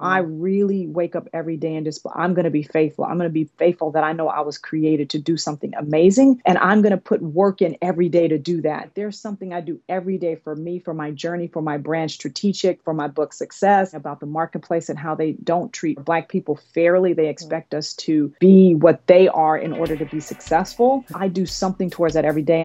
I 0.00 0.18
really 0.18 0.86
wake 0.86 1.14
up 1.14 1.28
every 1.32 1.56
day 1.56 1.76
and 1.76 1.84
just, 1.84 2.04
I'm 2.14 2.34
going 2.34 2.44
to 2.44 2.50
be 2.50 2.62
faithful. 2.62 3.04
I'm 3.04 3.18
going 3.18 3.28
to 3.28 3.32
be 3.32 3.50
faithful 3.58 3.92
that 3.92 4.04
I 4.04 4.12
know 4.12 4.28
I 4.28 4.40
was 4.40 4.58
created 4.58 5.10
to 5.10 5.18
do 5.18 5.36
something 5.36 5.74
amazing. 5.74 6.40
And 6.44 6.58
I'm 6.58 6.82
going 6.82 6.92
to 6.92 6.96
put 6.96 7.22
work 7.22 7.62
in 7.62 7.76
every 7.82 8.08
day 8.08 8.28
to 8.28 8.38
do 8.38 8.62
that. 8.62 8.90
There's 8.94 9.18
something 9.18 9.52
I 9.52 9.60
do 9.60 9.80
every 9.88 10.18
day 10.18 10.36
for 10.36 10.56
me, 10.56 10.78
for 10.78 10.94
my 10.94 11.10
journey, 11.10 11.48
for 11.48 11.62
my 11.62 11.76
brand 11.76 12.10
strategic, 12.10 12.82
for 12.82 12.94
my 12.94 13.08
book 13.08 13.32
success, 13.32 13.94
about 13.94 14.20
the 14.20 14.26
marketplace 14.26 14.88
and 14.88 14.98
how 14.98 15.14
they 15.14 15.32
don't 15.32 15.72
treat 15.72 16.02
Black 16.04 16.28
people 16.28 16.58
fairly. 16.74 17.12
They 17.12 17.24
mm-hmm. 17.24 17.30
expect 17.30 17.74
us 17.74 17.94
to 17.94 18.34
be 18.40 18.74
what 18.74 19.06
they 19.06 19.28
are 19.28 19.56
in 19.58 19.72
order 19.72 19.96
to 19.96 20.04
be 20.04 20.20
successful. 20.20 21.04
I 21.14 21.28
do 21.28 21.46
something 21.46 21.90
towards 21.90 22.14
that 22.14 22.24
every 22.24 22.42
day. 22.42 22.64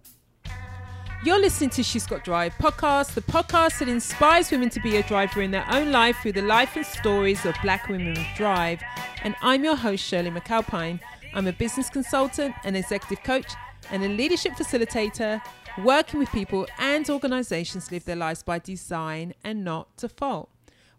You're 1.26 1.42
listening 1.42 1.72
to 1.72 1.82
She's 1.82 2.06
Got 2.06 2.24
Drive 2.24 2.54
podcast, 2.60 3.16
the 3.16 3.22
podcast 3.22 3.80
that 3.80 3.90
inspires 3.90 4.52
women 4.52 4.70
to 4.70 4.80
be 4.80 4.98
a 4.98 5.02
driver 5.02 5.42
in 5.42 5.50
their 5.50 5.66
own 5.72 5.92
life 5.92 6.18
through 6.22 6.34
the 6.34 6.44
life 6.44 6.76
and 6.76 6.86
stories 6.86 7.44
of 7.48 7.56
black 7.64 7.90
women 7.90 8.10
with 8.10 8.28
drive. 8.38 8.80
And 9.24 9.36
I'm 9.42 9.64
your 9.64 9.76
host, 9.76 10.04
Shirley 10.04 10.30
McAlpine. 10.30 11.00
I'm 11.34 11.48
a 11.48 11.52
business 11.52 11.90
consultant, 11.90 12.54
an 12.64 12.76
executive 12.76 13.24
coach, 13.24 13.52
and 13.90 14.04
a 14.04 14.08
leadership 14.08 14.54
facilitator, 14.54 15.42
working 15.84 16.20
with 16.20 16.30
people 16.30 16.68
and 16.78 17.10
organizations 17.10 17.92
live 17.92 18.06
their 18.06 18.16
lives 18.16 18.44
by 18.44 18.60
design 18.60 19.34
and 19.44 19.64
not 19.64 19.98
default. 19.98 20.52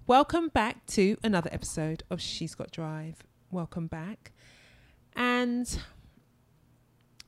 Welcome 0.08 0.48
back 0.48 0.84
to 0.86 1.16
another 1.22 1.50
episode 1.52 2.02
of 2.10 2.20
She's 2.20 2.56
Got 2.56 2.72
Drive. 2.72 3.22
Welcome 3.52 3.86
back. 3.86 4.32
And 5.14 5.78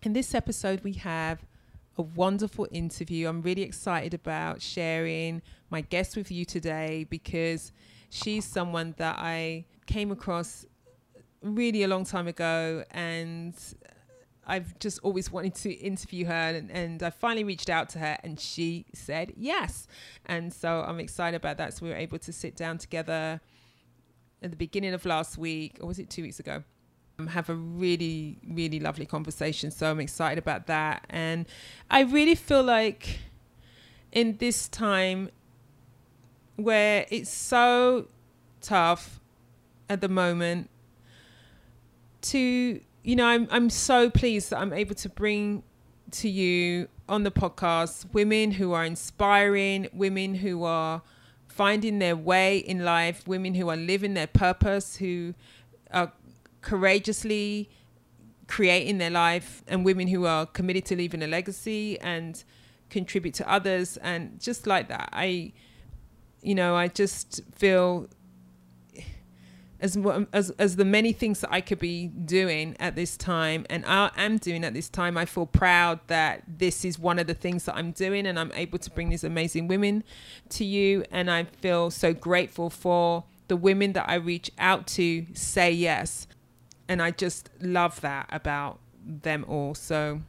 in 0.02 0.14
this 0.14 0.34
episode, 0.34 0.82
we 0.82 0.94
have 0.94 1.44
a 1.98 2.02
wonderful 2.02 2.68
interview. 2.70 3.28
I'm 3.28 3.42
really 3.42 3.62
excited 3.62 4.14
about 4.14 4.62
sharing 4.62 5.42
my 5.68 5.80
guest 5.80 6.16
with 6.16 6.30
you 6.30 6.44
today 6.44 7.06
because 7.10 7.72
she's 8.08 8.44
someone 8.44 8.94
that 8.98 9.16
I 9.18 9.66
came 9.86 10.12
across 10.12 10.64
really 11.42 11.82
a 11.82 11.88
long 11.88 12.04
time 12.04 12.28
ago 12.28 12.84
and 12.92 13.54
I've 14.46 14.78
just 14.78 15.00
always 15.02 15.30
wanted 15.30 15.56
to 15.56 15.72
interview 15.72 16.24
her 16.26 16.32
and, 16.32 16.70
and, 16.70 17.02
I 17.02 17.10
finally 17.10 17.44
reached 17.44 17.68
out 17.68 17.90
to 17.90 17.98
her 17.98 18.16
and 18.24 18.40
she 18.40 18.86
said 18.94 19.34
yes. 19.36 19.86
And 20.24 20.54
so 20.54 20.84
I'm 20.86 21.00
excited 21.00 21.36
about 21.36 21.58
that. 21.58 21.74
So 21.74 21.84
we 21.84 21.90
were 21.90 21.96
able 21.96 22.18
to 22.20 22.32
sit 22.32 22.56
down 22.56 22.78
together 22.78 23.40
at 24.42 24.50
the 24.50 24.56
beginning 24.56 24.94
of 24.94 25.04
last 25.04 25.36
week, 25.36 25.78
or 25.80 25.88
was 25.88 25.98
it 25.98 26.08
two 26.08 26.22
weeks 26.22 26.40
ago? 26.40 26.62
Have 27.26 27.50
a 27.50 27.54
really, 27.54 28.38
really 28.48 28.78
lovely 28.78 29.04
conversation. 29.04 29.70
So 29.72 29.90
I'm 29.90 29.98
excited 29.98 30.38
about 30.38 30.68
that. 30.68 31.04
And 31.10 31.46
I 31.90 32.02
really 32.02 32.36
feel 32.36 32.62
like 32.62 33.18
in 34.12 34.36
this 34.36 34.68
time 34.68 35.30
where 36.56 37.06
it's 37.10 37.30
so 37.30 38.06
tough 38.60 39.20
at 39.88 40.00
the 40.00 40.08
moment 40.08 40.70
to 42.20 42.80
you 43.04 43.16
know 43.16 43.26
I'm 43.26 43.46
I'm 43.50 43.70
so 43.70 44.10
pleased 44.10 44.50
that 44.50 44.58
I'm 44.58 44.72
able 44.72 44.94
to 44.96 45.08
bring 45.08 45.62
to 46.10 46.28
you 46.28 46.88
on 47.08 47.22
the 47.22 47.30
podcast 47.30 48.12
women 48.12 48.52
who 48.52 48.72
are 48.72 48.84
inspiring, 48.84 49.88
women 49.92 50.34
who 50.34 50.64
are 50.64 51.02
finding 51.46 51.98
their 51.98 52.16
way 52.16 52.58
in 52.58 52.84
life, 52.84 53.26
women 53.26 53.54
who 53.54 53.68
are 53.68 53.76
living 53.76 54.14
their 54.14 54.26
purpose, 54.26 54.96
who 54.96 55.34
are 55.92 56.12
courageously 56.60 57.68
creating 58.46 58.98
their 58.98 59.10
life 59.10 59.62
and 59.68 59.84
women 59.84 60.08
who 60.08 60.24
are 60.24 60.46
committed 60.46 60.84
to 60.86 60.96
leaving 60.96 61.22
a 61.22 61.26
legacy 61.26 62.00
and 62.00 62.44
contribute 62.88 63.34
to 63.34 63.50
others 63.50 63.98
and 63.98 64.40
just 64.40 64.66
like 64.66 64.88
that 64.88 65.08
i 65.12 65.52
you 66.40 66.54
know 66.54 66.74
i 66.74 66.88
just 66.88 67.42
feel 67.54 68.08
as 69.80 69.96
as 70.32 70.50
as 70.50 70.76
the 70.76 70.84
many 70.84 71.12
things 71.12 71.40
that 71.40 71.52
I 71.52 71.60
could 71.60 71.78
be 71.78 72.08
doing 72.08 72.76
at 72.80 72.96
this 72.96 73.16
time 73.16 73.64
and 73.70 73.84
I 73.86 74.10
am 74.16 74.38
doing 74.38 74.64
at 74.64 74.74
this 74.74 74.88
time 74.88 75.16
I 75.16 75.24
feel 75.24 75.46
proud 75.46 76.00
that 76.08 76.42
this 76.48 76.84
is 76.84 76.98
one 76.98 77.18
of 77.18 77.26
the 77.26 77.34
things 77.34 77.64
that 77.66 77.76
I'm 77.76 77.92
doing 77.92 78.26
and 78.26 78.38
I'm 78.38 78.52
able 78.54 78.78
to 78.78 78.90
bring 78.90 79.08
these 79.08 79.24
amazing 79.24 79.68
women 79.68 80.02
to 80.50 80.64
you 80.64 81.04
and 81.10 81.30
I 81.30 81.44
feel 81.44 81.90
so 81.90 82.12
grateful 82.12 82.70
for 82.70 83.24
the 83.46 83.56
women 83.56 83.92
that 83.92 84.08
I 84.08 84.16
reach 84.16 84.50
out 84.58 84.86
to 84.88 85.26
say 85.34 85.70
yes 85.70 86.26
and 86.88 87.02
I 87.02 87.10
just 87.10 87.50
love 87.60 88.00
that 88.00 88.28
about 88.30 88.80
them 89.04 89.44
all. 89.46 89.74
So 89.74 90.20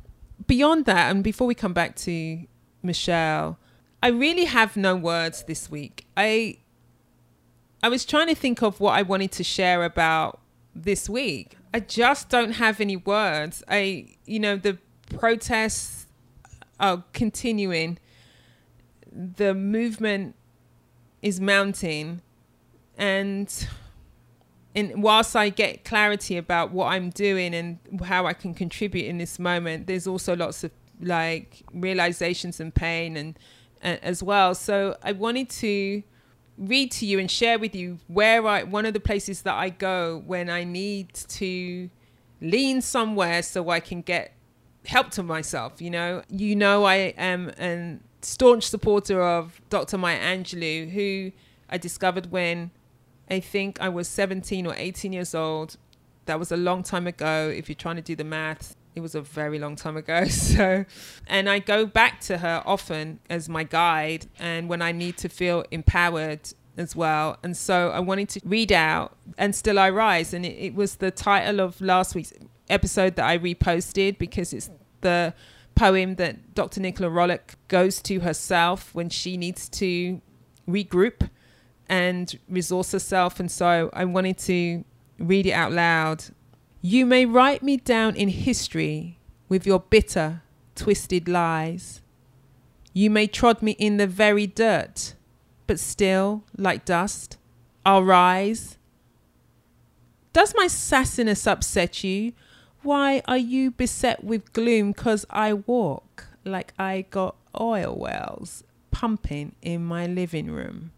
beyond 0.46 0.86
that, 0.86 1.12
and 1.12 1.24
before 1.24 1.48
we 1.48 1.56
come 1.56 1.74
back 1.74 1.96
to 1.98 2.46
Michelle, 2.84 3.58
I 4.02 4.10
really 4.10 4.46
have 4.46 4.78
no 4.78 4.96
words 4.96 5.44
this 5.44 5.70
week. 5.70 6.06
I 6.16 6.58
I 7.82 7.90
was 7.90 8.06
trying 8.06 8.28
to 8.28 8.36
think 8.36 8.62
of 8.62 8.80
what 8.80 8.92
I 8.92 9.02
wanted 9.02 9.32
to 9.34 9.44
share 9.44 9.84
about 9.84 10.40
this 10.76 11.10
week. 11.10 11.58
I 11.74 11.80
just 11.80 12.30
don't 12.30 12.54
have 12.54 12.82
any 12.82 12.98
words. 12.98 13.64
I 13.68 14.16
you 14.26 14.40
know 14.40 14.58
the 14.58 14.78
protests 15.10 16.08
are 16.80 17.04
continuing. 17.14 18.00
The 19.12 19.54
movement 19.54 20.36
is 21.22 21.42
mounting 21.42 22.22
and 22.98 23.68
and 24.76 25.02
whilst 25.02 25.36
I 25.36 25.50
get 25.50 25.84
clarity 25.84 26.38
about 26.38 26.72
what 26.72 26.88
I'm 26.88 27.10
doing 27.10 27.54
and 27.54 27.80
how 28.04 28.26
I 28.26 28.34
can 28.34 28.54
contribute 28.54 29.06
in 29.06 29.18
this 29.18 29.40
moment, 29.40 29.88
there's 29.88 30.08
also 30.08 30.36
lots 30.36 30.64
of 30.64 30.72
like 31.02 31.64
realizations 31.74 32.60
and 32.60 32.74
pain 32.74 33.18
and 33.18 33.40
as 33.82 34.22
well. 34.22 34.54
So 34.54 34.98
I 35.04 35.14
wanted 35.14 35.50
to 35.50 36.04
read 36.58 36.92
to 36.92 37.06
you 37.06 37.20
and 37.20 37.32
share 37.32 37.58
with 37.58 37.74
you 37.74 38.00
where 38.08 38.46
I 38.46 38.64
one 38.64 38.86
of 38.86 38.94
the 38.94 39.00
places 39.00 39.44
that 39.44 39.56
I 39.56 39.70
go 39.70 40.22
when 40.26 40.50
I 40.50 40.64
need 40.66 41.14
to 41.14 41.90
lean 42.42 42.82
somewhere 42.82 43.42
so 43.42 43.70
I 43.70 43.80
can 43.80 44.02
get 44.02 44.34
help 44.86 45.12
to 45.12 45.24
myself. 45.24 45.82
You 45.82 45.90
know, 45.90 46.24
you 46.30 46.56
know 46.56 46.84
I 46.86 47.14
am 47.18 47.52
a 47.60 47.98
staunch 48.22 48.68
supporter 48.68 49.24
of 49.24 49.62
Dr. 49.70 49.98
Maya 49.98 50.20
Angelou, 50.20 50.90
who 50.92 51.32
I 51.70 51.78
discovered 51.78 52.32
when 52.32 52.72
I 53.30 53.40
think 53.40 53.80
I 53.80 53.90
was 53.90 54.08
17 54.08 54.66
or 54.66 54.74
18 54.76 55.14
years 55.14 55.36
old. 55.36 55.78
That 56.26 56.40
was 56.40 56.52
a 56.52 56.58
long 56.58 56.84
time 56.84 57.08
ago. 57.08 57.54
If 57.56 57.70
you're 57.70 57.76
trying 57.76 57.98
to 57.98 58.02
do 58.02 58.16
the 58.16 58.24
math, 58.24 58.76
it 58.96 59.02
was 59.02 59.16
a 59.16 59.22
very 59.22 59.60
long 59.60 59.76
time 59.76 59.98
ago. 59.98 60.26
So, 60.30 60.86
and 61.28 61.50
I 61.50 61.60
go 61.60 61.86
back 61.86 62.22
to 62.22 62.40
her 62.40 62.64
often 62.66 63.20
as 63.30 63.48
my 63.48 63.64
guide 63.64 64.28
and 64.40 64.68
when 64.68 64.82
I 64.82 64.92
need 64.92 65.18
to 65.18 65.30
feel 65.30 65.64
empowered 65.72 66.42
as 66.78 66.96
well. 66.96 67.38
And 67.44 67.56
so 67.56 67.90
I 67.90 68.00
wanted 68.00 68.30
to 68.30 68.42
read 68.44 68.72
out 68.72 69.16
And 69.38 69.54
Still 69.56 69.78
I 69.78 69.90
Rise. 69.90 70.34
And 70.34 70.46
it, 70.46 70.58
it 70.58 70.76
was 70.76 70.96
the 70.96 71.12
title 71.12 71.60
of 71.60 71.80
last 71.82 72.16
week's 72.16 72.34
episode 72.70 73.16
that 73.16 73.26
I 73.26 73.38
reposted 73.38 74.18
because 74.18 74.54
it's 74.54 74.70
the 75.02 75.34
poem 75.76 76.16
that 76.16 76.54
Dr. 76.56 76.82
Nicola 76.82 77.10
Rollock 77.10 77.56
goes 77.68 78.02
to 78.04 78.22
herself 78.22 78.94
when 78.94 79.10
she 79.10 79.38
needs 79.38 79.70
to 79.70 80.22
regroup 80.68 81.30
and 81.90 82.38
resource 82.48 82.92
herself. 82.92 83.40
And 83.40 83.52
so 83.52 83.90
I 83.94 84.06
wanted 84.06 84.38
to 84.40 84.86
read 85.18 85.48
it 85.48 85.52
out 85.52 85.72
loud. 85.72 86.26
You 86.82 87.06
may 87.06 87.26
write 87.26 87.62
me 87.62 87.78
down 87.78 88.16
in 88.16 88.30
history 88.30 89.18
with 89.50 89.66
your 89.66 89.80
bitter, 89.80 90.44
twisted 90.76 91.28
lies. 91.28 92.02
You 92.94 93.10
may 93.10 93.28
trod 93.28 93.62
me 93.62 93.72
in 93.72 93.98
the 93.98 94.08
very 94.08 94.48
dirt, 94.48 95.16
but 95.68 95.80
still, 95.80 96.44
like 96.58 96.86
dust, 96.86 97.38
I'll 97.86 98.04
rise. 98.04 98.78
Does 100.32 100.54
my 100.56 100.68
sassiness 100.68 101.48
upset 101.48 102.04
you? 102.04 102.34
Why 102.82 103.22
are 103.28 103.38
you 103.38 103.72
beset 103.72 104.24
with 104.24 104.54
gloom? 104.54 104.94
Cause 104.94 105.26
I 105.30 105.54
walk 105.54 106.28
like 106.46 106.74
I 106.80 107.06
got 107.10 107.36
oil 107.60 107.96
wells 107.98 108.64
pumping 108.92 109.56
in 109.62 109.84
my 109.84 110.08
living 110.08 110.52
room. 110.52 110.92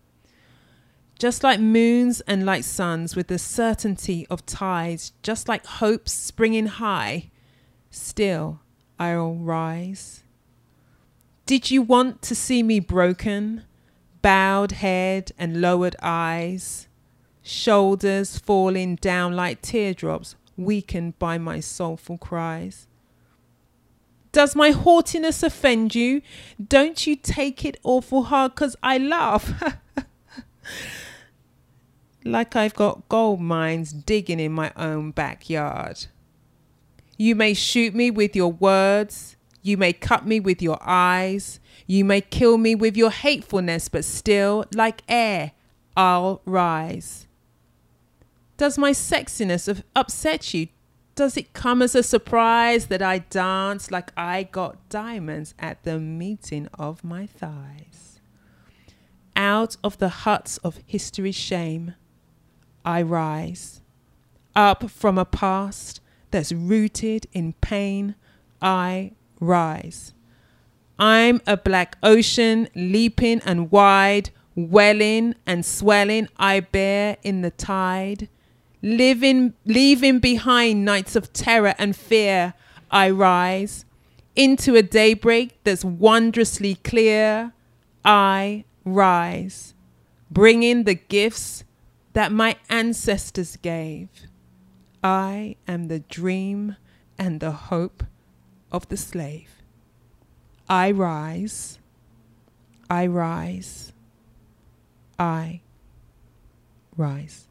Just 1.22 1.44
like 1.44 1.60
moons 1.60 2.22
and 2.22 2.48
like 2.48 2.64
suns, 2.64 3.16
with 3.16 3.28
the 3.28 3.38
certainty 3.38 4.26
of 4.32 4.44
tides, 4.48 5.14
just 5.22 5.48
like 5.48 5.64
hopes 5.68 6.12
springing 6.12 6.66
high, 6.66 7.30
still 7.92 8.62
I'll 8.98 9.36
rise. 9.36 10.24
Did 11.46 11.70
you 11.70 11.84
want 11.84 12.24
to 12.24 12.34
see 12.34 12.64
me 12.64 12.80
broken, 12.80 13.66
bowed 14.24 14.72
head 14.72 15.32
and 15.38 15.62
lowered 15.62 15.96
eyes, 16.02 16.88
shoulders 17.44 18.40
falling 18.40 18.96
down 18.96 19.36
like 19.36 19.62
teardrops, 19.62 20.36
weakened 20.58 21.20
by 21.20 21.38
my 21.38 21.60
soulful 21.60 22.18
cries? 22.18 22.88
Does 24.32 24.56
my 24.56 24.72
haughtiness 24.72 25.44
offend 25.44 25.94
you? 25.94 26.24
Don't 26.68 27.06
you 27.06 27.16
take 27.16 27.64
it 27.64 27.80
awful 27.84 28.24
hard, 28.24 28.56
cause 28.56 28.76
I 28.82 28.98
laugh. 28.98 29.54
like 32.24 32.56
I've 32.56 32.74
got 32.74 33.08
gold 33.10 33.42
mines 33.42 33.92
digging 33.94 34.40
in 34.40 34.52
my 34.52 34.72
own 34.76 35.12
backyard. 35.12 36.06
You 37.18 37.36
may 37.36 37.54
shoot 37.54 37.94
me 37.94 38.12
with 38.12 38.36
your 38.36 38.52
words, 38.52 39.36
you 39.62 39.78
may 39.78 39.94
cut 39.94 40.26
me 40.26 40.40
with 40.40 40.62
your 40.62 40.80
eyes, 40.82 41.60
you 41.86 42.04
may 42.04 42.22
kill 42.22 42.58
me 42.58 42.74
with 42.76 42.98
your 42.98 43.12
hatefulness, 43.12 43.90
but 43.90 44.06
still, 44.06 44.66
like 44.74 45.04
air, 45.08 45.52
I'll 45.96 46.42
rise. 46.46 47.28
Does 48.58 48.78
my 48.78 48.92
sexiness 48.92 49.84
upset 49.96 50.54
you? 50.54 50.68
Does 51.16 51.36
it 51.36 51.54
come 51.54 51.82
as 51.82 51.96
a 51.96 52.04
surprise 52.04 52.88
that 52.88 53.02
I 53.02 53.20
dance 53.20 53.92
like 53.92 54.12
I 54.16 54.44
got 54.44 54.90
diamonds 54.90 55.54
at 55.60 55.84
the 55.84 56.00
meeting 56.00 56.68
of 56.80 57.04
my 57.04 57.26
thighs? 57.26 58.20
Out 59.36 59.78
of 59.84 59.98
the 59.98 60.10
huts 60.10 60.58
of 60.60 60.80
history's 60.86 61.36
shame, 61.36 61.96
I 62.86 63.02
rise. 63.02 63.82
Up 64.56 64.90
from 64.90 65.18
a 65.18 65.26
past 65.26 66.02
that's 66.32 66.52
rooted 66.52 67.28
in 67.34 67.54
pain, 67.54 68.16
I 68.62 69.12
rise. 69.40 70.14
I'm 71.00 71.42
a 71.48 71.58
black 71.58 71.98
ocean, 72.04 72.68
leaping 72.76 73.42
and 73.46 73.72
wide, 73.72 74.30
welling 74.56 75.36
and 75.46 75.66
swelling, 75.66 76.28
I 76.38 76.60
bear 76.60 77.18
in 77.24 77.42
the 77.42 77.52
tide. 77.52 78.30
Living, 78.82 79.54
leaving 79.66 80.20
behind 80.20 80.86
nights 80.86 81.16
of 81.16 81.34
terror 81.34 81.76
and 81.78 81.96
fear, 81.96 82.54
I 82.90 83.10
rise. 83.10 83.86
Into 84.36 84.76
a 84.76 84.82
daybreak 84.82 85.60
that's 85.64 85.84
wondrously 85.84 86.76
clear, 86.76 87.54
I 88.06 88.66
rise. 88.86 89.74
Bringing 90.30 90.84
the 90.84 90.96
gifts 90.96 91.64
that 92.14 92.32
my 92.32 92.58
ancestors 92.70 93.58
gave. 93.58 94.10
I 95.04 95.56
am 95.68 95.88
the 95.88 96.00
dream 96.00 96.76
and 97.18 97.40
the 97.40 97.52
hope 97.52 98.04
of 98.72 98.88
the 98.90 98.98
slave. 98.98 99.50
I 100.70 100.92
rise, 100.92 101.80
I 102.90 103.08
rise, 103.08 103.94
I 105.18 105.62
rise. 106.96 107.48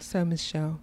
So, 0.00 0.24
Michelle. 0.24 0.80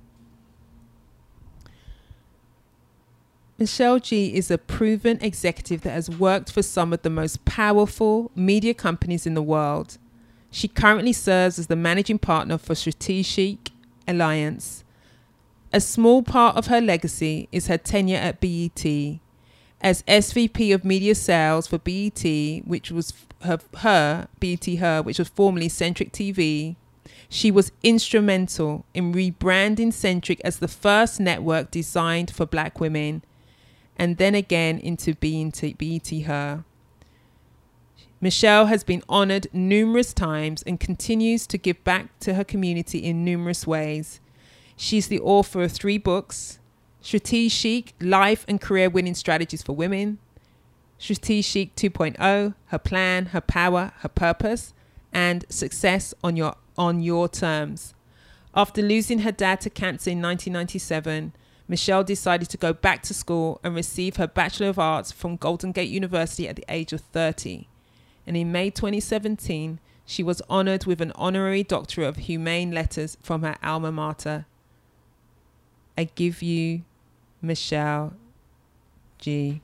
Michelle 3.57 3.99
G 3.99 4.35
is 4.35 4.51
a 4.51 4.57
proven 4.57 5.17
executive 5.21 5.81
that 5.83 5.91
has 5.91 6.09
worked 6.09 6.51
for 6.51 6.61
some 6.61 6.91
of 6.91 7.03
the 7.03 7.09
most 7.09 7.45
powerful 7.45 8.29
media 8.35 8.73
companies 8.73 9.25
in 9.25 9.33
the 9.33 9.41
world. 9.41 9.97
She 10.51 10.67
currently 10.67 11.13
serves 11.13 11.57
as 11.57 11.67
the 11.67 11.77
managing 11.77 12.19
partner 12.19 12.57
for 12.57 12.75
Strategic 12.75 13.71
Alliance. 14.09 14.83
A 15.71 15.79
small 15.79 16.21
part 16.21 16.57
of 16.57 16.67
her 16.67 16.81
legacy 16.81 17.47
is 17.53 17.67
her 17.67 17.77
tenure 17.77 18.17
at 18.17 18.41
BET. 18.41 18.85
As 19.79 20.03
SVP 20.03 20.75
of 20.75 20.83
Media 20.83 21.15
Sales 21.15 21.67
for 21.67 21.77
BET, 21.77 22.23
which 22.65 22.91
was 22.91 23.13
her, 23.43 23.59
her 23.77 24.27
BET 24.41 24.65
Her, 24.65 25.01
which 25.01 25.19
was 25.19 25.29
formerly 25.29 25.69
Centric 25.69 26.11
TV, 26.11 26.75
she 27.29 27.51
was 27.51 27.71
instrumental 27.83 28.83
in 28.93 29.13
rebranding 29.13 29.93
Centric 29.93 30.41
as 30.43 30.59
the 30.59 30.67
first 30.67 31.21
network 31.21 31.71
designed 31.71 32.31
for 32.31 32.45
black 32.45 32.81
women 32.81 33.21
and 33.97 34.17
then 34.17 34.35
again 34.35 34.77
into 34.79 35.15
BET, 35.15 35.77
BET 35.77 36.07
Her. 36.25 36.63
Michelle 38.21 38.67
has 38.67 38.83
been 38.83 39.03
honored 39.07 39.47
numerous 39.53 40.13
times 40.13 40.63
and 40.63 40.79
continues 40.79 41.45
to 41.47 41.57
give 41.57 41.83
back 41.83 42.17
to 42.21 42.33
her 42.33 42.43
community 42.43 42.99
in 42.99 43.23
numerous 43.23 43.67
ways. 43.67 44.19
She's 44.75 45.07
the 45.07 45.19
author 45.19 45.63
of 45.63 45.71
three 45.71 45.97
books 45.97 46.59
Strategic 47.01 47.93
Life 48.01 48.45
and 48.47 48.59
Career 48.59 48.89
Winning 48.89 49.13
Strategies 49.13 49.61
for 49.61 49.73
Women, 49.73 50.17
Strategic 50.97 51.75
2.0, 51.75 52.55
Her 52.65 52.79
Plan, 52.79 53.27
Her 53.27 53.41
Power, 53.41 53.93
Her 53.99 54.09
Purpose, 54.09 54.73
and 55.13 55.45
Success 55.47 56.15
on 56.23 56.35
Your, 56.35 56.55
on 56.77 57.01
your 57.01 57.29
Terms. 57.29 57.93
After 58.55 58.81
losing 58.81 59.19
her 59.19 59.31
dad 59.31 59.61
to 59.61 59.69
cancer 59.69 60.09
in 60.09 60.21
1997, 60.21 61.33
Michelle 61.67 62.03
decided 62.03 62.49
to 62.49 62.57
go 62.57 62.73
back 62.73 63.01
to 63.03 63.13
school 63.13 63.59
and 63.63 63.73
receive 63.73 64.17
her 64.17 64.27
Bachelor 64.27 64.69
of 64.69 64.79
Arts 64.79 65.11
from 65.11 65.35
Golden 65.35 65.71
Gate 65.71 65.89
University 65.89 66.47
at 66.47 66.55
the 66.55 66.65
age 66.69 66.93
of 66.93 67.01
30. 67.01 67.67
And 68.27 68.37
in 68.37 68.51
May 68.51 68.69
2017, 68.69 69.79
she 70.05 70.21
was 70.21 70.41
honored 70.49 70.85
with 70.85 71.01
an 71.01 71.11
honorary 71.15 71.63
Doctorate 71.63 72.07
of 72.07 72.15
Humane 72.17 72.71
Letters 72.71 73.17
from 73.21 73.41
her 73.41 73.55
alma 73.63 73.91
mater. 73.91 74.45
I 75.97 76.03
give 76.03 76.43
you 76.43 76.83
Michelle 77.41 78.13
G. 79.17 79.61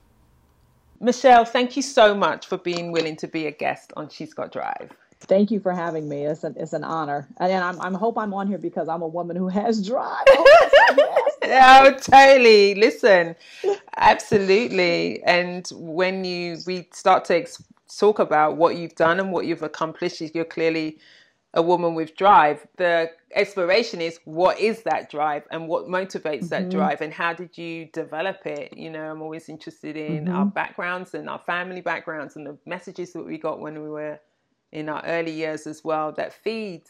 Michelle, 1.00 1.46
thank 1.46 1.76
you 1.76 1.82
so 1.82 2.16
much 2.16 2.48
for 2.48 2.58
being 2.58 2.92
willing 2.92 3.16
to 3.18 3.28
be 3.28 3.48
a 3.48 3.52
guest 3.52 3.92
on 3.98 4.10
She's 4.10 4.34
Got 4.34 4.52
Drive. 4.52 4.92
Thank 5.22 5.52
you 5.52 5.60
for 5.60 5.72
having 5.72 6.10
me. 6.10 6.26
It's 6.26 6.44
an, 6.44 6.56
it's 6.58 6.74
an 6.74 6.84
honor. 6.84 7.28
And 7.38 7.64
I'm, 7.64 7.80
I'm 7.80 7.94
hope 7.94 8.18
I'm 8.18 8.34
on 8.34 8.48
here 8.48 8.58
because 8.58 8.88
I'm 8.88 9.02
a 9.02 9.08
woman 9.08 9.36
who 9.36 9.48
has 9.48 9.86
drive. 9.88 10.26
Oh, 10.30 11.28
oh, 11.44 11.98
totally. 12.02 12.76
Listen, 12.76 13.36
absolutely. 13.96 15.24
And 15.24 15.68
when 15.74 16.24
you 16.24 16.58
we 16.66 16.88
start 16.92 17.26
to 17.26 17.36
ex- 17.36 17.64
talk 17.98 18.20
about 18.20 18.58
what 18.58 18.78
you've 18.78 18.96
done 18.96 19.20
and 19.20 19.32
what 19.32 19.46
you've 19.46 19.64
accomplished, 19.64 20.22
you're 20.34 20.46
clearly 20.46 20.98
a 21.54 21.62
woman 21.62 21.96
with 21.96 22.16
drive. 22.16 22.66
The 22.78 23.12
exploration 23.36 24.02
is 24.02 24.20
what 24.26 24.60
is 24.60 24.84
that 24.84 25.10
drive 25.10 25.44
and 25.52 25.68
what 25.68 25.86
motivates 25.86 26.46
mm-hmm. 26.46 26.48
that 26.48 26.70
drive 26.70 27.02
and 27.02 27.14
how 27.14 27.34
did 27.34 27.58
you 27.58 27.86
develop 27.88 28.46
it? 28.46 28.76
You 28.76 28.90
know, 28.90 29.12
I'm 29.12 29.22
always 29.22 29.50
interested 29.50 29.98
in 29.98 30.26
mm-hmm. 30.26 30.36
our 30.36 30.46
backgrounds 30.46 31.14
and 31.14 31.30
our 31.30 31.40
family 31.40 31.82
backgrounds 31.82 32.36
and 32.36 32.46
the 32.46 32.58
messages 32.66 33.14
that 33.14 33.26
we 33.26 33.38
got 33.38 33.60
when 33.60 33.82
we 33.82 33.90
were 33.90 34.20
in 34.72 34.90
our 34.90 35.04
early 35.06 35.32
years 35.32 35.68
as 35.68 35.84
well 35.84 36.12
that 36.14 36.34
feeds 36.34 36.90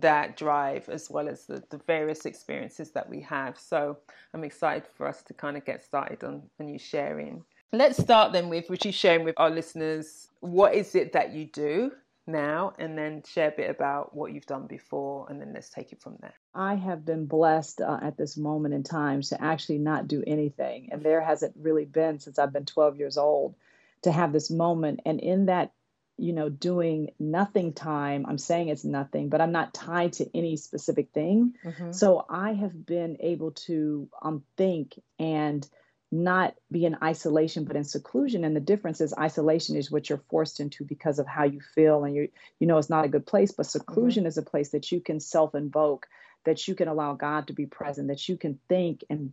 that 0.00 0.36
drive 0.36 0.88
as 0.88 1.10
well 1.10 1.28
as 1.28 1.46
the, 1.46 1.62
the 1.70 1.78
various 1.86 2.26
experiences 2.26 2.90
that 2.92 3.08
we 3.08 3.20
have. 3.22 3.58
So 3.58 3.98
I'm 4.34 4.44
excited 4.44 4.88
for 4.94 5.06
us 5.06 5.22
to 5.22 5.34
kind 5.34 5.56
of 5.56 5.64
get 5.64 5.82
started 5.82 6.22
on, 6.22 6.42
on 6.60 6.68
you 6.68 6.78
sharing. 6.78 7.44
Let's 7.72 7.98
start 7.98 8.32
then 8.32 8.48
with 8.48 8.68
which 8.68 8.84
you 8.84 8.92
sharing 8.92 9.24
with 9.24 9.34
our 9.38 9.50
listeners 9.50 10.28
what 10.40 10.74
is 10.74 10.94
it 10.94 11.12
that 11.12 11.32
you 11.32 11.46
do 11.46 11.92
now 12.26 12.72
and 12.78 12.98
then 12.98 13.22
share 13.26 13.48
a 13.48 13.52
bit 13.52 13.70
about 13.70 14.14
what 14.14 14.32
you've 14.32 14.46
done 14.46 14.66
before 14.66 15.26
and 15.28 15.40
then 15.40 15.52
let's 15.52 15.70
take 15.70 15.92
it 15.92 16.00
from 16.00 16.16
there. 16.20 16.34
I 16.54 16.74
have 16.74 17.04
been 17.04 17.26
blessed 17.26 17.80
uh, 17.80 17.98
at 18.02 18.16
this 18.16 18.36
moment 18.36 18.74
in 18.74 18.82
time 18.82 19.22
to 19.22 19.42
actually 19.42 19.78
not 19.78 20.08
do 20.08 20.22
anything 20.26 20.88
and 20.92 21.02
there 21.02 21.20
hasn't 21.20 21.54
really 21.60 21.84
been 21.84 22.18
since 22.18 22.38
I've 22.38 22.52
been 22.52 22.66
12 22.66 22.96
years 22.96 23.16
old 23.16 23.54
to 24.02 24.12
have 24.12 24.32
this 24.32 24.50
moment 24.50 25.00
and 25.06 25.20
in 25.20 25.46
that 25.46 25.72
you 26.18 26.32
know, 26.32 26.48
doing 26.48 27.10
nothing 27.18 27.72
time. 27.72 28.24
I'm 28.26 28.38
saying 28.38 28.68
it's 28.68 28.84
nothing, 28.84 29.28
but 29.28 29.40
I'm 29.40 29.52
not 29.52 29.74
tied 29.74 30.14
to 30.14 30.30
any 30.36 30.56
specific 30.56 31.10
thing. 31.12 31.54
Mm-hmm. 31.64 31.92
So 31.92 32.24
I 32.28 32.54
have 32.54 32.86
been 32.86 33.18
able 33.20 33.52
to 33.66 34.08
um, 34.22 34.42
think 34.56 34.98
and 35.18 35.66
not 36.10 36.54
be 36.70 36.84
in 36.84 36.96
isolation, 37.02 37.64
but 37.64 37.76
in 37.76 37.84
seclusion. 37.84 38.44
And 38.44 38.56
the 38.56 38.60
difference 38.60 39.00
is 39.00 39.12
isolation 39.18 39.76
is 39.76 39.90
what 39.90 40.08
you're 40.08 40.22
forced 40.30 40.60
into 40.60 40.84
because 40.84 41.18
of 41.18 41.26
how 41.26 41.44
you 41.44 41.60
feel, 41.74 42.04
and 42.04 42.14
you 42.14 42.28
you 42.58 42.66
know 42.66 42.78
it's 42.78 42.90
not 42.90 43.04
a 43.04 43.08
good 43.08 43.26
place. 43.26 43.52
But 43.52 43.66
seclusion 43.66 44.22
mm-hmm. 44.22 44.28
is 44.28 44.38
a 44.38 44.42
place 44.42 44.70
that 44.70 44.90
you 44.90 45.00
can 45.00 45.20
self 45.20 45.54
invoke, 45.54 46.06
that 46.44 46.66
you 46.66 46.74
can 46.74 46.88
allow 46.88 47.14
God 47.14 47.48
to 47.48 47.52
be 47.52 47.66
present, 47.66 48.08
that 48.08 48.28
you 48.28 48.36
can 48.36 48.58
think 48.68 49.04
and 49.10 49.32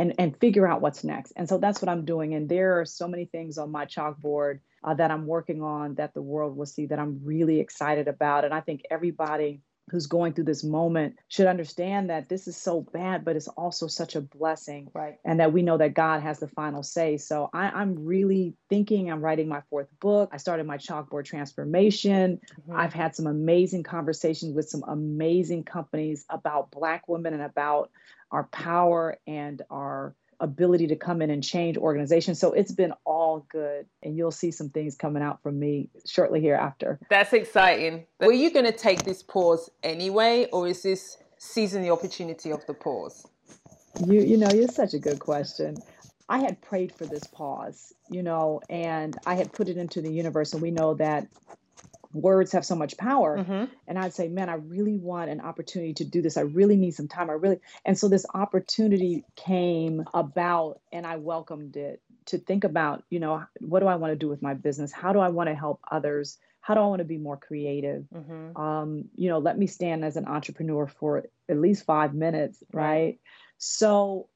and 0.00 0.14
and 0.18 0.36
figure 0.38 0.66
out 0.66 0.80
what's 0.80 1.04
next. 1.04 1.32
And 1.36 1.48
so 1.48 1.58
that's 1.58 1.82
what 1.82 1.88
I'm 1.88 2.04
doing. 2.04 2.34
And 2.34 2.48
there 2.48 2.80
are 2.80 2.84
so 2.84 3.06
many 3.06 3.26
things 3.26 3.58
on 3.58 3.70
my 3.70 3.84
chalkboard 3.84 4.60
uh, 4.82 4.94
that 4.94 5.10
I'm 5.10 5.26
working 5.26 5.62
on 5.62 5.94
that 5.96 6.14
the 6.14 6.22
world 6.22 6.56
will 6.56 6.66
see 6.66 6.86
that 6.86 6.98
I'm 6.98 7.20
really 7.22 7.60
excited 7.60 8.08
about. 8.08 8.44
And 8.44 8.54
I 8.54 8.60
think 8.60 8.82
everybody 8.90 9.60
who's 9.90 10.06
going 10.06 10.32
through 10.32 10.44
this 10.44 10.62
moment 10.62 11.16
should 11.28 11.48
understand 11.48 12.10
that 12.10 12.28
this 12.28 12.46
is 12.46 12.56
so 12.56 12.80
bad, 12.92 13.24
but 13.24 13.34
it's 13.34 13.48
also 13.48 13.88
such 13.88 14.14
a 14.14 14.20
blessing. 14.20 14.88
Right. 14.94 15.16
And 15.24 15.40
that 15.40 15.52
we 15.52 15.62
know 15.62 15.76
that 15.78 15.94
God 15.94 16.22
has 16.22 16.38
the 16.38 16.46
final 16.48 16.82
say. 16.82 17.16
So 17.16 17.50
I, 17.52 17.82
am 17.82 18.06
really 18.06 18.54
thinking 18.68 19.10
I'm 19.10 19.20
writing 19.20 19.48
my 19.48 19.62
fourth 19.68 19.88
book. 20.00 20.30
I 20.32 20.36
started 20.36 20.64
my 20.66 20.78
chalkboard 20.78 21.24
transformation. 21.24 22.40
Mm-hmm. 22.60 22.76
I've 22.76 22.92
had 22.92 23.16
some 23.16 23.26
amazing 23.26 23.82
conversations 23.82 24.54
with 24.54 24.68
some 24.68 24.84
amazing 24.86 25.64
companies 25.64 26.24
about 26.30 26.70
Black 26.70 27.08
women 27.08 27.34
and 27.34 27.42
about 27.42 27.90
our 28.30 28.44
power 28.44 29.18
and 29.26 29.62
our 29.70 30.14
ability 30.40 30.86
to 30.86 30.96
come 30.96 31.20
in 31.20 31.30
and 31.30 31.44
change 31.44 31.76
organizations. 31.76 32.38
So 32.38 32.52
it's 32.52 32.72
been 32.72 32.92
all 33.04 33.46
good. 33.50 33.86
And 34.02 34.16
you'll 34.16 34.30
see 34.30 34.50
some 34.50 34.70
things 34.70 34.96
coming 34.96 35.22
out 35.22 35.42
from 35.42 35.58
me 35.58 35.90
shortly 36.06 36.40
hereafter. 36.40 36.98
That's 37.10 37.32
exciting. 37.32 38.06
Were 38.18 38.32
you 38.32 38.50
going 38.50 38.64
to 38.64 38.72
take 38.72 39.04
this 39.04 39.22
pause 39.22 39.70
anyway, 39.82 40.48
or 40.52 40.66
is 40.66 40.82
this 40.82 41.18
seizing 41.38 41.82
the 41.82 41.90
opportunity 41.90 42.50
of 42.50 42.64
the 42.66 42.74
pause? 42.74 43.26
You, 44.06 44.20
you 44.20 44.38
know, 44.38 44.48
you're 44.50 44.68
such 44.68 44.94
a 44.94 44.98
good 44.98 45.18
question. 45.18 45.76
I 46.28 46.38
had 46.38 46.60
prayed 46.62 46.94
for 46.94 47.06
this 47.06 47.24
pause, 47.24 47.92
you 48.08 48.22
know, 48.22 48.60
and 48.70 49.16
I 49.26 49.34
had 49.34 49.52
put 49.52 49.68
it 49.68 49.76
into 49.76 50.00
the 50.00 50.12
universe. 50.12 50.52
And 50.52 50.62
we 50.62 50.70
know 50.70 50.94
that 50.94 51.26
words 52.12 52.52
have 52.52 52.64
so 52.64 52.74
much 52.74 52.96
power 52.96 53.38
mm-hmm. 53.38 53.64
and 53.86 53.98
i'd 53.98 54.12
say 54.12 54.26
man 54.26 54.48
i 54.48 54.54
really 54.54 54.96
want 54.96 55.30
an 55.30 55.40
opportunity 55.40 55.94
to 55.94 56.04
do 56.04 56.20
this 56.20 56.36
i 56.36 56.40
really 56.40 56.76
need 56.76 56.90
some 56.90 57.06
time 57.06 57.30
i 57.30 57.32
really 57.32 57.60
and 57.84 57.96
so 57.96 58.08
this 58.08 58.26
opportunity 58.34 59.24
came 59.36 60.04
about 60.12 60.80
and 60.92 61.06
i 61.06 61.16
welcomed 61.16 61.76
it 61.76 62.02
to 62.30 62.38
think 62.38 62.64
about, 62.64 63.02
you 63.10 63.20
know, 63.20 63.44
what 63.60 63.80
do 63.80 63.86
I 63.86 63.96
want 63.96 64.12
to 64.12 64.16
do 64.16 64.28
with 64.28 64.42
my 64.42 64.54
business? 64.54 64.92
How 64.92 65.12
do 65.12 65.18
I 65.18 65.28
want 65.28 65.48
to 65.48 65.54
help 65.54 65.80
others? 65.90 66.38
How 66.60 66.74
do 66.74 66.80
I 66.80 66.86
want 66.86 67.00
to 67.00 67.04
be 67.04 67.18
more 67.18 67.36
creative? 67.36 68.04
Mm-hmm. 68.14 68.56
Um, 68.56 69.04
you 69.16 69.28
know, 69.28 69.38
let 69.38 69.58
me 69.58 69.66
stand 69.66 70.04
as 70.04 70.16
an 70.16 70.26
entrepreneur 70.26 70.86
for 70.86 71.24
at 71.48 71.58
least 71.58 71.84
five 71.84 72.14
minutes, 72.14 72.62
right? 72.72 72.82
right? 72.82 73.18
So 73.58 74.28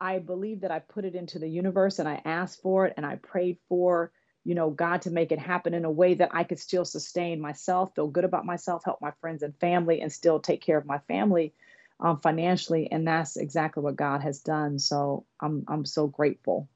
I 0.00 0.18
believe 0.18 0.60
that 0.60 0.70
I 0.70 0.78
put 0.78 1.04
it 1.04 1.14
into 1.14 1.38
the 1.38 1.48
universe 1.48 1.98
and 1.98 2.08
I 2.08 2.22
asked 2.24 2.62
for 2.62 2.86
it 2.86 2.94
and 2.96 3.04
I 3.04 3.16
prayed 3.16 3.58
for, 3.68 4.12
you 4.44 4.54
know, 4.54 4.70
God 4.70 5.02
to 5.02 5.10
make 5.10 5.32
it 5.32 5.38
happen 5.38 5.74
in 5.74 5.84
a 5.84 5.90
way 5.90 6.14
that 6.14 6.30
I 6.32 6.44
could 6.44 6.58
still 6.58 6.84
sustain 6.84 7.40
myself, 7.40 7.94
feel 7.94 8.08
good 8.08 8.24
about 8.24 8.46
myself, 8.46 8.84
help 8.84 9.00
my 9.00 9.12
friends 9.20 9.42
and 9.42 9.54
family, 9.56 10.00
and 10.00 10.10
still 10.10 10.40
take 10.40 10.62
care 10.62 10.78
of 10.78 10.86
my 10.86 10.98
family 10.98 11.52
um, 12.00 12.20
financially. 12.20 12.90
And 12.90 13.06
that's 13.06 13.36
exactly 13.36 13.82
what 13.82 13.96
God 13.96 14.22
has 14.22 14.40
done. 14.40 14.78
So 14.78 15.24
I'm 15.40 15.64
I'm 15.68 15.84
so 15.84 16.06
grateful 16.06 16.68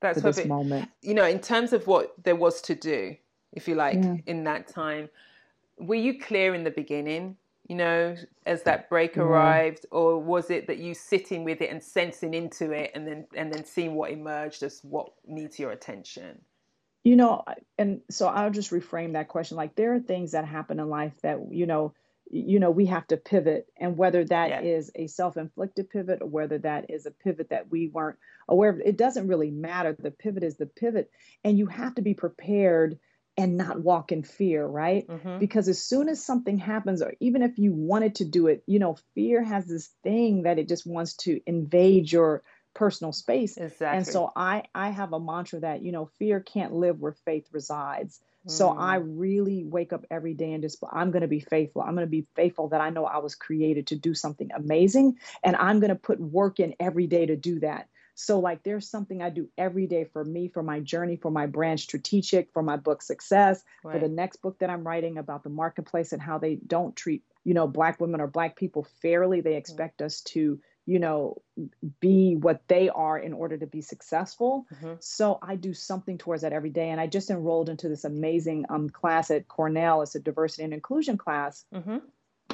that's 0.00 0.20
for 0.20 0.32
this 0.32 0.46
moment. 0.46 0.88
You 1.02 1.14
know, 1.14 1.26
in 1.26 1.40
terms 1.40 1.72
of 1.72 1.86
what 1.86 2.14
there 2.22 2.36
was 2.36 2.62
to 2.62 2.74
do, 2.74 3.16
if 3.52 3.68
you 3.68 3.74
like, 3.74 3.96
yeah. 4.02 4.16
in 4.26 4.44
that 4.44 4.68
time, 4.68 5.10
were 5.78 5.94
you 5.94 6.18
clear 6.18 6.54
in 6.54 6.64
the 6.64 6.70
beginning? 6.70 7.36
You 7.68 7.76
know, 7.76 8.16
as 8.44 8.62
that 8.64 8.88
break 8.88 9.16
yeah. 9.16 9.22
arrived, 9.22 9.86
or 9.90 10.18
was 10.18 10.50
it 10.50 10.66
that 10.66 10.78
you 10.78 10.94
sitting 10.94 11.44
with 11.44 11.60
it 11.60 11.70
and 11.70 11.82
sensing 11.82 12.34
into 12.34 12.72
it, 12.72 12.90
and 12.94 13.06
then 13.06 13.26
and 13.36 13.52
then 13.52 13.64
seeing 13.64 13.94
what 13.94 14.10
emerged 14.10 14.62
as 14.62 14.80
what 14.82 15.12
needs 15.26 15.58
your 15.58 15.72
attention? 15.72 16.40
You 17.04 17.16
know, 17.16 17.44
and 17.78 18.00
so 18.10 18.28
I'll 18.28 18.50
just 18.50 18.70
reframe 18.70 19.14
that 19.14 19.28
question. 19.28 19.56
Like 19.56 19.74
there 19.74 19.94
are 19.94 20.00
things 20.00 20.32
that 20.32 20.44
happen 20.44 20.78
in 20.78 20.88
life 20.88 21.20
that 21.22 21.38
you 21.50 21.66
know 21.66 21.94
you 22.32 22.58
know 22.58 22.70
we 22.70 22.86
have 22.86 23.06
to 23.06 23.16
pivot 23.16 23.68
and 23.76 23.96
whether 23.96 24.24
that 24.24 24.48
yeah. 24.48 24.60
is 24.62 24.90
a 24.94 25.06
self-inflicted 25.06 25.90
pivot 25.90 26.20
or 26.22 26.28
whether 26.28 26.58
that 26.58 26.90
is 26.90 27.04
a 27.04 27.10
pivot 27.10 27.50
that 27.50 27.70
we 27.70 27.88
weren't 27.88 28.18
aware 28.48 28.70
of 28.70 28.80
it 28.80 28.96
doesn't 28.96 29.28
really 29.28 29.50
matter 29.50 29.94
the 29.98 30.10
pivot 30.10 30.42
is 30.42 30.56
the 30.56 30.66
pivot 30.66 31.10
and 31.44 31.58
you 31.58 31.66
have 31.66 31.94
to 31.94 32.02
be 32.02 32.14
prepared 32.14 32.98
and 33.36 33.56
not 33.56 33.80
walk 33.80 34.12
in 34.12 34.22
fear 34.22 34.66
right 34.66 35.06
mm-hmm. 35.06 35.38
because 35.38 35.68
as 35.68 35.82
soon 35.82 36.08
as 36.08 36.24
something 36.24 36.56
happens 36.56 37.02
or 37.02 37.14
even 37.20 37.42
if 37.42 37.58
you 37.58 37.72
wanted 37.72 38.14
to 38.14 38.24
do 38.24 38.46
it 38.46 38.62
you 38.66 38.78
know 38.78 38.96
fear 39.14 39.42
has 39.42 39.66
this 39.66 39.90
thing 40.02 40.42
that 40.42 40.58
it 40.58 40.68
just 40.68 40.86
wants 40.86 41.14
to 41.14 41.38
invade 41.46 42.10
your 42.10 42.42
personal 42.74 43.12
space 43.12 43.56
exactly. 43.56 43.98
and 43.98 44.06
so 44.06 44.30
i 44.34 44.62
i 44.74 44.90
have 44.90 45.12
a 45.12 45.20
mantra 45.20 45.60
that 45.60 45.82
you 45.82 45.92
know 45.92 46.06
fear 46.18 46.40
can't 46.40 46.72
live 46.72 47.00
where 47.00 47.12
faith 47.24 47.46
resides 47.52 48.20
so 48.46 48.70
mm. 48.70 48.78
I 48.78 48.96
really 48.96 49.64
wake 49.64 49.92
up 49.92 50.04
every 50.10 50.34
day 50.34 50.52
and 50.52 50.62
just, 50.62 50.82
I'm 50.90 51.10
going 51.10 51.22
to 51.22 51.28
be 51.28 51.40
faithful. 51.40 51.82
I'm 51.82 51.94
going 51.94 52.06
to 52.06 52.10
be 52.10 52.26
faithful 52.34 52.68
that 52.68 52.80
I 52.80 52.90
know 52.90 53.04
I 53.04 53.18
was 53.18 53.34
created 53.34 53.88
to 53.88 53.96
do 53.96 54.14
something 54.14 54.50
amazing. 54.54 55.18
And 55.44 55.56
I'm 55.56 55.80
going 55.80 55.90
to 55.90 55.94
put 55.96 56.20
work 56.20 56.58
in 56.58 56.74
every 56.80 57.06
day 57.06 57.26
to 57.26 57.36
do 57.36 57.60
that. 57.60 57.88
So, 58.14 58.40
like, 58.40 58.62
there's 58.62 58.90
something 58.90 59.22
I 59.22 59.30
do 59.30 59.48
every 59.56 59.86
day 59.86 60.04
for 60.04 60.22
me, 60.22 60.48
for 60.48 60.62
my 60.62 60.80
journey, 60.80 61.16
for 61.16 61.30
my 61.30 61.46
brand 61.46 61.80
strategic, 61.80 62.52
for 62.52 62.62
my 62.62 62.76
book 62.76 63.00
success, 63.00 63.62
right. 63.82 63.94
for 63.94 63.98
the 63.98 64.12
next 64.12 64.42
book 64.42 64.58
that 64.58 64.68
I'm 64.68 64.86
writing 64.86 65.16
about 65.16 65.44
the 65.44 65.48
marketplace 65.48 66.12
and 66.12 66.20
how 66.20 66.36
they 66.36 66.56
don't 66.56 66.94
treat, 66.94 67.22
you 67.42 67.54
know, 67.54 67.66
Black 67.66 68.00
women 68.00 68.20
or 68.20 68.26
Black 68.26 68.54
people 68.54 68.86
fairly. 69.00 69.40
They 69.40 69.54
mm. 69.54 69.58
expect 69.58 70.00
mm. 70.00 70.06
us 70.06 70.20
to 70.22 70.60
you 70.86 70.98
know, 70.98 71.40
be 72.00 72.34
what 72.34 72.62
they 72.66 72.88
are 72.88 73.18
in 73.18 73.32
order 73.32 73.56
to 73.56 73.66
be 73.66 73.80
successful. 73.80 74.66
Mm-hmm. 74.74 74.94
So 75.00 75.38
I 75.40 75.56
do 75.56 75.74
something 75.74 76.18
towards 76.18 76.42
that 76.42 76.52
every 76.52 76.70
day. 76.70 76.90
And 76.90 77.00
I 77.00 77.06
just 77.06 77.30
enrolled 77.30 77.68
into 77.68 77.88
this 77.88 78.04
amazing 78.04 78.66
um, 78.68 78.90
class 78.90 79.30
at 79.30 79.46
Cornell. 79.46 80.02
It's 80.02 80.14
a 80.14 80.20
diversity 80.20 80.64
and 80.64 80.74
inclusion 80.74 81.18
class. 81.18 81.64
Mm-hmm. 81.72 81.98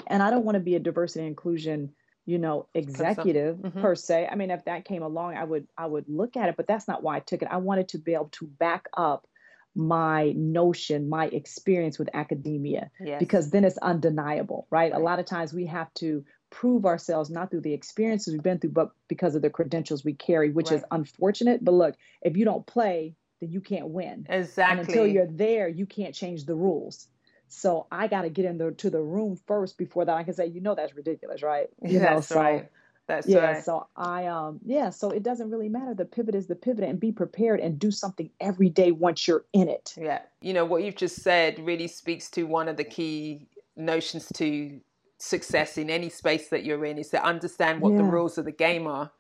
And 0.07 0.23
I 0.23 0.31
don't 0.31 0.45
want 0.45 0.57
to 0.57 0.61
be 0.61 0.75
a 0.75 0.81
diversity 0.81 1.21
and 1.21 1.29
inclusion, 1.29 1.93
you 2.27 2.39
know, 2.39 2.69
executive 2.75 3.57
mm-hmm. 3.57 3.81
per 3.81 3.95
se. 3.95 4.29
I 4.31 4.35
mean, 4.35 4.51
if 4.51 4.65
that 4.67 4.85
came 4.85 5.03
along, 5.03 5.37
I 5.37 5.45
would 5.45 5.67
I 5.77 5.87
would 5.87 6.05
look 6.09 6.37
at 6.37 6.51
it, 6.51 6.57
but 6.57 6.67
that's 6.67 6.87
not 6.87 7.03
why 7.03 7.17
I 7.17 7.21
took 7.21 7.43
it. 7.43 7.49
I 7.51 7.57
wanted 7.57 7.89
to 7.89 7.99
be 7.99 8.15
able 8.15 8.29
to 8.33 8.47
back 8.47 8.89
up 8.95 9.27
my 9.75 10.33
notion, 10.37 11.09
my 11.09 11.27
experience 11.27 11.99
with 11.99 12.11
academia, 12.13 12.91
yes. 12.99 13.21
because 13.21 13.51
then 13.51 13.65
it's 13.65 13.79
undeniable, 13.79 14.67
right? 14.71 14.93
right? 14.93 15.01
A 15.01 15.03
lot 15.03 15.21
of 15.21 15.27
times 15.27 15.55
we 15.55 15.67
have 15.67 15.93
to 15.95 16.25
prove 16.51 16.87
ourselves 16.87 17.31
not 17.31 17.51
through 17.51 17.61
the 17.61 17.75
experiences 17.75 18.33
we've 18.33 18.43
been 18.43 18.59
through, 18.59 18.71
but 18.71 18.91
because 19.09 19.35
of 19.35 19.43
the 19.43 19.51
credentials 19.51 20.05
we 20.05 20.15
carry, 20.15 20.51
which 20.51 20.71
right. 20.71 20.79
is 20.79 20.85
unfortunate. 20.91 21.65
But 21.65 21.73
look, 21.73 21.95
if 22.23 22.37
you 22.37 22.45
don't 22.45 22.67
play, 22.67 23.15
then 23.41 23.51
you 23.51 23.61
can't 23.61 23.89
win. 23.89 24.27
Exactly. 24.29 24.81
And 24.81 24.89
until 24.89 25.07
you're 25.07 25.27
there, 25.27 25.69
you 25.69 25.87
can't 25.87 26.15
change 26.15 26.45
the 26.45 26.55
rules. 26.55 27.09
So 27.49 27.87
I 27.91 28.09
got 28.09 28.23
to 28.23 28.31
get 28.31 28.45
into 28.45 28.73
to 28.73 28.91
the 28.91 29.01
room 29.01 29.39
first 29.47 29.79
before 29.79 30.05
that 30.05 30.17
I 30.17 30.23
can 30.23 30.35
say, 30.35 30.47
you 30.47 30.61
know, 30.61 30.75
that's 30.75 30.95
ridiculous, 30.95 31.43
right? 31.43 31.69
You 31.83 31.99
that's 31.99 32.31
know, 32.31 32.35
so, 32.35 32.41
right. 32.41 32.69
That's 33.07 33.27
yeah. 33.27 33.39
Right. 33.39 33.65
So 33.65 33.87
I 33.97 34.27
um 34.27 34.61
yeah. 34.67 34.91
So 34.91 35.11
it 35.11 35.23
doesn't 35.23 35.51
really 35.51 35.71
matter. 35.71 35.95
The 35.95 36.05
pivot 36.05 36.35
is 36.35 36.47
the 36.47 36.55
pivot, 36.55 36.85
and 36.85 37.01
be 37.01 37.11
prepared 37.11 37.59
and 37.59 37.79
do 37.79 37.91
something 37.91 38.29
every 38.39 38.69
day 38.69 38.93
once 38.93 39.27
you're 39.27 39.47
in 39.55 39.69
it. 39.71 39.95
Yeah. 39.97 40.21
You 40.43 40.53
know 40.53 40.67
what 40.67 40.83
you've 40.83 40.97
just 40.97 41.23
said 41.23 41.59
really 41.59 41.89
speaks 41.89 42.31
to 42.33 42.45
one 42.45 42.69
of 42.69 42.77
the 42.77 42.85
key 42.85 43.49
notions 43.77 44.31
to 44.35 44.79
success 45.19 45.79
in 45.79 45.91
any 45.91 46.09
space 46.09 46.49
that 46.49 46.65
you're 46.65 46.85
in 46.85 46.99
is 46.99 47.09
to 47.11 47.23
understand 47.23 47.81
what 47.81 47.93
yeah. 47.93 47.99
the 47.99 48.05
rules 48.05 48.39
of 48.39 48.45
the 48.45 48.53
game 48.53 48.87
are. 48.87 49.11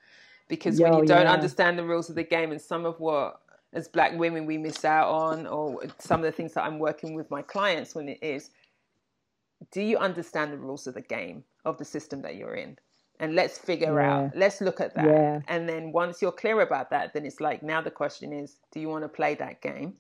Because 0.48 0.78
Yo, 0.78 0.88
when 0.88 1.00
you 1.00 1.06
don't 1.06 1.26
yeah. 1.26 1.32
understand 1.32 1.78
the 1.78 1.84
rules 1.84 2.08
of 2.08 2.14
the 2.14 2.24
game 2.24 2.52
and 2.52 2.60
some 2.60 2.86
of 2.86 2.98
what 3.00 3.40
as 3.74 3.86
black 3.86 4.16
women 4.18 4.46
we 4.46 4.56
miss 4.56 4.84
out 4.84 5.08
on 5.08 5.46
or 5.46 5.82
some 5.98 6.20
of 6.20 6.24
the 6.24 6.32
things 6.32 6.54
that 6.54 6.64
I'm 6.64 6.78
working 6.78 7.14
with 7.14 7.30
my 7.30 7.42
clients 7.42 7.94
when 7.94 8.08
it 8.08 8.18
is 8.22 8.50
do 9.72 9.82
you 9.82 9.98
understand 9.98 10.52
the 10.52 10.56
rules 10.56 10.86
of 10.86 10.94
the 10.94 11.00
game 11.00 11.44
of 11.64 11.78
the 11.78 11.84
system 11.84 12.22
that 12.22 12.36
you're 12.36 12.54
in? 12.54 12.78
And 13.20 13.34
let's 13.34 13.58
figure 13.58 14.00
yeah. 14.00 14.14
out, 14.14 14.36
let's 14.36 14.60
look 14.60 14.80
at 14.80 14.94
that. 14.94 15.04
And 15.48 15.68
then 15.68 15.90
once 15.90 16.22
you're 16.22 16.32
clear 16.32 16.60
about 16.60 16.90
that, 16.90 17.12
then 17.12 17.26
it's 17.26 17.40
like 17.40 17.62
now 17.62 17.80
the 17.80 17.90
question 17.90 18.32
is, 18.32 18.58
do 18.72 18.78
you 18.78 18.88
want 18.88 19.02
to 19.02 19.08
play 19.08 19.34
that 19.34 19.60
game? 19.60 19.94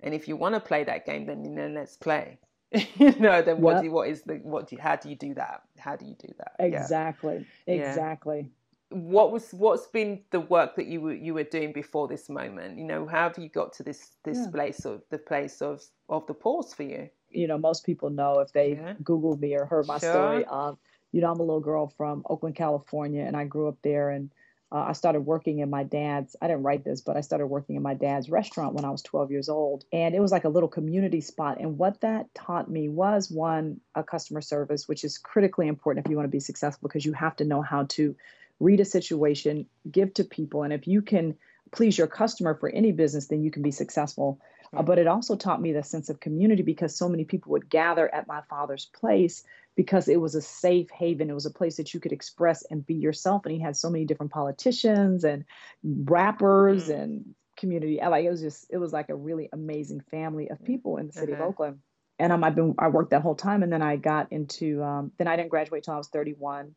And 0.00 0.14
if 0.14 0.28
you 0.28 0.36
want 0.36 0.54
to 0.54 0.60
play 0.60 0.84
that 0.84 1.04
game, 1.04 1.26
then, 1.26 1.54
then 1.54 1.74
let's 1.74 1.96
play. 1.96 2.38
you 2.98 3.14
know, 3.18 3.42
then 3.42 3.60
what 3.60 3.72
yep. 3.72 3.80
do 3.80 3.86
you, 3.86 3.92
what 3.92 4.08
is 4.08 4.22
the 4.22 4.34
what 4.36 4.68
do 4.68 4.76
you, 4.76 4.82
how 4.82 4.96
do 4.96 5.08
you 5.08 5.16
do 5.16 5.34
that? 5.34 5.62
How 5.78 5.96
do 5.96 6.06
you 6.06 6.14
do 6.18 6.32
that? 6.38 6.56
Exactly. 6.58 7.46
Yeah. 7.66 7.74
Exactly. 7.74 8.50
What 8.90 9.32
was 9.32 9.52
what's 9.52 9.86
been 9.88 10.20
the 10.30 10.40
work 10.40 10.76
that 10.76 10.86
you 10.86 11.00
were 11.00 11.14
you 11.14 11.34
were 11.34 11.44
doing 11.44 11.72
before 11.72 12.06
this 12.08 12.28
moment? 12.28 12.78
You 12.78 12.84
know, 12.84 13.06
how 13.06 13.28
have 13.28 13.38
you 13.38 13.48
got 13.48 13.72
to 13.74 13.82
this 13.82 14.12
this 14.24 14.38
yeah. 14.38 14.50
place 14.50 14.84
of 14.84 15.02
the 15.10 15.18
place 15.18 15.60
of 15.60 15.82
of 16.08 16.26
the 16.26 16.34
pause 16.34 16.72
for 16.72 16.84
you? 16.84 17.10
You 17.30 17.48
know, 17.48 17.58
most 17.58 17.84
people 17.84 18.10
know 18.10 18.40
if 18.40 18.52
they 18.52 18.74
yeah. 18.74 18.94
Googled 19.02 19.40
me 19.40 19.56
or 19.56 19.66
heard 19.66 19.86
my 19.86 19.98
sure. 19.98 20.12
story. 20.12 20.44
Um, 20.46 20.78
you 21.12 21.20
know, 21.20 21.32
I'm 21.32 21.40
a 21.40 21.42
little 21.42 21.60
girl 21.60 21.88
from 21.96 22.22
Oakland, 22.28 22.56
California, 22.56 23.22
and 23.22 23.36
I 23.36 23.44
grew 23.44 23.68
up 23.68 23.78
there 23.82 24.10
and 24.10 24.30
uh, 24.72 24.86
I 24.88 24.92
started 24.92 25.20
working 25.20 25.60
in 25.60 25.70
my 25.70 25.84
dad's, 25.84 26.34
I 26.42 26.48
didn't 26.48 26.64
write 26.64 26.84
this, 26.84 27.00
but 27.00 27.16
I 27.16 27.20
started 27.20 27.46
working 27.46 27.76
in 27.76 27.82
my 27.82 27.94
dad's 27.94 28.28
restaurant 28.28 28.74
when 28.74 28.84
I 28.84 28.90
was 28.90 29.02
12 29.02 29.30
years 29.30 29.48
old. 29.48 29.84
And 29.92 30.14
it 30.14 30.20
was 30.20 30.32
like 30.32 30.44
a 30.44 30.48
little 30.48 30.68
community 30.68 31.20
spot. 31.20 31.58
And 31.60 31.78
what 31.78 32.00
that 32.00 32.34
taught 32.34 32.68
me 32.68 32.88
was 32.88 33.30
one, 33.30 33.80
a 33.94 34.02
customer 34.02 34.40
service, 34.40 34.88
which 34.88 35.04
is 35.04 35.18
critically 35.18 35.68
important 35.68 36.04
if 36.04 36.10
you 36.10 36.16
want 36.16 36.26
to 36.26 36.36
be 36.36 36.40
successful 36.40 36.88
because 36.88 37.06
you 37.06 37.12
have 37.12 37.36
to 37.36 37.44
know 37.44 37.62
how 37.62 37.84
to 37.90 38.16
read 38.58 38.80
a 38.80 38.84
situation, 38.84 39.66
give 39.88 40.12
to 40.14 40.24
people. 40.24 40.64
And 40.64 40.72
if 40.72 40.88
you 40.88 41.00
can 41.00 41.36
please 41.70 41.96
your 41.96 42.08
customer 42.08 42.54
for 42.54 42.68
any 42.68 42.90
business, 42.90 43.26
then 43.26 43.42
you 43.42 43.52
can 43.52 43.62
be 43.62 43.70
successful. 43.70 44.40
Uh, 44.76 44.82
but 44.82 44.98
it 44.98 45.06
also 45.06 45.36
taught 45.36 45.62
me 45.62 45.72
the 45.72 45.82
sense 45.84 46.08
of 46.08 46.18
community 46.18 46.62
because 46.62 46.96
so 46.96 47.08
many 47.08 47.24
people 47.24 47.52
would 47.52 47.70
gather 47.70 48.12
at 48.12 48.26
my 48.26 48.40
father's 48.50 48.86
place 48.86 49.44
because 49.76 50.08
it 50.08 50.20
was 50.20 50.34
a 50.34 50.42
safe 50.42 50.90
haven. 50.90 51.30
It 51.30 51.34
was 51.34 51.46
a 51.46 51.50
place 51.50 51.76
that 51.76 51.92
you 51.94 52.00
could 52.00 52.12
express 52.12 52.64
and 52.70 52.84
be 52.84 52.94
yourself. 52.94 53.44
And 53.44 53.54
he 53.54 53.60
had 53.60 53.76
so 53.76 53.90
many 53.90 54.06
different 54.06 54.32
politicians 54.32 55.22
and 55.22 55.44
rappers 55.84 56.88
mm. 56.88 57.00
and 57.00 57.34
community. 57.56 58.00
Like 58.02 58.24
it 58.24 58.30
was 58.30 58.40
just, 58.40 58.66
it 58.70 58.78
was 58.78 58.92
like 58.92 59.10
a 59.10 59.14
really 59.14 59.48
amazing 59.52 60.00
family 60.10 60.50
of 60.50 60.64
people 60.64 60.96
in 60.96 61.06
the 61.06 61.12
city 61.12 61.32
of 61.32 61.40
uh-huh. 61.40 61.48
Oakland. 61.48 61.78
And 62.18 62.32
um, 62.32 62.42
I've 62.42 62.54
been, 62.54 62.74
I 62.78 62.88
worked 62.88 63.10
that 63.10 63.22
whole 63.22 63.34
time. 63.34 63.62
And 63.62 63.70
then 63.70 63.82
I 63.82 63.96
got 63.96 64.32
into, 64.32 64.82
um, 64.82 65.12
then 65.18 65.28
I 65.28 65.36
didn't 65.36 65.50
graduate 65.50 65.84
till 65.84 65.94
I 65.94 65.98
was 65.98 66.08
31 66.08 66.74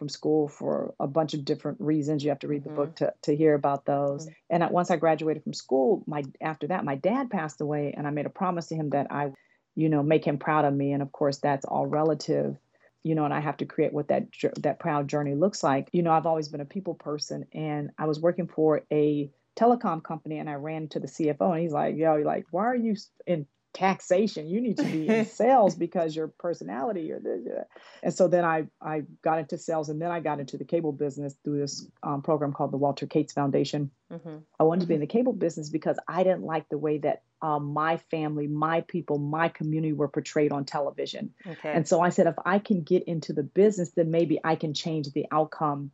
from 0.00 0.08
school 0.08 0.48
for 0.48 0.94
a 0.98 1.06
bunch 1.06 1.34
of 1.34 1.44
different 1.44 1.78
reasons. 1.80 2.24
You 2.24 2.30
have 2.30 2.40
to 2.40 2.48
read 2.48 2.64
the 2.64 2.70
mm-hmm. 2.70 2.76
book 2.76 2.96
to, 2.96 3.12
to 3.22 3.36
hear 3.36 3.54
about 3.54 3.84
those. 3.84 4.24
Mm-hmm. 4.24 4.62
And 4.62 4.70
once 4.72 4.90
I 4.90 4.96
graduated 4.96 5.44
from 5.44 5.52
school, 5.52 6.02
my 6.08 6.24
after 6.40 6.66
that, 6.68 6.84
my 6.84 6.96
dad 6.96 7.30
passed 7.30 7.60
away, 7.60 7.94
and 7.96 8.06
I 8.06 8.10
made 8.10 8.26
a 8.26 8.30
promise 8.30 8.68
to 8.68 8.74
him 8.74 8.90
that 8.90 9.08
I, 9.12 9.30
you 9.80 9.88
know, 9.88 10.02
make 10.02 10.26
him 10.26 10.38
proud 10.38 10.66
of 10.66 10.74
me. 10.74 10.92
And 10.92 11.02
of 11.02 11.10
course, 11.10 11.38
that's 11.38 11.64
all 11.64 11.86
relative, 11.86 12.56
you 13.02 13.14
know. 13.14 13.24
And 13.24 13.32
I 13.32 13.40
have 13.40 13.56
to 13.58 13.64
create 13.64 13.92
what 13.92 14.08
that 14.08 14.26
that 14.58 14.78
proud 14.78 15.08
journey 15.08 15.34
looks 15.34 15.62
like. 15.62 15.88
You 15.92 16.02
know, 16.02 16.12
I've 16.12 16.26
always 16.26 16.48
been 16.48 16.60
a 16.60 16.66
people 16.66 16.94
person, 16.94 17.46
and 17.54 17.90
I 17.98 18.06
was 18.06 18.20
working 18.20 18.46
for 18.46 18.82
a 18.92 19.30
telecom 19.56 20.02
company, 20.02 20.38
and 20.38 20.50
I 20.50 20.54
ran 20.54 20.88
to 20.88 21.00
the 21.00 21.06
CFO, 21.06 21.52
and 21.52 21.62
he's 21.62 21.72
like, 21.72 21.96
"Yo, 21.96 22.16
you're 22.16 22.26
like, 22.26 22.46
why 22.50 22.66
are 22.66 22.76
you 22.76 22.94
in 23.26 23.46
taxation. 23.72 24.48
You 24.48 24.60
need 24.60 24.76
to 24.78 24.84
be 24.84 25.08
in 25.08 25.24
sales 25.26 25.74
because 25.74 26.14
your 26.14 26.28
personality 26.28 27.12
or 27.12 27.20
the, 27.20 27.66
and 28.02 28.12
so 28.12 28.28
then 28.28 28.44
I 28.44 28.66
I 28.80 29.04
got 29.22 29.38
into 29.38 29.58
sales 29.58 29.88
and 29.88 30.00
then 30.00 30.10
I 30.10 30.20
got 30.20 30.40
into 30.40 30.56
the 30.56 30.64
cable 30.64 30.92
business 30.92 31.36
through 31.44 31.60
this 31.60 31.86
um, 32.02 32.22
program 32.22 32.52
called 32.52 32.72
the 32.72 32.78
Walter 32.78 33.06
Kaitz 33.06 33.32
Foundation. 33.32 33.90
Mm-hmm. 34.12 34.38
I 34.58 34.64
wanted 34.64 34.82
to 34.82 34.86
be 34.86 34.94
in 34.94 35.00
the 35.00 35.06
cable 35.06 35.32
business 35.32 35.70
because 35.70 35.98
I 36.08 36.24
didn't 36.24 36.42
like 36.42 36.68
the 36.68 36.78
way 36.78 36.98
that 36.98 37.22
um, 37.42 37.72
my 37.72 37.96
family, 37.96 38.46
my 38.46 38.82
people, 38.82 39.18
my 39.18 39.48
community 39.48 39.92
were 39.92 40.08
portrayed 40.08 40.52
on 40.52 40.64
television. 40.64 41.32
Okay. 41.46 41.72
And 41.72 41.88
so 41.88 42.00
I 42.00 42.10
said, 42.10 42.26
if 42.26 42.34
I 42.44 42.58
can 42.58 42.82
get 42.82 43.04
into 43.04 43.32
the 43.32 43.42
business, 43.42 43.90
then 43.90 44.10
maybe 44.10 44.38
I 44.44 44.56
can 44.56 44.74
change 44.74 45.10
the 45.12 45.26
outcome 45.30 45.90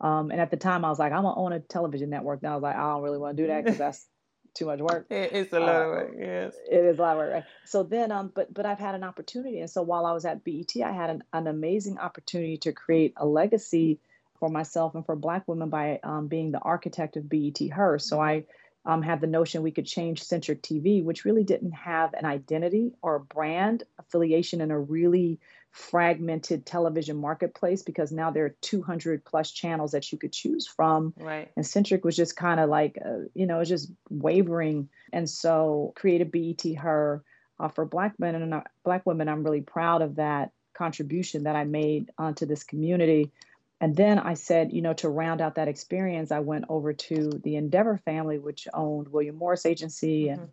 Um, 0.00 0.30
and 0.30 0.40
at 0.40 0.50
the 0.50 0.56
time, 0.56 0.84
I 0.84 0.90
was 0.90 0.98
like, 0.98 1.12
I'm 1.12 1.22
gonna 1.22 1.38
own 1.38 1.52
a 1.52 1.60
television 1.60 2.10
network. 2.10 2.42
Now 2.42 2.52
I 2.52 2.54
was 2.54 2.62
like, 2.62 2.76
I 2.76 2.82
don't 2.82 3.02
really 3.02 3.18
want 3.18 3.36
to 3.36 3.42
do 3.42 3.48
that 3.48 3.64
because 3.64 3.78
that's 3.78 4.06
too 4.54 4.66
much 4.66 4.80
work. 4.80 5.06
It 5.10 5.32
is 5.32 5.52
a 5.52 5.60
lot 5.60 5.76
uh, 5.76 5.80
of 5.80 5.88
work. 5.88 6.14
Yes, 6.18 6.54
it 6.70 6.84
is 6.84 6.98
a 6.98 7.02
lot 7.02 7.12
of 7.12 7.18
work. 7.18 7.32
Right? 7.34 7.44
So 7.64 7.82
then, 7.82 8.12
um, 8.12 8.32
but 8.34 8.52
but 8.52 8.64
I've 8.64 8.78
had 8.78 8.94
an 8.94 9.02
opportunity, 9.02 9.60
and 9.60 9.70
so 9.70 9.82
while 9.82 10.06
I 10.06 10.12
was 10.12 10.24
at 10.24 10.44
BET, 10.44 10.70
I 10.84 10.92
had 10.92 11.10
an, 11.10 11.24
an 11.32 11.46
amazing 11.46 11.98
opportunity 11.98 12.58
to 12.58 12.72
create 12.72 13.12
a 13.16 13.26
legacy 13.26 13.98
for 14.38 14.48
myself 14.48 14.94
and 14.94 15.04
for 15.04 15.16
Black 15.16 15.48
women 15.48 15.68
by 15.68 15.98
um, 16.04 16.28
being 16.28 16.52
the 16.52 16.60
architect 16.60 17.16
of 17.16 17.28
BET 17.28 17.58
Her. 17.72 17.98
So 17.98 18.20
I 18.20 18.44
um, 18.84 19.02
had 19.02 19.20
the 19.20 19.26
notion 19.26 19.62
we 19.62 19.70
could 19.70 19.86
change 19.86 20.22
Centric 20.22 20.62
TV, 20.62 21.04
which 21.04 21.24
really 21.24 21.44
didn't 21.44 21.72
have 21.72 22.14
an 22.14 22.24
identity 22.24 22.92
or 23.02 23.16
a 23.16 23.20
brand 23.20 23.82
affiliation 23.98 24.60
in 24.60 24.70
a 24.70 24.78
really 24.78 25.40
fragmented 25.70 26.64
television 26.64 27.16
marketplace 27.16 27.82
because 27.82 28.10
now 28.10 28.30
there 28.30 28.46
are 28.46 28.56
200 28.62 29.24
plus 29.24 29.50
channels 29.50 29.92
that 29.92 30.10
you 30.10 30.18
could 30.18 30.32
choose 30.32 30.66
from. 30.66 31.12
Right. 31.16 31.50
And 31.56 31.66
Centric 31.66 32.04
was 32.04 32.16
just 32.16 32.36
kind 32.36 32.58
of 32.58 32.68
like, 32.70 32.98
uh, 33.04 33.26
you 33.34 33.46
know, 33.46 33.60
it's 33.60 33.68
just 33.68 33.92
wavering. 34.08 34.88
And 35.12 35.28
so 35.28 35.92
created 35.94 36.32
BET 36.32 36.64
Her 36.78 37.22
uh, 37.60 37.68
for 37.68 37.84
Black 37.84 38.18
men 38.18 38.34
and 38.34 38.54
uh, 38.54 38.62
Black 38.84 39.04
women. 39.04 39.28
I'm 39.28 39.44
really 39.44 39.60
proud 39.60 40.02
of 40.02 40.16
that 40.16 40.52
contribution 40.74 41.44
that 41.44 41.56
I 41.56 41.64
made 41.64 42.10
onto 42.16 42.46
this 42.46 42.64
community. 42.64 43.32
And 43.80 43.94
then 43.94 44.18
I 44.18 44.34
said, 44.34 44.72
you 44.72 44.82
know, 44.82 44.94
to 44.94 45.08
round 45.08 45.40
out 45.40 45.54
that 45.54 45.68
experience, 45.68 46.32
I 46.32 46.40
went 46.40 46.64
over 46.68 46.92
to 46.92 47.30
the 47.44 47.56
Endeavor 47.56 47.96
family, 47.98 48.38
which 48.38 48.66
owned 48.74 49.08
William 49.08 49.36
Morris 49.36 49.66
Agency 49.66 50.24
mm-hmm. 50.24 50.40
and 50.40 50.48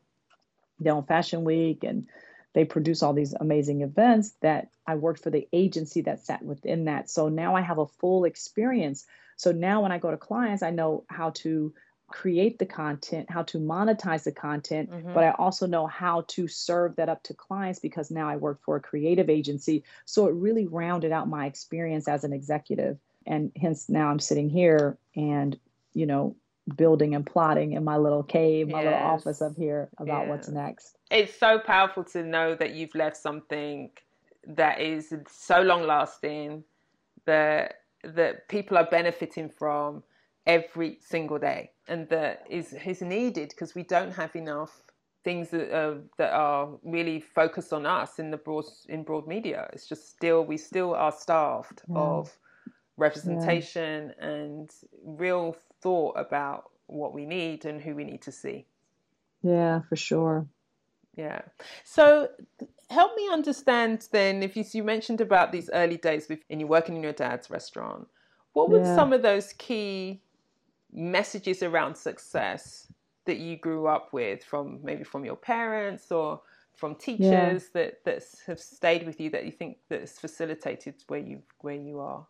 they 0.79 0.91
own 0.91 1.03
Fashion 1.03 1.43
Week 1.43 1.83
and 1.83 2.07
they 2.53 2.65
produce 2.65 3.03
all 3.03 3.13
these 3.13 3.33
amazing 3.33 3.81
events 3.81 4.31
that 4.41 4.69
I 4.85 4.95
worked 4.95 5.23
for 5.23 5.29
the 5.29 5.47
agency 5.51 6.01
that 6.01 6.25
sat 6.25 6.43
within 6.43 6.85
that. 6.85 7.09
So 7.09 7.27
now 7.27 7.55
I 7.55 7.61
have 7.61 7.79
a 7.79 7.87
full 7.87 8.25
experience. 8.25 9.05
So 9.35 9.51
now 9.51 9.81
when 9.81 9.91
I 9.91 9.97
go 9.97 10.11
to 10.11 10.17
clients, 10.17 10.63
I 10.63 10.69
know 10.69 11.03
how 11.09 11.31
to 11.31 11.73
create 12.07 12.59
the 12.59 12.65
content, 12.65 13.29
how 13.29 13.43
to 13.43 13.57
monetize 13.57 14.23
the 14.23 14.31
content, 14.31 14.91
mm-hmm. 14.91 15.13
but 15.13 15.23
I 15.23 15.31
also 15.31 15.65
know 15.65 15.87
how 15.87 16.21
to 16.29 16.47
serve 16.47 16.95
that 16.97 17.09
up 17.09 17.23
to 17.23 17.33
clients 17.33 17.79
because 17.79 18.11
now 18.11 18.29
I 18.29 18.35
work 18.35 18.61
for 18.61 18.75
a 18.75 18.81
creative 18.81 19.29
agency. 19.29 19.83
So 20.05 20.27
it 20.27 20.35
really 20.35 20.67
rounded 20.67 21.11
out 21.11 21.27
my 21.27 21.47
experience 21.47 22.07
as 22.07 22.23
an 22.23 22.31
executive 22.31 22.99
and 23.25 23.51
hence 23.59 23.89
now 23.89 24.07
I'm 24.07 24.19
sitting 24.19 24.49
here 24.49 24.97
and 25.15 25.57
you 25.93 26.05
know 26.05 26.35
building 26.75 27.13
and 27.13 27.25
plotting 27.25 27.73
in 27.73 27.83
my 27.83 27.97
little 27.97 28.23
cave, 28.23 28.69
my 28.69 28.81
yes. 28.81 28.91
little 28.91 29.07
office 29.07 29.41
up 29.41 29.55
here 29.55 29.89
about 29.99 30.27
what's 30.27 30.49
next. 30.49 30.97
It's 31.11 31.37
so 31.37 31.59
powerful 31.59 32.03
to 32.05 32.23
know 32.23 32.55
that 32.55 32.73
you've 32.73 32.95
left 32.95 33.17
something 33.17 33.91
that 34.47 34.79
is 34.79 35.13
so 35.29 35.61
long 35.61 35.83
lasting 35.85 36.63
that 37.25 37.81
that 38.03 38.47
people 38.49 38.77
are 38.77 38.87
benefiting 38.89 39.49
from 39.49 40.03
every 40.45 40.99
single 41.01 41.39
day 41.39 41.71
and 41.87 42.07
that 42.09 42.45
is 42.49 42.73
is 42.85 43.01
needed 43.01 43.49
because 43.49 43.73
we 43.73 43.83
don't 43.83 44.11
have 44.11 44.35
enough 44.35 44.83
things 45.23 45.49
that, 45.49 45.75
uh, 45.75 45.95
that 46.17 46.31
are 46.33 46.69
really 46.83 47.19
focused 47.19 47.73
on 47.73 47.85
us 47.85 48.19
in 48.19 48.29
the 48.29 48.37
broad 48.37 48.65
in 48.87 49.03
broad 49.03 49.27
media. 49.27 49.67
It's 49.73 49.87
just 49.87 50.09
still 50.09 50.45
we 50.45 50.57
still 50.57 50.93
are 50.93 51.11
starved 51.11 51.81
yeah. 51.89 51.97
of 51.97 52.37
representation 52.97 54.13
yeah. 54.17 54.27
and 54.27 54.71
real 55.03 55.55
thought 55.81 56.15
about 56.17 56.71
what 56.87 57.13
we 57.13 57.25
need 57.25 57.65
and 57.65 57.81
who 57.81 57.95
we 57.95 58.03
need 58.03 58.21
to 58.21 58.31
see. 58.31 58.65
Yeah, 59.41 59.81
for 59.89 59.95
sure. 59.95 60.47
Yeah. 61.15 61.41
So 61.83 62.29
help 62.89 63.15
me 63.15 63.29
understand 63.31 64.07
then 64.11 64.43
if 64.43 64.55
you, 64.55 64.63
you 64.71 64.83
mentioned 64.83 65.21
about 65.21 65.51
these 65.51 65.69
early 65.73 65.97
days 65.97 66.27
with, 66.29 66.39
and 66.49 66.59
you're 66.59 66.69
working 66.69 66.95
in 66.95 67.03
your 67.03 67.13
dad's 67.13 67.49
restaurant, 67.49 68.07
what 68.53 68.69
were 68.69 68.81
yeah. 68.81 68.95
some 68.95 69.13
of 69.13 69.21
those 69.21 69.53
key 69.53 70.21
messages 70.91 71.61
around 71.61 71.95
success 71.95 72.87
that 73.25 73.37
you 73.37 73.57
grew 73.57 73.87
up 73.87 74.13
with 74.13 74.43
from 74.43 74.79
maybe 74.83 75.03
from 75.03 75.25
your 75.25 75.35
parents 75.35 76.11
or 76.11 76.41
from 76.73 76.95
teachers 76.95 77.19
yeah. 77.23 77.57
that 77.73 78.03
that 78.05 78.23
have 78.45 78.59
stayed 78.59 79.05
with 79.05 79.19
you 79.19 79.29
that 79.29 79.45
you 79.45 79.51
think 79.51 79.77
that 79.89 80.01
has 80.01 80.19
facilitated 80.19 80.95
where 81.07 81.19
you 81.19 81.41
where 81.59 81.75
you 81.75 81.99
are? 81.99 82.25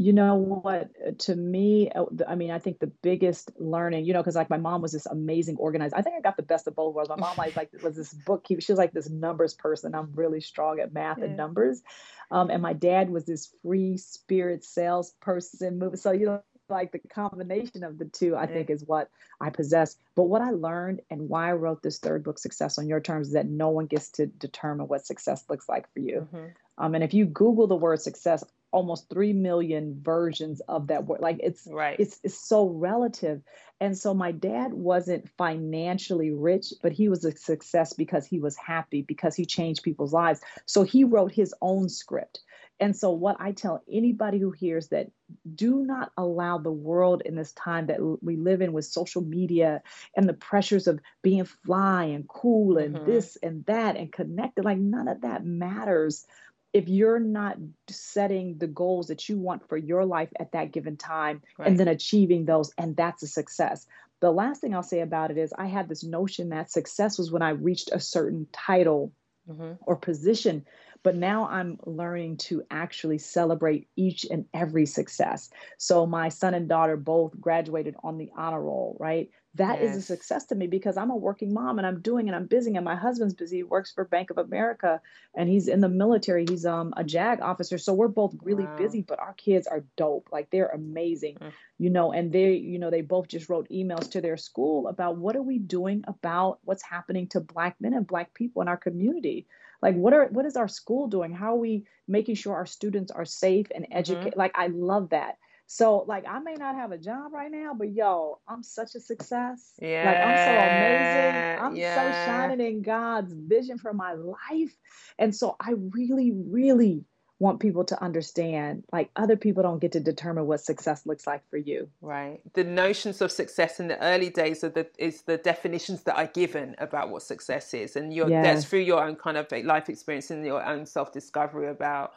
You 0.00 0.14
know 0.14 0.34
what 0.34 0.88
to 1.18 1.36
me 1.36 1.90
uh, 1.90 2.06
i 2.26 2.34
mean 2.34 2.50
i 2.50 2.58
think 2.58 2.78
the 2.78 2.86
biggest 3.02 3.50
learning 3.58 4.06
you 4.06 4.14
know 4.14 4.20
because 4.20 4.34
like 4.34 4.48
my 4.48 4.56
mom 4.56 4.80
was 4.80 4.92
this 4.92 5.04
amazing 5.04 5.56
organizer. 5.58 5.94
I 5.94 6.00
think 6.00 6.16
i 6.16 6.22
got 6.22 6.38
the 6.38 6.42
best 6.42 6.66
of 6.66 6.74
both 6.74 6.94
worlds. 6.94 7.10
My 7.10 7.16
mom 7.16 7.34
like, 7.36 7.54
like 7.54 7.70
was 7.82 7.96
this 7.96 8.14
bookkeeper 8.14 8.62
she 8.62 8.72
was 8.72 8.78
like 8.78 8.92
this 8.92 9.10
numbers 9.10 9.52
person. 9.52 9.94
I'm 9.94 10.10
really 10.14 10.40
strong 10.40 10.80
at 10.80 10.94
math 10.94 11.18
yeah. 11.18 11.26
and 11.26 11.36
numbers. 11.36 11.82
Um, 12.30 12.48
and 12.48 12.62
my 12.62 12.72
dad 12.72 13.10
was 13.10 13.26
this 13.26 13.52
free 13.62 13.98
spirit 13.98 14.64
salesperson 14.64 15.94
so 15.98 16.12
you 16.12 16.24
know 16.24 16.42
like 16.70 16.92
the 16.92 17.00
combination 17.00 17.82
of 17.84 17.98
the 17.98 18.04
two 18.06 18.36
i 18.36 18.46
think 18.46 18.70
is 18.70 18.82
what 18.82 19.10
i 19.38 19.50
possess. 19.50 19.96
But 20.14 20.24
what 20.24 20.40
i 20.40 20.50
learned 20.50 21.02
and 21.10 21.28
why 21.28 21.50
i 21.50 21.52
wrote 21.52 21.82
this 21.82 21.98
third 21.98 22.24
book 22.24 22.38
success 22.38 22.78
on 22.78 22.88
your 22.88 23.00
terms 23.00 23.28
is 23.28 23.32
that 23.34 23.46
no 23.46 23.68
one 23.68 23.84
gets 23.84 24.08
to 24.12 24.24
determine 24.26 24.88
what 24.88 25.04
success 25.04 25.44
looks 25.50 25.68
like 25.68 25.92
for 25.92 26.00
you. 26.00 26.26
Mm-hmm. 26.32 26.46
um, 26.78 26.94
and 26.94 27.04
if 27.04 27.12
you 27.12 27.26
google 27.26 27.66
the 27.66 27.76
word 27.76 28.00
success 28.00 28.42
almost 28.72 29.08
3 29.10 29.32
million 29.32 29.98
versions 30.00 30.60
of 30.68 30.88
that 30.88 31.06
word 31.06 31.20
like 31.20 31.38
it's 31.42 31.66
right. 31.70 31.96
it's, 31.98 32.20
it's 32.22 32.38
so 32.38 32.68
relative. 32.68 33.42
And 33.82 33.96
so 33.96 34.12
my 34.12 34.30
dad 34.32 34.74
wasn't 34.74 35.28
financially 35.38 36.30
rich 36.30 36.72
but 36.82 36.92
he 36.92 37.08
was 37.08 37.24
a 37.24 37.36
success 37.36 37.92
because 37.92 38.26
he 38.26 38.38
was 38.38 38.56
happy 38.56 39.02
because 39.02 39.34
he 39.34 39.44
changed 39.44 39.82
people's 39.82 40.12
lives. 40.12 40.40
So 40.66 40.82
he 40.82 41.04
wrote 41.04 41.32
his 41.32 41.54
own 41.60 41.88
script. 41.88 42.40
And 42.78 42.96
so 42.96 43.10
what 43.10 43.36
i 43.40 43.52
tell 43.52 43.82
anybody 43.90 44.38
who 44.38 44.50
hears 44.50 44.88
that 44.88 45.10
do 45.54 45.84
not 45.84 46.12
allow 46.16 46.58
the 46.58 46.72
world 46.72 47.22
in 47.24 47.36
this 47.36 47.52
time 47.52 47.86
that 47.86 48.00
we 48.22 48.36
live 48.36 48.62
in 48.62 48.72
with 48.72 48.84
social 48.84 49.22
media 49.22 49.82
and 50.16 50.28
the 50.28 50.34
pressures 50.34 50.86
of 50.86 51.00
being 51.22 51.44
fly 51.44 52.04
and 52.04 52.28
cool 52.28 52.78
and 52.78 52.96
mm-hmm. 52.96 53.06
this 53.06 53.36
and 53.42 53.64
that 53.66 53.96
and 53.96 54.12
connected 54.12 54.64
like 54.64 54.78
none 54.78 55.08
of 55.08 55.20
that 55.20 55.44
matters 55.44 56.26
if 56.72 56.88
you're 56.88 57.20
not 57.20 57.56
setting 57.88 58.58
the 58.58 58.66
goals 58.66 59.08
that 59.08 59.28
you 59.28 59.38
want 59.38 59.68
for 59.68 59.76
your 59.76 60.04
life 60.04 60.30
at 60.38 60.52
that 60.52 60.72
given 60.72 60.96
time 60.96 61.42
right. 61.58 61.68
and 61.68 61.78
then 61.78 61.88
achieving 61.88 62.44
those 62.44 62.72
and 62.78 62.96
that's 62.96 63.22
a 63.22 63.26
success 63.26 63.86
the 64.20 64.30
last 64.30 64.60
thing 64.60 64.74
i'll 64.74 64.82
say 64.82 65.00
about 65.00 65.30
it 65.30 65.38
is 65.38 65.52
i 65.58 65.66
had 65.66 65.88
this 65.88 66.04
notion 66.04 66.50
that 66.50 66.70
success 66.70 67.18
was 67.18 67.30
when 67.30 67.42
i 67.42 67.50
reached 67.50 67.90
a 67.92 68.00
certain 68.00 68.46
title 68.52 69.12
mm-hmm. 69.48 69.72
or 69.82 69.96
position 69.96 70.64
but 71.02 71.16
now 71.16 71.48
I'm 71.48 71.78
learning 71.86 72.38
to 72.38 72.62
actually 72.70 73.18
celebrate 73.18 73.88
each 73.96 74.26
and 74.30 74.44
every 74.52 74.86
success. 74.86 75.50
So 75.78 76.06
my 76.06 76.28
son 76.28 76.54
and 76.54 76.68
daughter 76.68 76.96
both 76.96 77.40
graduated 77.40 77.96
on 78.02 78.18
the 78.18 78.30
honor 78.36 78.60
roll, 78.60 78.96
right? 79.00 79.30
That 79.54 79.80
yes. 79.80 79.96
is 79.96 80.04
a 80.04 80.06
success 80.06 80.44
to 80.46 80.54
me 80.54 80.68
because 80.68 80.96
I'm 80.96 81.10
a 81.10 81.16
working 81.16 81.52
mom 81.52 81.78
and 81.78 81.86
I'm 81.86 82.00
doing 82.00 82.28
and 82.28 82.36
I'm 82.36 82.46
busy 82.46 82.76
and 82.76 82.84
my 82.84 82.94
husband's 82.94 83.34
busy. 83.34 83.56
He 83.56 83.62
works 83.64 83.90
for 83.90 84.04
Bank 84.04 84.30
of 84.30 84.38
America 84.38 85.00
and 85.34 85.48
he's 85.48 85.66
in 85.66 85.80
the 85.80 85.88
military. 85.88 86.46
He's 86.48 86.64
um 86.64 86.94
a 86.96 87.02
JAG 87.02 87.40
officer. 87.40 87.76
So 87.76 87.92
we're 87.92 88.08
both 88.08 88.34
really 88.42 88.64
wow. 88.64 88.76
busy, 88.76 89.02
but 89.02 89.18
our 89.18 89.32
kids 89.34 89.66
are 89.66 89.84
dope. 89.96 90.28
Like 90.30 90.50
they're 90.50 90.68
amazing. 90.68 91.38
Mm. 91.40 91.52
You 91.78 91.90
know, 91.90 92.12
and 92.12 92.30
they, 92.30 92.52
you 92.54 92.78
know, 92.78 92.90
they 92.90 93.00
both 93.00 93.26
just 93.26 93.48
wrote 93.48 93.68
emails 93.70 94.10
to 94.12 94.20
their 94.20 94.36
school 94.36 94.86
about 94.86 95.16
what 95.16 95.34
are 95.34 95.42
we 95.42 95.58
doing 95.58 96.04
about 96.06 96.60
what's 96.62 96.84
happening 96.84 97.26
to 97.28 97.40
black 97.40 97.76
men 97.80 97.94
and 97.94 98.06
black 98.06 98.34
people 98.34 98.62
in 98.62 98.68
our 98.68 98.76
community 98.76 99.46
like 99.82 99.94
what 99.94 100.12
are 100.12 100.26
what 100.26 100.44
is 100.44 100.56
our 100.56 100.68
school 100.68 101.08
doing 101.08 101.32
how 101.32 101.54
are 101.54 101.58
we 101.58 101.84
making 102.06 102.34
sure 102.34 102.54
our 102.54 102.66
students 102.66 103.10
are 103.10 103.24
safe 103.24 103.66
and 103.74 103.86
educated 103.90 104.32
mm-hmm. 104.32 104.38
like 104.38 104.52
i 104.54 104.66
love 104.68 105.10
that 105.10 105.38
so 105.72 106.04
like 106.08 106.24
I 106.26 106.40
may 106.40 106.54
not 106.54 106.74
have 106.74 106.90
a 106.90 106.98
job 106.98 107.32
right 107.32 107.48
now, 107.48 107.74
but 107.78 107.92
yo, 107.92 108.40
I'm 108.48 108.64
such 108.64 108.96
a 108.96 109.00
success. 109.00 109.72
Yeah. 109.80 110.04
Like 110.04 110.16
I'm 110.16 110.36
so 110.36 110.50
amazing. 110.66 111.64
I'm 111.64 111.76
yeah. 111.76 111.94
so 111.94 112.26
shining 112.26 112.66
in 112.66 112.82
God's 112.82 113.32
vision 113.32 113.78
for 113.78 113.94
my 113.94 114.14
life. 114.14 114.74
And 115.16 115.32
so 115.32 115.54
I 115.60 115.74
really, 115.94 116.32
really 116.34 117.04
want 117.38 117.60
people 117.60 117.84
to 117.84 118.02
understand 118.02 118.82
like 118.92 119.10
other 119.14 119.36
people 119.36 119.62
don't 119.62 119.78
get 119.78 119.92
to 119.92 120.00
determine 120.00 120.48
what 120.48 120.60
success 120.60 121.06
looks 121.06 121.26
like 121.26 121.40
for 121.48 121.56
you 121.56 121.88
right 122.02 122.40
the 122.52 122.62
notions 122.62 123.22
of 123.22 123.32
success 123.32 123.80
in 123.80 123.88
the 123.88 123.98
early 124.02 124.28
days 124.28 124.62
are 124.62 124.68
the 124.68 124.86
is 124.98 125.22
the 125.22 125.38
definitions 125.38 126.02
that 126.02 126.18
are 126.18 126.26
given 126.26 126.76
about 126.76 127.08
what 127.08 127.22
success 127.22 127.72
is 127.72 127.96
and 127.96 128.12
your 128.12 128.28
yes. 128.28 128.44
that's 128.44 128.64
through 128.66 128.80
your 128.80 129.02
own 129.02 129.16
kind 129.16 129.38
of 129.38 129.46
life 129.64 129.88
experience 129.88 130.30
and 130.30 130.44
your 130.44 130.62
own 130.62 130.84
self-discovery 130.84 131.68
about 131.68 132.12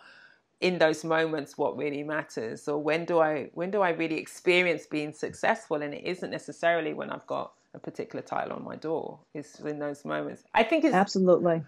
in 0.64 0.80
those 0.80 1.04
moments 1.04 1.58
what 1.58 1.78
really 1.78 2.04
matters 2.04 2.68
or 2.68 2.82
when 2.82 3.04
do 3.06 3.20
i 3.20 3.50
when 3.54 3.70
do 3.70 3.82
i 3.82 3.90
really 3.90 4.18
experience 4.18 4.86
being 4.86 5.12
successful 5.12 5.82
and 5.82 5.94
it 5.94 6.04
isn't 6.06 6.32
necessarily 6.32 6.94
when 6.94 7.10
i've 7.10 7.28
got 7.28 7.52
a 7.74 7.80
particular 7.80 8.24
title 8.24 8.54
on 8.54 8.64
my 8.64 8.76
door 8.76 9.20
it's 9.34 9.60
in 9.60 9.78
those 9.78 10.06
moments 10.06 10.44
i 10.54 10.64
think 10.64 10.86
it's 10.86 10.96
absolutely 10.96 11.62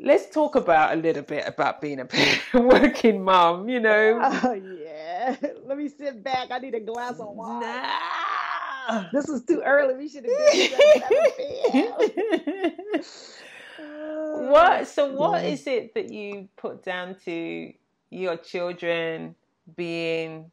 let's 0.00 0.28
talk 0.30 0.54
about 0.54 0.94
a 0.94 0.96
little 0.96 1.22
bit 1.22 1.46
about 1.46 1.80
being 1.80 2.00
a 2.00 2.08
working 2.58 3.22
mom. 3.22 3.68
You 3.68 3.80
know. 3.80 4.20
Oh 4.22 4.52
yeah. 4.52 5.36
Let 5.64 5.78
me 5.78 5.88
sit 5.88 6.22
back. 6.22 6.50
I 6.50 6.58
need 6.58 6.74
a 6.74 6.80
glass 6.80 7.18
of 7.20 7.28
wine. 7.28 7.60
Nah. 7.60 9.04
This 9.12 9.28
is 9.28 9.42
too 9.44 9.62
early. 9.64 9.94
We 9.94 10.08
should 10.08 10.26
have 10.26 11.72
been 11.72 13.02
What? 14.34 14.88
So 14.88 15.12
what 15.12 15.44
is 15.44 15.66
it 15.66 15.94
that 15.94 16.10
you 16.10 16.48
put 16.56 16.84
down 16.84 17.16
to 17.24 17.72
your 18.10 18.36
children 18.36 19.34
being 19.76 20.50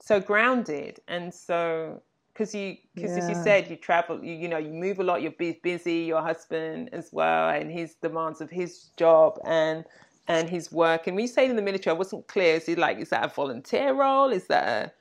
so 0.00 0.20
grounded 0.20 1.00
and 1.08 1.32
so 1.32 2.02
because 2.32 2.54
you 2.54 2.76
because 2.94 3.12
yeah. 3.12 3.22
as 3.22 3.28
you 3.28 3.34
said 3.42 3.70
you 3.70 3.76
travel 3.76 4.22
you, 4.22 4.34
you 4.34 4.48
know 4.48 4.58
you 4.58 4.70
move 4.70 4.98
a 4.98 5.04
lot 5.04 5.22
you're 5.22 5.54
busy 5.62 6.00
your 6.00 6.20
husband 6.20 6.90
as 6.92 7.10
well 7.12 7.48
and 7.48 7.70
his 7.70 7.94
demands 7.94 8.40
of 8.40 8.50
his 8.50 8.90
job 8.96 9.38
and 9.46 9.84
and 10.28 10.50
his 10.50 10.70
work 10.72 11.06
and 11.06 11.16
when 11.16 11.22
you 11.22 11.28
say 11.28 11.48
in 11.48 11.56
the 11.56 11.62
military 11.62 11.94
i 11.94 11.98
wasn't 11.98 12.26
clear 12.26 12.56
is 12.56 12.66
he 12.66 12.74
like 12.74 12.98
is 12.98 13.10
that 13.10 13.24
a 13.24 13.28
volunteer 13.28 13.94
role 13.94 14.30
is 14.30 14.46
that 14.46 14.66
a 14.66 14.92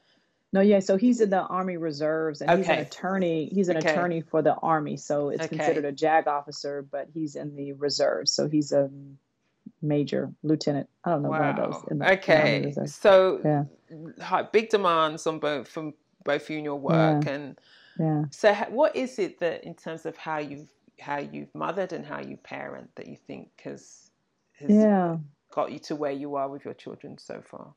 no, 0.53 0.61
yeah. 0.61 0.79
So 0.79 0.97
he's 0.97 1.19
in 1.19 1.31
the 1.31 1.41
Army 1.41 1.77
Reserves, 1.77 2.41
and 2.41 2.59
he's 2.59 2.69
an 2.69 2.77
attorney. 2.77 3.49
He's 3.51 3.69
an 3.69 3.77
okay. 3.77 3.89
attorney 3.89 4.21
for 4.21 4.43
the 4.43 4.53
Army, 4.53 4.97
so 4.97 5.29
it's 5.29 5.43
okay. 5.43 5.57
considered 5.57 5.83
a 5.83 5.91
JAG 5.91 6.27
officer, 6.27 6.85
but 6.89 7.07
he's 7.11 7.35
in 7.35 7.55
the 7.55 7.73
reserves, 7.73 8.31
so 8.31 8.47
he's 8.47 8.71
a 8.71 8.91
major 9.81 10.31
lieutenant. 10.43 10.87
I 11.03 11.09
don't 11.09 11.23
know 11.23 11.29
one 11.29 11.41
of 11.41 11.55
those. 11.55 11.81
The, 11.87 12.11
okay, 12.13 12.71
so 12.85 13.67
yeah. 13.89 14.43
big 14.51 14.69
demands 14.69 15.25
on 15.25 15.39
both 15.39 15.67
from 15.67 15.95
both 16.23 16.47
you 16.51 16.57
and 16.57 16.65
your 16.65 16.79
work, 16.79 17.25
and 17.25 17.59
yeah. 17.99 18.25
So, 18.29 18.53
what 18.69 18.95
is 18.95 19.17
it 19.17 19.39
that, 19.39 19.63
in 19.63 19.73
terms 19.73 20.05
of 20.05 20.15
how 20.17 20.37
you've 20.37 20.69
how 20.99 21.17
you've 21.17 21.53
mothered 21.55 21.93
and 21.93 22.05
how 22.05 22.21
you 22.21 22.37
parent, 22.37 22.91
that 22.95 23.07
you 23.07 23.17
think 23.25 23.49
has 23.63 24.11
has 24.59 24.69
yeah. 24.69 25.17
got 25.49 25.71
you 25.71 25.79
to 25.79 25.95
where 25.95 26.11
you 26.11 26.35
are 26.35 26.47
with 26.47 26.63
your 26.63 26.75
children 26.75 27.17
so 27.17 27.41
far? 27.43 27.73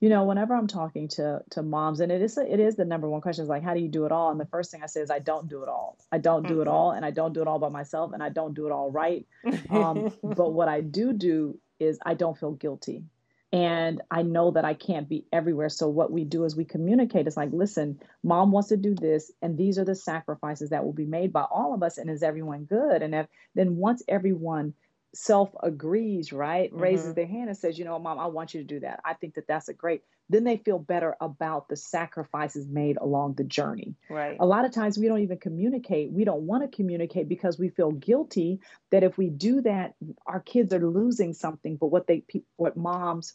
You 0.00 0.08
know 0.08 0.24
whenever 0.24 0.54
i'm 0.54 0.66
talking 0.66 1.08
to 1.08 1.40
to 1.50 1.62
moms 1.62 2.00
and 2.00 2.12
it 2.12 2.20
is 2.20 2.36
it 2.36 2.60
is 2.60 2.76
the 2.76 2.84
number 2.84 3.08
one 3.08 3.20
question 3.20 3.42
is 3.42 3.48
like 3.48 3.62
how 3.62 3.74
do 3.74 3.80
you 3.80 3.88
do 3.88 4.04
it 4.04 4.12
all? 4.12 4.30
And 4.30 4.40
the 4.40 4.46
first 4.46 4.70
thing 4.70 4.82
i 4.82 4.86
say 4.86 5.00
is 5.00 5.10
i 5.10 5.18
don't 5.18 5.48
do 5.48 5.62
it 5.62 5.68
all. 5.68 5.98
I 6.12 6.18
don't 6.18 6.46
do 6.46 6.60
it 6.60 6.68
all 6.68 6.92
and 6.92 7.04
i 7.04 7.10
don't 7.10 7.32
do 7.32 7.42
it 7.42 7.48
all 7.48 7.58
by 7.58 7.68
myself 7.68 8.12
and 8.12 8.22
i 8.22 8.28
don't 8.28 8.54
do 8.54 8.66
it 8.66 8.72
all 8.72 8.90
right. 8.90 9.26
Um, 9.70 10.10
but 10.22 10.52
what 10.52 10.68
i 10.68 10.80
do 10.80 11.12
do 11.12 11.58
is 11.80 11.98
i 12.04 12.14
don't 12.14 12.38
feel 12.38 12.52
guilty. 12.52 13.04
And 13.52 14.02
i 14.10 14.22
know 14.22 14.50
that 14.50 14.64
i 14.64 14.74
can't 14.74 15.08
be 15.08 15.24
everywhere. 15.32 15.70
So 15.70 15.88
what 15.88 16.12
we 16.12 16.24
do 16.24 16.44
is 16.44 16.54
we 16.54 16.64
communicate. 16.64 17.26
It's 17.26 17.36
like 17.36 17.52
listen 17.52 17.98
mom 18.22 18.52
wants 18.52 18.68
to 18.68 18.76
do 18.76 18.94
this 18.94 19.32
and 19.40 19.56
these 19.56 19.78
are 19.78 19.84
the 19.84 19.94
sacrifices 19.94 20.70
that 20.70 20.84
will 20.84 20.92
be 20.92 21.06
made 21.06 21.32
by 21.32 21.42
all 21.42 21.72
of 21.72 21.82
us 21.82 21.96
and 21.96 22.10
is 22.10 22.22
everyone 22.22 22.64
good? 22.64 23.02
And 23.02 23.14
if 23.14 23.26
then 23.54 23.76
once 23.76 24.02
everyone 24.08 24.74
self 25.16 25.50
agrees, 25.62 26.32
right? 26.32 26.70
Mm-hmm. 26.70 26.82
Raises 26.82 27.14
their 27.14 27.26
hand 27.26 27.48
and 27.48 27.56
says, 27.56 27.78
you 27.78 27.84
know, 27.84 27.98
mom, 27.98 28.18
I 28.18 28.26
want 28.26 28.54
you 28.54 28.60
to 28.60 28.66
do 28.66 28.80
that. 28.80 29.00
I 29.04 29.14
think 29.14 29.34
that 29.34 29.46
that's 29.46 29.68
a 29.68 29.74
great. 29.74 30.02
Then 30.28 30.44
they 30.44 30.56
feel 30.56 30.78
better 30.78 31.16
about 31.20 31.68
the 31.68 31.76
sacrifices 31.76 32.66
made 32.68 32.96
along 32.96 33.34
the 33.34 33.44
journey. 33.44 33.94
Right. 34.10 34.36
A 34.38 34.46
lot 34.46 34.64
of 34.64 34.72
times 34.72 34.98
we 34.98 35.06
don't 35.06 35.20
even 35.20 35.38
communicate. 35.38 36.12
We 36.12 36.24
don't 36.24 36.42
want 36.42 36.64
to 36.64 36.76
communicate 36.76 37.28
because 37.28 37.58
we 37.58 37.68
feel 37.68 37.92
guilty 37.92 38.60
that 38.90 39.04
if 39.04 39.16
we 39.16 39.30
do 39.30 39.60
that, 39.62 39.94
our 40.26 40.40
kids 40.40 40.74
are 40.74 40.84
losing 40.84 41.32
something. 41.32 41.76
But 41.76 41.88
what 41.88 42.06
they, 42.06 42.24
what 42.56 42.76
moms 42.76 43.34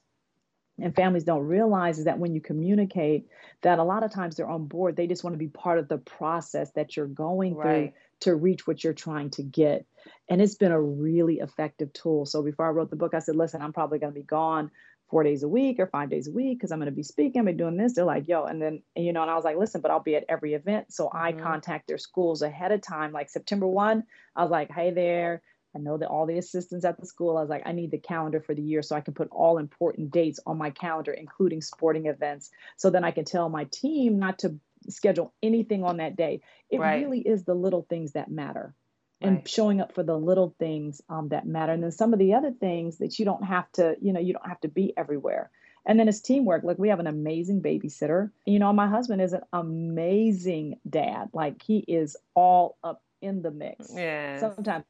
and 0.80 0.96
families 0.96 1.24
don't 1.24 1.46
realize 1.46 2.00
is 2.00 2.06
that 2.06 2.20
when 2.20 2.34
you 2.34 2.42
communicate 2.42 3.28
that 3.62 3.80
a 3.80 3.84
lot 3.84 4.04
of 4.04 4.12
times 4.12 4.36
they're 4.36 4.50
on 4.50 4.66
board 4.66 4.96
they 4.96 5.06
just 5.06 5.24
want 5.24 5.34
to 5.34 5.38
be 5.38 5.48
part 5.48 5.78
of 5.78 5.88
the 5.88 5.98
process 5.98 6.72
that 6.72 6.96
you're 6.96 7.08
going 7.08 7.56
right. 7.56 7.64
through 7.64 7.92
to 8.22 8.36
reach 8.36 8.66
what 8.66 8.84
you're 8.84 8.94
trying 8.94 9.30
to 9.32 9.44
get. 9.44 9.86
And 10.30 10.42
it's 10.42 10.56
been 10.56 10.72
a 10.72 10.82
really 10.82 11.40
effective 11.40 11.92
tool. 11.94 12.26
So 12.26 12.42
before 12.42 12.68
i 12.68 12.70
wrote 12.70 12.90
the 12.90 12.96
book 12.96 13.14
i 13.14 13.20
said 13.20 13.36
listen 13.36 13.62
i'm 13.62 13.74
probably 13.74 14.00
going 14.00 14.14
to 14.14 14.20
be 14.20 14.26
gone 14.26 14.72
four 15.10 15.24
days 15.24 15.44
a 15.44 15.50
week 15.50 15.78
or 15.80 15.88
five 15.88 16.10
days 16.10 16.28
a 16.28 16.32
week 16.32 16.58
because 16.58 16.72
i'm 16.72 16.80
going 16.80 16.86
to 16.86 16.96
be 16.96 17.04
speaking 17.04 17.48
i'm 17.48 17.58
doing 17.58 17.78
this. 17.78 17.94
They're 17.94 18.06
like 18.06 18.28
yo 18.28 18.46
and 18.46 18.62
then 18.62 18.82
you 18.96 19.14
know 19.14 19.22
and 19.22 19.32
i 19.32 19.36
was 19.36 19.44
like 19.44 19.58
listen 19.58 19.82
but 19.82 19.92
i'll 19.92 20.00
be 20.00 20.16
at 20.16 20.26
every 20.30 20.54
event. 20.54 20.94
So 20.94 21.06
mm-hmm. 21.06 21.18
i 21.18 21.32
contact 21.34 21.88
their 21.88 21.98
schools 21.98 22.42
ahead 22.42 22.72
of 22.72 22.82
time 22.82 23.12
like 23.12 23.30
september 23.30 23.68
1 23.68 24.04
i 24.36 24.42
was 24.42 24.52
like 24.52 24.72
hey 24.72 24.92
there. 24.92 25.42
I 25.76 25.80
know 25.80 25.98
that 25.98 26.10
all 26.10 26.26
the 26.26 26.38
assistants 26.38 26.84
at 26.84 27.00
the 27.00 27.06
school, 27.06 27.38
I 27.38 27.42
was 27.42 27.50
like, 27.50 27.64
I 27.66 27.72
need 27.72 27.92
the 27.92 27.98
calendar 27.98 28.42
for 28.42 28.54
the 28.54 28.62
year 28.62 28.82
so 28.82 28.96
I 28.96 29.02
can 29.02 29.14
put 29.14 29.30
all 29.32 29.58
important 29.58 30.12
dates 30.12 30.40
on 30.46 30.58
my 30.58 30.70
calendar, 30.70 31.14
including 31.14 31.62
sporting 31.62 32.08
events. 32.08 32.52
So 32.76 32.90
then 32.90 33.06
I 33.06 33.12
can 33.12 33.24
tell 33.24 33.48
my 33.48 33.66
team 33.72 34.20
not 34.20 34.40
to 34.40 34.60
schedule 34.90 35.34
anything 35.42 35.84
on 35.84 35.98
that 35.98 36.16
day. 36.16 36.42
It 36.70 36.80
right. 36.80 37.04
really 37.04 37.20
is 37.20 37.44
the 37.44 37.54
little 37.54 37.86
things 37.90 38.14
that 38.14 38.30
matter 38.30 38.74
and 39.22 39.38
right. 39.38 39.50
showing 39.50 39.82
up 39.82 39.94
for 39.94 40.04
the 40.04 40.18
little 40.18 40.56
things 40.60 41.02
um, 41.10 41.30
that 41.30 41.46
matter. 41.46 41.72
And 41.72 41.84
then 41.84 41.92
some 41.92 42.14
of 42.14 42.20
the 42.20 42.34
other 42.34 42.52
things 42.52 42.98
that 42.98 43.20
you 43.20 43.26
don't 43.26 43.44
have 43.44 43.72
to, 43.74 43.96
you 44.02 44.14
know, 44.14 44.20
you 44.20 44.34
don't 44.34 44.48
have 44.48 44.62
to 44.62 44.68
be 44.68 44.94
everywhere. 44.98 45.52
And 45.86 46.00
then 46.00 46.08
it's 46.08 46.22
teamwork. 46.22 46.64
Like 46.64 46.78
we 46.78 46.90
have 46.90 47.00
an 47.00 47.08
amazing 47.08 47.62
babysitter. 47.62 48.32
You 48.46 48.60
know, 48.60 48.72
my 48.74 48.88
husband 48.88 49.22
is 49.22 49.34
an 49.34 49.42
amazing 49.54 50.80
dad. 50.88 51.30
Like 51.34 51.62
he 51.64 51.80
is 51.80 52.18
all 52.36 52.78
up 52.84 53.02
in 53.22 53.42
the 53.42 53.52
mix. 53.52 53.92
Yeah. 53.94 54.40
Sometimes 54.40 54.86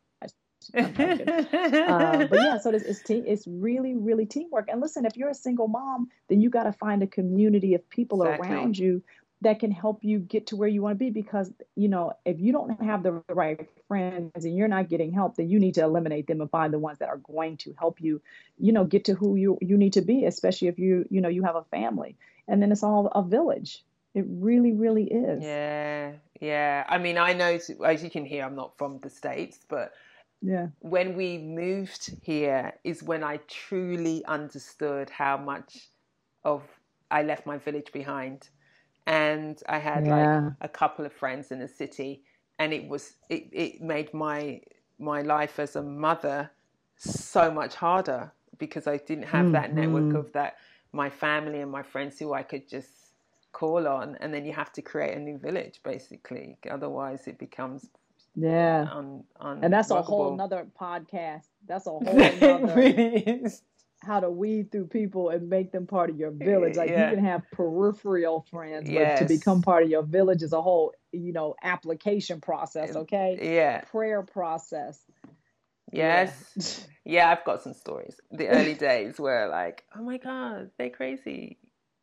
uh, 0.77 0.83
but 0.85 2.33
yeah, 2.33 2.59
so 2.59 2.69
it's 2.69 2.85
it's, 2.85 3.01
te- 3.01 3.23
it's 3.25 3.47
really 3.47 3.95
really 3.95 4.27
teamwork. 4.27 4.67
And 4.69 4.79
listen, 4.79 5.07
if 5.07 5.17
you're 5.17 5.29
a 5.29 5.33
single 5.33 5.67
mom, 5.67 6.09
then 6.29 6.39
you 6.39 6.51
got 6.51 6.63
to 6.63 6.71
find 6.71 7.01
a 7.01 7.07
community 7.07 7.73
of 7.73 7.89
people 7.89 8.21
exactly. 8.21 8.47
around 8.47 8.77
you 8.77 9.01
that 9.41 9.59
can 9.59 9.71
help 9.71 10.03
you 10.03 10.19
get 10.19 10.47
to 10.47 10.55
where 10.55 10.67
you 10.69 10.81
want 10.81 10.97
to 10.97 10.99
be. 10.99 11.09
Because 11.09 11.51
you 11.75 11.87
know, 11.87 12.13
if 12.25 12.39
you 12.39 12.51
don't 12.51 12.81
have 12.81 13.03
the 13.03 13.23
right 13.29 13.67
friends 13.87 14.45
and 14.45 14.55
you're 14.55 14.67
not 14.67 14.89
getting 14.89 15.11
help, 15.11 15.35
then 15.35 15.49
you 15.49 15.59
need 15.59 15.75
to 15.75 15.81
eliminate 15.81 16.27
them 16.27 16.41
and 16.41 16.49
find 16.49 16.73
the 16.73 16.79
ones 16.79 16.99
that 16.99 17.09
are 17.09 17.17
going 17.17 17.57
to 17.57 17.73
help 17.77 18.01
you. 18.01 18.21
You 18.57 18.71
know, 18.71 18.85
get 18.85 19.05
to 19.05 19.13
who 19.13 19.35
you 19.35 19.57
you 19.61 19.77
need 19.77 19.93
to 19.93 20.01
be, 20.01 20.25
especially 20.25 20.67
if 20.67 20.79
you 20.79 21.05
you 21.09 21.21
know 21.21 21.29
you 21.29 21.43
have 21.43 21.55
a 21.55 21.63
family. 21.63 22.15
And 22.47 22.61
then 22.61 22.71
it's 22.71 22.83
all 22.83 23.07
a 23.07 23.23
village. 23.23 23.83
It 24.13 24.25
really, 24.27 24.73
really 24.73 25.05
is. 25.05 25.41
Yeah, 25.41 26.13
yeah. 26.41 26.83
I 26.89 26.97
mean, 26.97 27.17
I 27.17 27.31
know, 27.31 27.57
as 27.85 28.03
you 28.03 28.09
can 28.09 28.25
hear, 28.25 28.43
I'm 28.43 28.55
not 28.55 28.77
from 28.77 28.99
the 28.99 29.09
States, 29.09 29.59
but 29.69 29.93
yeah 30.41 30.67
when 30.79 31.15
we 31.15 31.37
moved 31.37 32.15
here 32.23 32.73
is 32.83 33.03
when 33.03 33.23
i 33.23 33.37
truly 33.47 34.25
understood 34.25 35.09
how 35.09 35.37
much 35.37 35.89
of 36.43 36.63
i 37.11 37.21
left 37.21 37.45
my 37.45 37.57
village 37.57 37.91
behind 37.93 38.49
and 39.11 39.61
i 39.67 39.77
had 39.77 40.05
yeah. 40.05 40.39
like 40.39 40.53
a 40.61 40.69
couple 40.69 41.05
of 41.05 41.11
friends 41.11 41.51
in 41.51 41.59
the 41.59 41.67
city 41.67 42.23
and 42.59 42.73
it 42.73 42.87
was 42.87 43.15
it, 43.29 43.47
it 43.51 43.81
made 43.81 44.11
my 44.13 44.59
my 44.99 45.21
life 45.21 45.59
as 45.59 45.75
a 45.75 45.81
mother 45.81 46.49
so 46.97 47.51
much 47.51 47.75
harder 47.75 48.31
because 48.57 48.87
i 48.87 48.97
didn't 48.97 49.25
have 49.25 49.43
mm-hmm. 49.45 49.53
that 49.53 49.73
network 49.73 50.15
of 50.15 50.31
that 50.31 50.55
my 50.93 51.09
family 51.09 51.59
and 51.59 51.69
my 51.69 51.83
friends 51.83 52.17
who 52.17 52.33
i 52.33 52.41
could 52.41 52.67
just 52.69 52.89
call 53.51 53.85
on 53.85 54.17
and 54.21 54.33
then 54.33 54.45
you 54.45 54.53
have 54.53 54.71
to 54.71 54.81
create 54.81 55.17
a 55.17 55.19
new 55.19 55.37
village 55.37 55.81
basically 55.83 56.57
otherwise 56.69 57.27
it 57.27 57.37
becomes 57.37 57.89
yeah. 58.35 58.87
On, 58.93 59.25
on 59.41 59.63
and 59.63 59.73
that's 59.73 59.91
a 59.91 60.01
whole 60.01 60.35
nother 60.35 60.65
podcast. 60.79 61.47
That's 61.67 61.85
a 61.85 61.89
whole 61.89 62.01
nother 62.01 62.73
really 62.75 63.45
how 64.03 64.19
to 64.19 64.29
weed 64.29 64.71
through 64.71 64.87
people 64.87 65.29
and 65.29 65.49
make 65.49 65.71
them 65.71 65.85
part 65.85 66.09
of 66.09 66.17
your 66.17 66.31
village. 66.31 66.75
Like 66.75 66.89
yeah. 66.89 67.09
you 67.09 67.15
can 67.15 67.25
have 67.25 67.43
peripheral 67.51 68.45
friends, 68.49 68.89
yes. 68.89 69.19
but 69.19 69.27
to 69.27 69.33
become 69.33 69.61
part 69.61 69.83
of 69.83 69.89
your 69.89 70.03
village 70.03 70.41
is 70.41 70.53
a 70.53 70.61
whole, 70.61 70.93
you 71.11 71.31
know, 71.31 71.55
application 71.61 72.41
process, 72.41 72.95
okay? 72.95 73.37
Yeah. 73.41 73.81
Prayer 73.81 74.23
process. 74.23 74.99
Yes. 75.91 76.87
Yeah. 77.05 77.13
yeah, 77.13 77.31
I've 77.31 77.45
got 77.45 77.61
some 77.61 77.73
stories. 77.73 78.19
The 78.31 78.47
early 78.47 78.73
days 78.89 79.19
where 79.19 79.47
like, 79.49 79.83
oh 79.95 80.01
my 80.01 80.17
God, 80.17 80.71
they're 80.77 80.89
crazy. 80.89 81.57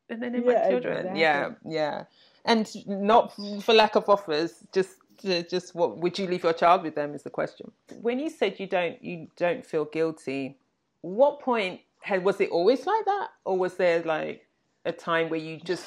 And 0.08 0.22
then 0.22 0.32
they're 0.32 0.42
yeah, 0.42 0.62
my 0.64 0.70
children. 0.70 0.98
Exactly. 0.98 1.20
Yeah, 1.20 1.50
yeah. 1.66 2.04
And 2.44 2.68
not 2.86 3.34
for 3.62 3.74
lack 3.74 3.96
of 3.96 4.08
offers, 4.08 4.64
just 4.72 4.90
uh, 5.24 5.42
just 5.42 5.74
what 5.74 5.98
would 5.98 6.18
you 6.18 6.26
leave 6.26 6.44
your 6.44 6.52
child 6.52 6.82
with 6.82 6.94
them 6.94 7.14
is 7.14 7.24
the 7.24 7.30
question. 7.30 7.72
When 8.00 8.18
you 8.18 8.30
said 8.30 8.58
you 8.58 8.66
don't 8.66 9.02
you 9.02 9.28
don't 9.36 9.66
feel 9.66 9.84
guilty, 9.84 10.56
what 11.02 11.40
point 11.40 11.80
had 12.08 12.24
was 12.24 12.40
it 12.40 12.48
always 12.50 12.86
like 12.86 13.04
that, 13.04 13.28
or 13.44 13.58
was 13.58 13.74
there 13.74 14.02
like 14.02 14.46
a 14.84 14.92
time 14.92 15.28
where 15.28 15.38
you 15.38 15.60
just 15.60 15.84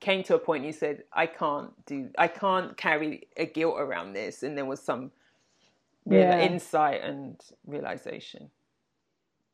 came 0.00 0.22
to 0.22 0.36
a 0.36 0.38
point 0.38 0.62
and 0.62 0.72
you 0.72 0.72
said 0.72 1.02
I 1.12 1.26
can't 1.26 1.72
do 1.84 2.10
I 2.16 2.28
can't 2.28 2.76
carry 2.76 3.26
a 3.36 3.44
guilt 3.44 3.76
around 3.78 4.12
this, 4.12 4.42
and 4.44 4.56
there 4.56 4.64
was 4.64 4.80
some 4.80 5.10
yeah. 6.06 6.38
insight 6.38 7.02
and 7.02 7.40
realization? 7.66 8.50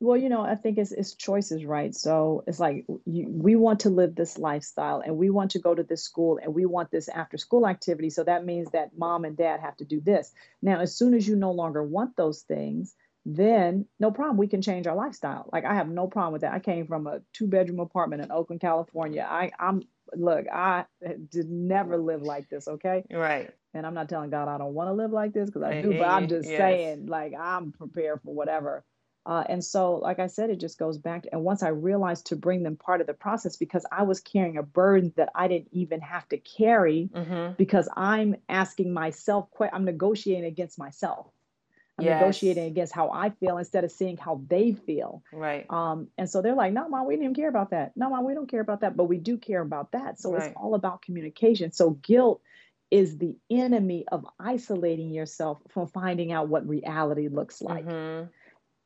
Well 0.00 0.18
you 0.18 0.28
know 0.28 0.42
i 0.42 0.54
think 0.54 0.76
it's, 0.76 0.92
it's 0.92 1.14
choices 1.14 1.64
right? 1.64 1.94
So 1.94 2.44
it's 2.46 2.60
like 2.60 2.84
you, 3.06 3.26
we 3.28 3.56
want 3.56 3.80
to 3.80 3.90
live 3.90 4.14
this 4.14 4.36
lifestyle 4.36 5.00
and 5.00 5.16
we 5.16 5.30
want 5.30 5.52
to 5.52 5.58
go 5.58 5.74
to 5.74 5.82
this 5.82 6.02
school 6.02 6.38
and 6.42 6.52
we 6.52 6.66
want 6.66 6.90
this 6.90 7.08
after 7.08 7.38
school 7.38 7.66
activity. 7.66 8.10
So 8.10 8.24
that 8.24 8.44
means 8.44 8.68
that 8.72 8.98
mom 8.98 9.24
and 9.24 9.36
dad 9.36 9.60
have 9.60 9.76
to 9.78 9.84
do 9.86 10.02
this. 10.02 10.32
Now 10.60 10.80
as 10.80 10.94
soon 10.94 11.14
as 11.14 11.26
you 11.26 11.36
no 11.36 11.52
longer 11.52 11.82
want 11.82 12.16
those 12.16 12.42
things 12.42 12.94
then 13.26 13.86
no 13.98 14.10
problem 14.10 14.36
we 14.36 14.46
can 14.46 14.60
change 14.60 14.86
our 14.86 14.94
lifestyle 14.94 15.48
like 15.52 15.64
i 15.64 15.74
have 15.74 15.88
no 15.88 16.06
problem 16.06 16.32
with 16.32 16.42
that 16.42 16.52
i 16.52 16.58
came 16.58 16.86
from 16.86 17.06
a 17.06 17.20
two 17.32 17.46
bedroom 17.46 17.80
apartment 17.80 18.22
in 18.22 18.30
oakland 18.30 18.60
california 18.60 19.26
i 19.28 19.50
i'm 19.58 19.82
look 20.14 20.46
i 20.52 20.84
did 21.30 21.50
never 21.50 21.96
live 21.96 22.22
like 22.22 22.48
this 22.50 22.68
okay 22.68 23.04
right 23.10 23.50
and 23.72 23.86
i'm 23.86 23.94
not 23.94 24.08
telling 24.08 24.30
god 24.30 24.48
i 24.48 24.58
don't 24.58 24.74
want 24.74 24.88
to 24.88 24.92
live 24.92 25.10
like 25.10 25.32
this 25.32 25.48
because 25.48 25.62
i 25.62 25.80
do 25.80 25.96
but 25.96 26.06
i'm 26.06 26.28
just 26.28 26.48
yes. 26.48 26.58
saying 26.58 27.06
like 27.06 27.32
i'm 27.38 27.72
prepared 27.72 28.20
for 28.22 28.34
whatever 28.34 28.84
uh, 29.26 29.42
and 29.48 29.64
so, 29.64 29.94
like 29.94 30.18
I 30.18 30.26
said, 30.26 30.50
it 30.50 30.60
just 30.60 30.78
goes 30.78 30.98
back. 30.98 31.22
To, 31.22 31.32
and 31.32 31.44
once 31.44 31.62
I 31.62 31.68
realized 31.68 32.26
to 32.26 32.36
bring 32.36 32.62
them 32.62 32.76
part 32.76 33.00
of 33.00 33.06
the 33.06 33.14
process 33.14 33.56
because 33.56 33.86
I 33.90 34.02
was 34.02 34.20
carrying 34.20 34.58
a 34.58 34.62
burden 34.62 35.14
that 35.16 35.30
I 35.34 35.48
didn't 35.48 35.68
even 35.72 36.00
have 36.02 36.28
to 36.28 36.36
carry 36.36 37.08
mm-hmm. 37.12 37.54
because 37.56 37.88
I'm 37.96 38.36
asking 38.48 38.92
myself, 38.92 39.48
I'm 39.72 39.86
negotiating 39.86 40.44
against 40.44 40.78
myself. 40.78 41.28
I'm 41.98 42.04
yes. 42.04 42.20
negotiating 42.20 42.64
against 42.64 42.92
how 42.92 43.10
I 43.10 43.30
feel 43.30 43.58
instead 43.58 43.84
of 43.84 43.92
seeing 43.92 44.16
how 44.16 44.40
they 44.48 44.72
feel. 44.72 45.22
Right. 45.32 45.64
Um, 45.70 46.08
and 46.18 46.28
so 46.28 46.42
they're 46.42 46.54
like, 46.54 46.72
no, 46.72 46.88
mom, 46.88 47.06
we 47.06 47.14
didn't 47.14 47.24
even 47.24 47.34
care 47.34 47.48
about 47.48 47.70
that. 47.70 47.92
No, 47.96 48.10
mom, 48.10 48.24
we 48.24 48.34
don't 48.34 48.50
care 48.50 48.60
about 48.60 48.80
that, 48.80 48.96
but 48.96 49.04
we 49.04 49.18
do 49.18 49.38
care 49.38 49.60
about 49.60 49.92
that. 49.92 50.18
So 50.18 50.32
right. 50.32 50.42
it's 50.42 50.56
all 50.56 50.74
about 50.74 51.02
communication. 51.02 51.70
So 51.70 51.90
guilt 51.90 52.40
is 52.90 53.18
the 53.18 53.36
enemy 53.50 54.04
of 54.10 54.26
isolating 54.40 55.10
yourself 55.12 55.58
from 55.68 55.86
finding 55.86 56.32
out 56.32 56.48
what 56.48 56.68
reality 56.68 57.28
looks 57.28 57.62
like. 57.62 57.86
Mm-hmm. 57.86 58.28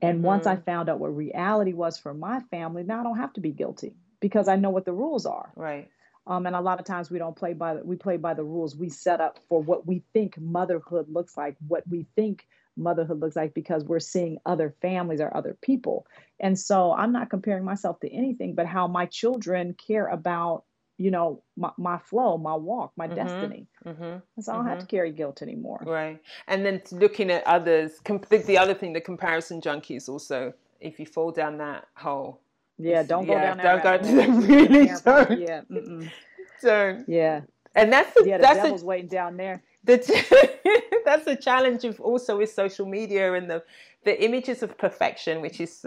And 0.01 0.19
mm-hmm. 0.19 0.27
once 0.27 0.47
I 0.47 0.57
found 0.57 0.89
out 0.89 0.99
what 0.99 1.17
reality 1.17 1.73
was 1.73 1.99
for 1.99 2.13
my 2.13 2.41
family, 2.51 2.83
now 2.83 3.01
I 3.01 3.03
don't 3.03 3.19
have 3.19 3.33
to 3.35 3.41
be 3.41 3.53
guilty 3.53 3.95
because 4.21 4.49
I 4.49 4.57
know 4.57 4.71
what 4.71 4.85
the 4.85 4.93
rules 4.93 5.25
are. 5.27 5.53
Right. 5.57 5.89
Um, 6.27 6.47
and 6.47 6.55
a 6.55 6.61
lot 6.61 6.79
of 6.79 6.85
times 6.85 7.11
we 7.11 7.19
don't 7.19 7.35
play 7.35 7.55
by 7.55 7.75
the, 7.75 7.85
we 7.85 7.97
play 7.97 8.19
by 8.19 8.35
the 8.35 8.45
rules 8.45 8.77
we 8.77 8.91
set 8.91 9.21
up 9.21 9.39
for 9.49 9.63
what 9.63 9.87
we 9.87 10.03
think 10.13 10.39
motherhood 10.39 11.07
looks 11.09 11.37
like, 11.39 11.57
what 11.67 11.89
we 11.89 12.07
think 12.17 12.47
motherhood 12.79 13.21
looks 13.21 13.37
like 13.37 13.55
because 13.55 13.85
we're 13.85 14.01
seeing 14.01 14.39
other 14.47 14.75
families 14.81 15.21
or 15.21 15.37
other 15.37 15.57
people. 15.61 16.07
And 16.41 16.59
so 16.59 16.93
I'm 16.93 17.13
not 17.13 17.31
comparing 17.31 17.65
myself 17.65 18.01
to 18.01 18.13
anything 18.13 18.55
but 18.55 18.67
how 18.67 18.87
my 18.87 19.07
children 19.07 19.75
care 19.75 20.07
about, 20.07 20.65
you 20.97 21.11
know, 21.11 21.43
my, 21.57 21.71
my 21.77 21.99
flow, 21.99 22.39
my 22.39 22.55
walk, 22.55 22.93
my 22.97 23.07
mm-hmm. 23.07 23.17
destiny. 23.17 23.67
Mm-hmm. 23.85 24.41
So 24.41 24.53
I 24.53 24.55
don't 24.55 24.63
mm-hmm. 24.63 24.69
have 24.69 24.79
to 24.79 24.85
mm-hmm. 24.85 24.97
carry 24.97 25.13
guilt 25.13 25.43
anymore. 25.43 25.83
Right. 25.85 26.21
And 26.47 26.65
then 26.65 26.81
looking 26.93 27.31
at 27.31 27.47
others, 27.47 28.01
the 28.05 28.59
other 28.59 28.75
thing, 28.75 28.93
the 28.93 29.01
comparison 29.01 29.61
junkies 29.61 30.09
also, 30.09 30.55
if 30.81 30.99
you 30.99 31.07
fall 31.07 31.33
down 31.33 31.59
that 31.59 31.87
hole. 31.95 32.41
Yeah, 32.81 33.03
don't 33.03 33.27
go 33.27 33.33
yeah, 33.33 33.55
down 33.55 33.83
that 33.83 34.03
Don't 34.03 34.15
go, 34.15 34.47
really 34.47 34.91
don't. 35.05 35.41
Yeah. 35.41 35.63
Mm-mm. 35.71 36.11
Don't. 36.63 37.09
Yeah. 37.09 37.43
And 37.77 37.93
that's 37.93 38.13
the, 38.15 38.25
yeah, 38.27 38.39
the 38.39 38.43
that's 38.43 38.57
devil's 38.57 38.83
a, 38.83 38.87
waiting 38.87 39.09
down 39.09 39.37
there 39.37 39.63
the, 39.89 41.01
that's 41.05 41.25
the 41.25 41.37
challenge 41.37 41.85
of 41.85 42.01
also 42.01 42.37
with 42.39 42.53
social 42.53 42.87
media 42.87 43.33
and 43.35 43.51
the 43.51 43.63
the 44.05 44.23
images 44.25 44.63
of 44.63 44.77
perfection, 44.79 45.41
which 45.41 45.61
is 45.61 45.85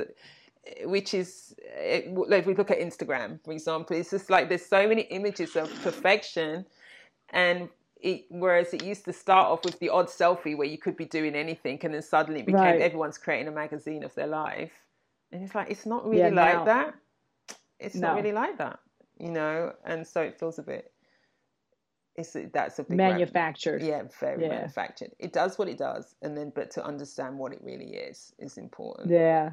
which 0.84 1.14
is 1.14 1.56
if 1.78 2.46
we 2.46 2.54
look 2.54 2.72
at 2.72 2.80
Instagram, 2.80 3.44
for 3.44 3.52
example, 3.52 3.96
it's 3.96 4.12
just 4.12 4.30
like 4.30 4.50
there's 4.50 4.66
so 4.66 4.88
many 4.88 5.02
images 5.04 5.56
of 5.56 5.72
perfection, 5.82 6.66
and 7.30 7.70
it, 8.02 8.26
whereas 8.30 8.74
it 8.74 8.84
used 8.84 9.06
to 9.06 9.14
start 9.14 9.48
off 9.48 9.64
with 9.64 9.80
the 9.80 9.90
odd 9.90 10.08
selfie 10.08 10.58
where 10.58 10.68
you 10.68 10.78
could 10.78 10.98
be 10.98 11.06
doing 11.06 11.36
anything, 11.36 11.80
and 11.84 11.94
then 11.94 12.02
suddenly 12.02 12.42
it 12.42 12.46
became 12.46 12.62
right. 12.62 12.82
everyone's 12.82 13.18
creating 13.18 13.48
a 13.48 13.52
magazine 13.52 14.04
of 14.04 14.14
their 14.16 14.28
life, 14.28 14.74
and 15.32 15.44
it's 15.44 15.56
like 15.56 15.70
it's 15.70 15.86
not 15.86 16.06
really 16.06 16.20
yeah, 16.20 16.30
like 16.30 16.56
now, 16.56 16.66
that. 16.66 16.96
It's 17.80 17.96
no. 17.96 18.10
not 18.10 18.18
really 18.18 18.34
like 18.34 18.58
that, 18.60 18.80
you 19.20 19.32
know, 19.32 19.74
and 19.86 20.06
so 20.06 20.22
it 20.22 20.40
feels 20.40 20.60
a 20.60 20.64
bit 20.64 20.92
it's 22.22 22.52
that's 22.54 22.80
a 22.80 22.84
big 22.84 22.98
manufactured. 22.98 23.82
yeah, 23.82 24.04
very 24.20 24.44
yeah. 24.44 24.50
manufactured. 24.50 25.12
It 25.20 25.34
does 25.34 25.58
what 25.58 25.68
it 25.68 25.78
does, 25.78 26.16
and 26.22 26.38
then 26.38 26.52
but 26.54 26.72
to 26.72 26.86
understand 26.86 27.38
what 27.38 27.54
it 27.54 27.60
really 27.62 27.96
is 27.96 28.34
is 28.40 28.58
important. 28.58 29.10
Yeah, 29.10 29.52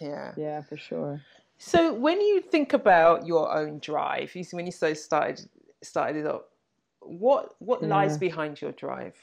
yeah, 0.00 0.32
yeah, 0.36 0.62
for 0.62 0.76
sure. 0.76 1.20
So 1.58 1.94
when 1.94 2.20
you 2.20 2.40
think 2.40 2.72
about 2.72 3.26
your 3.26 3.54
own 3.56 3.78
drive, 3.78 4.34
you 4.34 4.44
see 4.44 4.56
when 4.56 4.66
you 4.66 4.72
so 4.72 4.94
started 4.94 5.48
started 5.82 6.16
it 6.16 6.26
up, 6.26 6.50
what 7.00 7.54
what 7.58 7.82
yeah. 7.82 7.88
lies 7.88 8.18
behind 8.18 8.60
your 8.60 8.72
drive? 8.72 9.16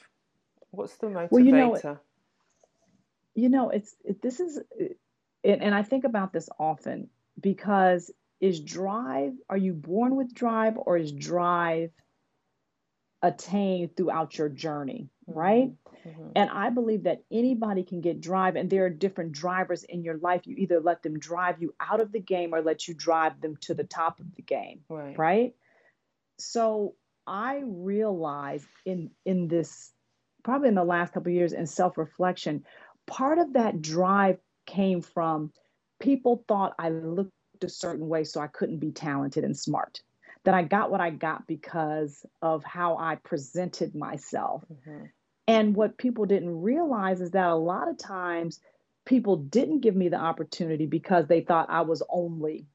What's 0.70 0.96
the 0.96 1.06
motivator? 1.06 1.28
Well, 1.30 1.44
you 1.44 1.52
know, 1.52 1.98
you 3.34 3.48
know 3.48 3.70
it's 3.70 3.94
it, 4.04 4.22
this 4.22 4.40
is, 4.40 4.58
and, 5.44 5.62
and 5.62 5.74
I 5.74 5.82
think 5.82 6.04
about 6.04 6.32
this 6.32 6.48
often 6.58 7.08
because 7.40 8.10
is 8.40 8.60
drive 8.60 9.34
are 9.48 9.56
you 9.56 9.72
born 9.72 10.16
with 10.16 10.34
drive 10.34 10.76
or 10.76 10.96
is 10.96 11.12
drive 11.12 11.90
attain 13.22 13.88
throughout 13.96 14.36
your 14.36 14.48
journey, 14.48 15.08
mm-hmm. 15.28 15.38
right? 15.38 15.72
Mm-hmm. 16.06 16.30
And 16.34 16.50
I 16.50 16.70
believe 16.70 17.04
that 17.04 17.22
anybody 17.30 17.84
can 17.84 18.00
get 18.00 18.20
drive, 18.20 18.56
and 18.56 18.68
there 18.68 18.84
are 18.84 18.90
different 18.90 19.32
drivers 19.32 19.84
in 19.84 20.02
your 20.02 20.18
life. 20.18 20.42
You 20.44 20.56
either 20.58 20.80
let 20.80 21.02
them 21.02 21.18
drive 21.18 21.62
you 21.62 21.74
out 21.80 22.00
of 22.00 22.12
the 22.12 22.20
game 22.20 22.54
or 22.54 22.60
let 22.60 22.88
you 22.88 22.94
drive 22.94 23.40
them 23.40 23.56
to 23.62 23.74
the 23.74 23.84
top 23.84 24.18
of 24.18 24.34
the 24.34 24.42
game, 24.42 24.80
right? 24.88 25.16
right? 25.18 25.54
So 26.38 26.96
I 27.26 27.62
realized 27.64 28.66
in 28.84 29.10
in 29.24 29.46
this 29.46 29.92
probably 30.42 30.68
in 30.68 30.74
the 30.74 30.84
last 30.84 31.12
couple 31.12 31.30
years 31.30 31.52
in 31.52 31.66
self 31.66 31.96
reflection, 31.96 32.64
part 33.06 33.38
of 33.38 33.52
that 33.52 33.80
drive 33.80 34.38
came 34.66 35.02
from 35.02 35.52
people 36.00 36.44
thought 36.48 36.74
I 36.78 36.90
looked 36.90 37.30
a 37.62 37.68
certain 37.68 38.08
way, 38.08 38.24
so 38.24 38.40
I 38.40 38.48
couldn't 38.48 38.78
be 38.78 38.90
talented 38.90 39.44
and 39.44 39.56
smart 39.56 40.00
that 40.44 40.54
I 40.54 40.62
got 40.62 40.90
what 40.90 41.00
I 41.00 41.10
got 41.10 41.46
because 41.46 42.24
of 42.40 42.64
how 42.64 42.96
I 42.96 43.16
presented 43.16 43.94
myself. 43.94 44.64
Mm-hmm. 44.72 45.04
And 45.48 45.74
what 45.74 45.98
people 45.98 46.24
didn't 46.24 46.62
realize 46.62 47.20
is 47.20 47.32
that 47.32 47.48
a 47.48 47.54
lot 47.54 47.88
of 47.88 47.98
times 47.98 48.60
people 49.04 49.36
didn't 49.36 49.80
give 49.80 49.96
me 49.96 50.08
the 50.08 50.16
opportunity 50.16 50.86
because 50.86 51.26
they 51.26 51.40
thought 51.40 51.70
I 51.70 51.82
was 51.82 52.02
only 52.08 52.66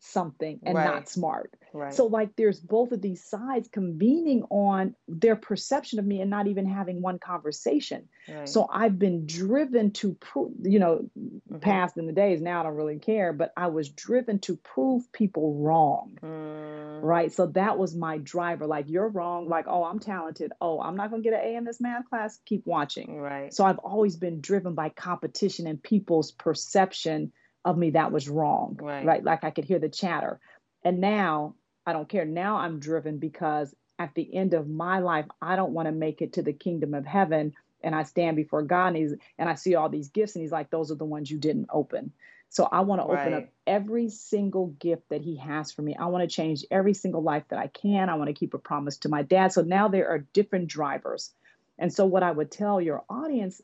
something 0.00 0.60
and 0.62 0.74
right. 0.74 0.84
not 0.84 1.08
smart. 1.08 1.54
Right. 1.74 1.92
So 1.92 2.06
like 2.06 2.36
there's 2.36 2.60
both 2.60 2.92
of 2.92 3.02
these 3.02 3.24
sides 3.24 3.68
convening 3.68 4.44
on 4.44 4.94
their 5.08 5.34
perception 5.34 5.98
of 5.98 6.06
me 6.06 6.20
and 6.20 6.30
not 6.30 6.46
even 6.46 6.66
having 6.66 7.02
one 7.02 7.18
conversation. 7.18 8.08
Right. 8.28 8.48
So 8.48 8.68
I've 8.72 8.96
been 8.96 9.26
driven 9.26 9.90
to 9.94 10.14
prove, 10.14 10.52
you 10.62 10.78
know, 10.78 11.10
mm-hmm. 11.18 11.58
past 11.58 11.98
in 11.98 12.06
the 12.06 12.12
days 12.12 12.40
now 12.40 12.60
I 12.60 12.62
don't 12.62 12.76
really 12.76 13.00
care, 13.00 13.32
but 13.32 13.52
I 13.56 13.66
was 13.66 13.88
driven 13.88 14.38
to 14.40 14.56
prove 14.56 15.10
people 15.12 15.56
wrong. 15.56 16.16
Mm. 16.22 17.02
Right? 17.02 17.32
So 17.32 17.48
that 17.48 17.76
was 17.76 17.96
my 17.96 18.18
driver 18.18 18.68
like 18.68 18.88
you're 18.88 19.08
wrong, 19.08 19.48
like 19.48 19.66
oh, 19.66 19.82
I'm 19.82 19.98
talented. 19.98 20.52
Oh, 20.60 20.80
I'm 20.80 20.96
not 20.96 21.10
going 21.10 21.24
to 21.24 21.28
get 21.28 21.38
an 21.38 21.44
A 21.44 21.56
in 21.56 21.64
this 21.64 21.80
math 21.80 22.08
class. 22.08 22.38
Keep 22.46 22.66
watching. 22.66 23.16
Right. 23.16 23.52
So 23.52 23.64
I've 23.64 23.78
always 23.78 24.14
been 24.14 24.40
driven 24.40 24.74
by 24.74 24.90
competition 24.90 25.66
and 25.66 25.82
people's 25.82 26.30
perception 26.30 27.32
of 27.64 27.76
me 27.76 27.90
that 27.90 28.12
was 28.12 28.28
wrong, 28.28 28.78
right. 28.80 29.04
right? 29.04 29.24
Like 29.24 29.42
I 29.42 29.50
could 29.50 29.64
hear 29.64 29.78
the 29.80 29.88
chatter. 29.88 30.38
And 30.84 31.00
now 31.00 31.54
I 31.86 31.92
don't 31.92 32.08
care. 32.08 32.24
Now 32.24 32.56
I'm 32.56 32.80
driven 32.80 33.18
because 33.18 33.74
at 33.98 34.14
the 34.14 34.34
end 34.34 34.54
of 34.54 34.68
my 34.68 34.98
life, 34.98 35.26
I 35.40 35.56
don't 35.56 35.72
want 35.72 35.86
to 35.86 35.92
make 35.92 36.22
it 36.22 36.34
to 36.34 36.42
the 36.42 36.52
kingdom 36.52 36.94
of 36.94 37.06
heaven. 37.06 37.52
And 37.82 37.94
I 37.94 38.04
stand 38.04 38.36
before 38.36 38.62
God 38.62 38.88
and, 38.88 38.96
he's, 38.96 39.14
and 39.38 39.48
I 39.48 39.54
see 39.54 39.74
all 39.74 39.88
these 39.88 40.08
gifts, 40.08 40.34
and 40.34 40.42
He's 40.42 40.52
like, 40.52 40.70
those 40.70 40.90
are 40.90 40.96
the 40.96 41.04
ones 41.04 41.30
you 41.30 41.38
didn't 41.38 41.68
open. 41.70 42.12
So 42.48 42.68
I 42.70 42.80
want 42.80 43.02
to 43.02 43.08
right. 43.08 43.20
open 43.20 43.34
up 43.34 43.48
every 43.66 44.08
single 44.08 44.68
gift 44.68 45.08
that 45.10 45.20
He 45.20 45.36
has 45.36 45.72
for 45.72 45.82
me. 45.82 45.94
I 45.94 46.06
want 46.06 46.22
to 46.28 46.34
change 46.34 46.64
every 46.70 46.94
single 46.94 47.22
life 47.22 47.44
that 47.48 47.58
I 47.58 47.66
can. 47.66 48.08
I 48.08 48.14
want 48.14 48.28
to 48.28 48.34
keep 48.34 48.54
a 48.54 48.58
promise 48.58 48.98
to 48.98 49.08
my 49.08 49.22
dad. 49.22 49.52
So 49.52 49.62
now 49.62 49.88
there 49.88 50.08
are 50.08 50.18
different 50.32 50.68
drivers. 50.68 51.30
And 51.78 51.92
so, 51.92 52.06
what 52.06 52.22
I 52.22 52.30
would 52.30 52.50
tell 52.50 52.80
your 52.80 53.02
audience 53.10 53.60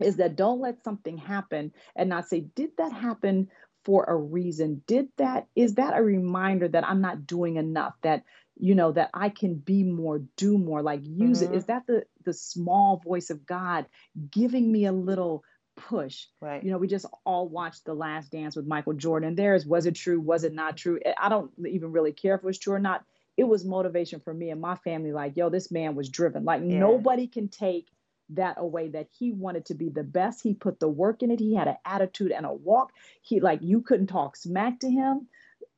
is 0.00 0.16
that 0.16 0.36
don't 0.36 0.60
let 0.60 0.84
something 0.84 1.18
happen 1.18 1.72
and 1.96 2.08
not 2.08 2.28
say, 2.28 2.40
did 2.40 2.70
that 2.78 2.92
happen 2.92 3.48
for 3.84 4.04
a 4.04 4.16
reason? 4.16 4.82
Did 4.86 5.08
that, 5.18 5.46
is 5.54 5.74
that 5.74 5.96
a 5.96 6.02
reminder 6.02 6.68
that 6.68 6.88
I'm 6.88 7.00
not 7.00 7.26
doing 7.26 7.56
enough? 7.56 7.94
That, 8.02 8.24
you 8.56 8.74
know, 8.74 8.92
that 8.92 9.10
I 9.12 9.28
can 9.28 9.54
be 9.56 9.82
more, 9.82 10.22
do 10.36 10.58
more, 10.58 10.82
like 10.82 11.00
use 11.02 11.42
mm-hmm. 11.42 11.54
it? 11.54 11.56
Is 11.56 11.66
that 11.66 11.86
the, 11.86 12.04
the 12.24 12.32
small 12.32 13.02
voice 13.04 13.30
of 13.30 13.46
God 13.46 13.86
giving 14.30 14.70
me 14.70 14.86
a 14.86 14.92
little 14.92 15.44
push? 15.76 16.26
Right. 16.40 16.62
You 16.62 16.70
know, 16.70 16.78
we 16.78 16.86
just 16.86 17.06
all 17.24 17.48
watched 17.48 17.84
The 17.84 17.94
Last 17.94 18.30
Dance 18.30 18.56
with 18.56 18.66
Michael 18.66 18.92
Jordan. 18.92 19.34
There's, 19.34 19.66
was 19.66 19.86
it 19.86 19.96
true? 19.96 20.20
Was 20.20 20.44
it 20.44 20.54
not 20.54 20.76
true? 20.76 21.00
I 21.18 21.28
don't 21.28 21.50
even 21.66 21.92
really 21.92 22.12
care 22.12 22.34
if 22.34 22.42
it 22.42 22.46
was 22.46 22.58
true 22.58 22.74
or 22.74 22.78
not. 22.78 23.04
It 23.36 23.44
was 23.44 23.64
motivation 23.64 24.20
for 24.20 24.32
me 24.32 24.50
and 24.50 24.60
my 24.60 24.76
family. 24.76 25.12
Like, 25.12 25.36
yo, 25.36 25.50
this 25.50 25.72
man 25.72 25.96
was 25.96 26.08
driven. 26.08 26.44
Like, 26.44 26.62
yeah. 26.64 26.78
nobody 26.78 27.26
can 27.26 27.48
take 27.48 27.88
that 28.30 28.56
away 28.58 28.88
that 28.88 29.08
he 29.16 29.32
wanted 29.32 29.66
to 29.66 29.74
be 29.74 29.88
the 29.88 30.02
best. 30.02 30.42
He 30.42 30.54
put 30.54 30.80
the 30.80 30.88
work 30.88 31.22
in 31.22 31.30
it. 31.30 31.40
He 31.40 31.54
had 31.54 31.68
an 31.68 31.76
attitude 31.84 32.32
and 32.32 32.46
a 32.46 32.52
walk. 32.52 32.92
He 33.22 33.40
like 33.40 33.60
you 33.62 33.82
couldn't 33.82 34.06
talk 34.06 34.36
smack 34.36 34.80
to 34.80 34.90
him. 34.90 35.28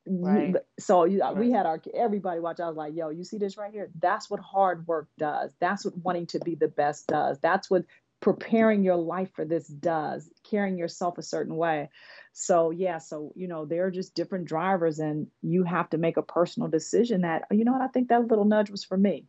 Right. 0.09 0.55
So 0.79 1.05
you, 1.05 1.21
right. 1.21 1.37
we 1.37 1.51
had 1.51 1.67
our 1.67 1.83
everybody 1.95 2.39
watch. 2.41 2.61
I 2.61 2.69
was 2.69 2.77
like, 2.77 2.95
"Yo, 2.95 3.09
you 3.09 3.25
see 3.25 3.39
this 3.39 3.57
right 3.57 3.73
here? 3.73 3.91
That's 3.99 4.31
what 4.31 4.41
hard 4.41 4.87
work 4.87 5.09
does. 5.19 5.53
That's 5.61 5.85
what 5.85 5.97
wanting 5.99 6.27
to 6.29 6.39
be 6.39 6.55
the 6.55 6.69
best 6.69 7.09
does. 7.09 7.41
That's 7.41 7.69
what 7.69 7.85
preparing 8.21 8.83
your 8.83 8.97
life 8.97 9.31
for 9.35 9.45
this 9.45 9.67
does. 9.67 10.31
Carrying 10.49 10.79
yourself 10.79 11.19
a 11.19 11.23
certain 11.23 11.57
way." 11.57 11.91
So 12.33 12.71
yeah, 12.71 12.99
so 12.99 13.33
you 13.35 13.49
know 13.49 13.65
there 13.65 13.87
are 13.87 13.91
just 13.91 14.15
different 14.15 14.45
drivers, 14.45 15.01
and 15.01 15.27
you 15.43 15.65
have 15.65 15.91
to 15.91 15.99
make 15.99 16.17
a 16.17 16.23
personal 16.23 16.69
decision 16.69 17.23
that 17.23 17.47
you 17.51 17.65
know 17.65 17.73
what 17.73 17.83
I 17.83 17.89
think 17.89 18.09
that 18.09 18.29
little 18.29 18.45
nudge 18.45 18.71
was 18.71 18.85
for 18.85 18.97
me. 18.97 19.27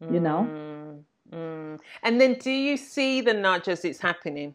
You 0.00 0.20
know. 0.20 0.46
Mm 0.48 1.04
Mm. 1.30 1.80
And 2.02 2.20
then, 2.20 2.34
do 2.34 2.50
you 2.50 2.76
see 2.76 3.20
the 3.20 3.34
nudge 3.34 3.68
as 3.68 3.84
it's 3.84 4.00
happening, 4.00 4.54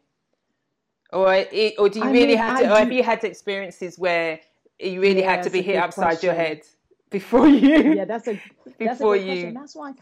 or 1.11 1.33
it, 1.33 1.75
or 1.77 1.89
do 1.89 1.99
you 1.99 2.05
I 2.05 2.11
really 2.11 2.27
mean, 2.27 2.37
have 2.37 2.59
to, 2.59 2.65
I 2.65 2.75
or 2.75 2.79
have 2.79 2.91
you 2.91 3.03
had 3.03 3.23
experiences 3.23 3.97
where 3.97 4.39
you 4.79 5.01
really 5.01 5.21
yeah, 5.21 5.35
had 5.35 5.43
to 5.43 5.49
be 5.49 5.61
hit 5.61 5.77
upside 5.77 6.03
question. 6.03 6.27
your 6.27 6.35
head 6.35 6.61
before 7.09 7.47
you? 7.47 7.93
Yeah, 7.93 8.05
that's 8.05 8.27
a 8.27 8.41
that's 8.79 8.99
before 8.99 9.15
a 9.15 9.19
you. 9.19 9.25
Question. 9.25 9.53
That's 9.53 9.75
why 9.75 9.93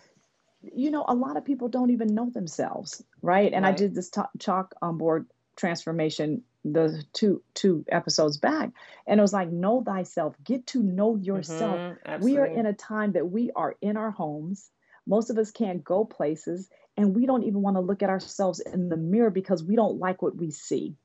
you 0.73 0.91
know 0.91 1.05
a 1.07 1.13
lot 1.13 1.37
of 1.37 1.45
people 1.45 1.67
don't 1.67 1.91
even 1.91 2.13
know 2.13 2.29
themselves, 2.29 3.03
right? 3.21 3.53
And 3.53 3.63
right. 3.63 3.73
I 3.73 3.77
did 3.77 3.95
this 3.95 4.11
chalk 4.39 4.75
on 4.81 4.97
board 4.97 5.27
transformation 5.55 6.43
the 6.65 7.03
two 7.13 7.41
two 7.53 7.85
episodes 7.89 8.37
back 8.37 8.71
and 9.05 9.19
it 9.19 9.21
was 9.21 9.31
like 9.31 9.51
know 9.51 9.83
thyself 9.83 10.35
get 10.43 10.65
to 10.65 10.81
know 10.81 11.15
yourself 11.15 11.75
mm-hmm, 11.75 12.23
we 12.23 12.37
are 12.37 12.45
in 12.45 12.65
a 12.65 12.73
time 12.73 13.11
that 13.11 13.29
we 13.29 13.51
are 13.55 13.75
in 13.81 13.97
our 13.97 14.09
homes 14.09 14.71
Most 15.07 15.29
of 15.29 15.37
us 15.37 15.51
can't 15.51 15.83
go 15.83 16.05
places 16.05 16.69
and 16.97 17.15
we 17.15 17.25
don't 17.25 17.43
even 17.43 17.61
want 17.61 17.75
to 17.77 17.81
look 17.81 18.03
at 18.03 18.09
ourselves 18.09 18.59
in 18.59 18.89
the 18.89 18.97
mirror 18.97 19.29
because 19.29 19.63
we 19.63 19.75
don't 19.75 19.99
like 19.99 20.21
what 20.21 20.35
we 20.35 20.51
see. 20.51 20.95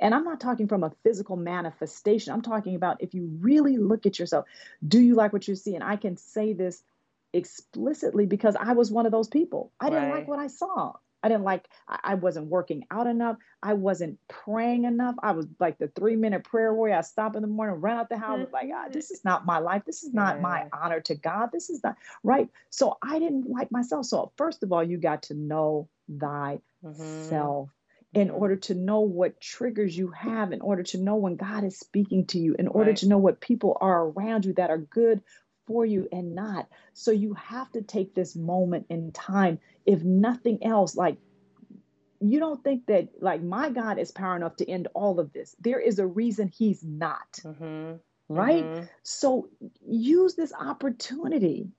And 0.00 0.14
I'm 0.14 0.24
not 0.24 0.40
talking 0.40 0.68
from 0.68 0.84
a 0.84 0.92
physical 1.02 1.36
manifestation. 1.36 2.32
I'm 2.32 2.42
talking 2.42 2.76
about 2.76 3.02
if 3.02 3.14
you 3.14 3.26
really 3.40 3.78
look 3.78 4.06
at 4.06 4.18
yourself, 4.18 4.46
do 4.86 5.00
you 5.00 5.14
like 5.14 5.32
what 5.32 5.48
you 5.48 5.56
see? 5.56 5.74
And 5.74 5.82
I 5.82 5.96
can 5.96 6.16
say 6.16 6.52
this 6.52 6.82
explicitly 7.32 8.26
because 8.26 8.56
I 8.56 8.72
was 8.72 8.90
one 8.92 9.06
of 9.06 9.12
those 9.12 9.28
people. 9.28 9.72
I 9.80 9.90
didn't 9.90 10.10
Right. 10.10 10.18
like 10.18 10.28
what 10.28 10.38
I 10.38 10.46
saw. 10.46 10.94
I 11.22 11.28
didn't 11.28 11.44
like, 11.44 11.68
I 11.88 12.14
wasn't 12.14 12.46
working 12.46 12.84
out 12.90 13.06
enough. 13.06 13.36
I 13.62 13.74
wasn't 13.74 14.18
praying 14.28 14.84
enough. 14.84 15.16
I 15.22 15.32
was 15.32 15.46
like 15.58 15.78
the 15.78 15.88
three 15.88 16.16
minute 16.16 16.44
prayer 16.44 16.72
warrior. 16.72 16.96
I 16.96 17.00
stop 17.00 17.34
in 17.36 17.42
the 17.42 17.48
morning, 17.48 17.80
run 17.80 17.96
out 17.98 18.08
the 18.08 18.16
house, 18.18 18.46
like, 18.52 18.70
ah, 18.74 18.86
this 18.92 19.10
is 19.10 19.24
not 19.24 19.44
my 19.46 19.58
life. 19.58 19.82
This 19.84 20.04
is 20.04 20.14
not 20.14 20.40
my 20.40 20.66
honor 20.72 21.00
to 21.00 21.14
God. 21.16 21.50
This 21.52 21.70
is 21.70 21.82
not 21.82 21.96
right. 22.22 22.48
So 22.70 22.98
I 23.02 23.18
didn't 23.18 23.48
like 23.50 23.72
myself. 23.72 24.06
So, 24.06 24.32
first 24.36 24.62
of 24.62 24.72
all, 24.72 24.82
you 24.84 24.98
got 24.98 25.24
to 25.24 25.34
know 25.34 25.88
thyself 26.08 26.60
Mhm. 27.68 27.70
in 28.14 28.30
order 28.30 28.56
to 28.56 28.74
know 28.74 29.00
what 29.00 29.40
triggers 29.40 29.96
you 29.96 30.08
have, 30.08 30.52
in 30.52 30.60
order 30.60 30.82
to 30.82 30.98
know 30.98 31.16
when 31.16 31.36
God 31.36 31.64
is 31.64 31.78
speaking 31.78 32.26
to 32.28 32.38
you, 32.38 32.54
in 32.58 32.68
order 32.68 32.90
Right. 32.90 32.96
to 32.98 33.08
know 33.08 33.18
what 33.18 33.40
people 33.40 33.76
are 33.80 34.06
around 34.08 34.44
you 34.46 34.52
that 34.54 34.70
are 34.70 34.78
good 34.78 35.22
for 35.68 35.86
you 35.86 36.08
and 36.10 36.34
not. 36.34 36.68
So 36.94 37.12
you 37.12 37.34
have 37.34 37.70
to 37.72 37.82
take 37.82 38.14
this 38.14 38.34
moment 38.34 38.86
in 38.90 39.12
time. 39.12 39.60
If 39.86 40.02
nothing 40.02 40.64
else, 40.64 40.96
like 40.96 41.18
you 42.20 42.40
don't 42.40 42.62
think 42.64 42.86
that 42.86 43.10
like 43.20 43.42
my 43.42 43.70
God 43.70 43.98
is 43.98 44.10
power 44.10 44.34
enough 44.36 44.56
to 44.56 44.68
end 44.68 44.88
all 44.94 45.20
of 45.20 45.32
this. 45.32 45.54
There 45.60 45.78
is 45.80 46.00
a 46.00 46.06
reason 46.06 46.48
he's 46.48 46.82
not, 46.82 47.32
Mhm. 47.44 48.00
right? 48.28 48.64
Mhm. 48.64 48.88
So 49.04 49.50
use 49.86 50.34
this 50.34 50.52
opportunity 50.52 51.70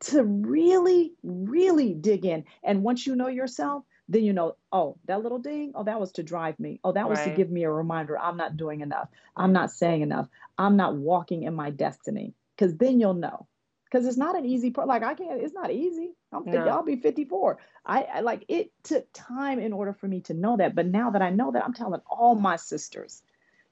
to 0.00 0.22
really, 0.24 1.14
really 1.22 1.94
dig 1.94 2.24
in. 2.26 2.44
And 2.62 2.84
once 2.84 3.06
you 3.06 3.16
know 3.16 3.28
yourself, 3.28 3.84
then 4.08 4.24
you 4.24 4.32
know, 4.32 4.56
oh, 4.72 4.96
that 5.06 5.22
little 5.22 5.38
ding, 5.38 5.72
oh, 5.74 5.84
that 5.84 6.00
was 6.00 6.12
to 6.12 6.22
drive 6.22 6.58
me. 6.60 6.80
Oh, 6.84 6.92
that 6.92 7.08
was 7.10 7.22
to 7.22 7.30
give 7.30 7.50
me 7.50 7.64
a 7.64 7.70
reminder 7.70 8.18
I'm 8.18 8.36
not 8.36 8.56
doing 8.56 8.80
enough. 8.80 9.08
I'm 9.36 9.52
not 9.52 9.70
saying 9.70 10.02
enough. 10.02 10.28
I'm 10.56 10.76
not 10.76 10.96
walking 10.96 11.42
in 11.44 11.54
my 11.54 11.70
destiny. 11.70 12.34
Because 12.58 12.76
then 12.76 12.98
you'll 12.98 13.14
know. 13.14 13.46
Because 13.84 14.06
it's 14.06 14.18
not 14.18 14.36
an 14.36 14.44
easy 14.44 14.70
part. 14.70 14.88
Like 14.88 15.02
I 15.02 15.14
can't, 15.14 15.40
it's 15.40 15.54
not 15.54 15.70
easy. 15.70 16.10
I'm 16.32 16.44
50, 16.44 16.58
No. 16.58 16.68
I'll 16.68 16.82
be 16.82 16.96
54. 16.96 17.58
I, 17.86 18.02
I 18.02 18.20
like 18.20 18.44
it 18.48 18.70
took 18.82 19.06
time 19.14 19.58
in 19.58 19.72
order 19.72 19.94
for 19.94 20.08
me 20.08 20.20
to 20.22 20.34
know 20.34 20.58
that. 20.58 20.74
But 20.74 20.86
now 20.86 21.10
that 21.10 21.22
I 21.22 21.30
know 21.30 21.52
that, 21.52 21.64
I'm 21.64 21.72
telling 21.72 22.02
all 22.10 22.34
my 22.34 22.56
sisters, 22.56 23.22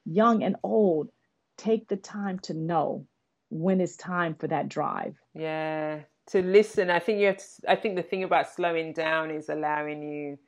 young 0.07 0.42
and 0.42 0.57
old, 0.62 1.11
take 1.59 1.88
the 1.88 1.96
time 1.96 2.38
to 2.40 2.55
know 2.55 3.07
when 3.51 3.81
it's 3.81 3.96
time 3.96 4.35
for 4.35 4.46
that 4.46 4.68
drive. 4.68 5.16
Yeah, 5.35 6.01
to 6.29 6.42
listen. 6.42 6.88
I 6.88 6.99
think 6.99 7.20
you 7.20 7.27
have. 7.27 7.37
To, 7.37 7.44
I 7.68 7.77
think 7.77 7.96
the 7.96 8.03
thing 8.03 8.25
about 8.25 8.51
slowing 8.51 8.94
down 8.94 9.31
is 9.31 9.51
allowing 9.51 10.03
you 10.03 10.38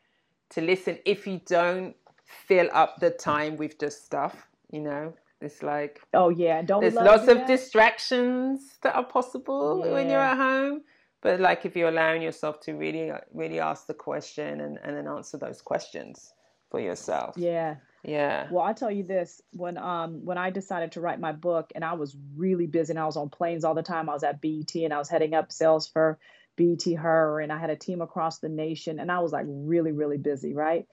to 0.50 0.62
listen. 0.62 0.98
If 1.04 1.26
you 1.26 1.40
don't 1.44 1.94
fill 2.24 2.68
up 2.72 3.00
the 3.00 3.10
time 3.10 3.56
with 3.56 3.78
just 3.78 4.04
stuff, 4.04 4.48
you 4.70 4.80
know, 4.80 5.14
it's 5.40 5.62
like 5.62 6.00
Oh 6.12 6.28
yeah, 6.30 6.62
don't 6.62 6.80
there's 6.80 6.94
lots 6.94 7.24
do 7.24 7.32
of 7.32 7.38
that? 7.38 7.46
distractions 7.46 8.78
that 8.82 8.94
are 8.94 9.04
possible 9.04 9.80
when 9.80 10.08
you're 10.08 10.20
at 10.20 10.36
home. 10.36 10.82
But 11.20 11.40
like 11.40 11.64
if 11.64 11.76
you're 11.76 11.88
allowing 11.88 12.22
yourself 12.22 12.60
to 12.60 12.74
really, 12.74 13.10
really 13.32 13.60
ask 13.60 13.86
the 13.86 13.94
question 13.94 14.60
and, 14.60 14.78
and 14.82 14.96
then 14.96 15.08
answer 15.08 15.36
those 15.36 15.60
questions 15.60 16.32
for 16.70 16.80
yourself. 16.80 17.36
Yeah. 17.36 17.76
Yeah. 18.04 18.46
Well, 18.50 18.64
I'll 18.64 18.74
tell 18.74 18.90
you 18.92 19.02
this: 19.02 19.42
when 19.52 19.76
um 19.76 20.24
when 20.24 20.38
I 20.38 20.50
decided 20.50 20.92
to 20.92 21.00
write 21.00 21.18
my 21.18 21.32
book, 21.32 21.72
and 21.74 21.84
I 21.84 21.94
was 21.94 22.16
really 22.36 22.66
busy, 22.66 22.92
and 22.92 22.98
I 22.98 23.06
was 23.06 23.16
on 23.16 23.28
planes 23.28 23.64
all 23.64 23.74
the 23.74 23.82
time. 23.82 24.08
I 24.08 24.14
was 24.14 24.22
at 24.22 24.40
BET, 24.40 24.74
and 24.76 24.92
I 24.94 24.98
was 24.98 25.08
heading 25.08 25.34
up 25.34 25.50
sales 25.50 25.88
for 25.88 26.18
BET 26.56 26.84
Her, 26.96 27.40
and 27.40 27.52
I 27.52 27.58
had 27.58 27.70
a 27.70 27.76
team 27.76 28.00
across 28.00 28.38
the 28.38 28.48
nation, 28.48 29.00
and 29.00 29.10
I 29.10 29.18
was 29.18 29.32
like 29.32 29.46
really, 29.48 29.92
really 29.92 30.16
busy, 30.18 30.54
right? 30.54 30.86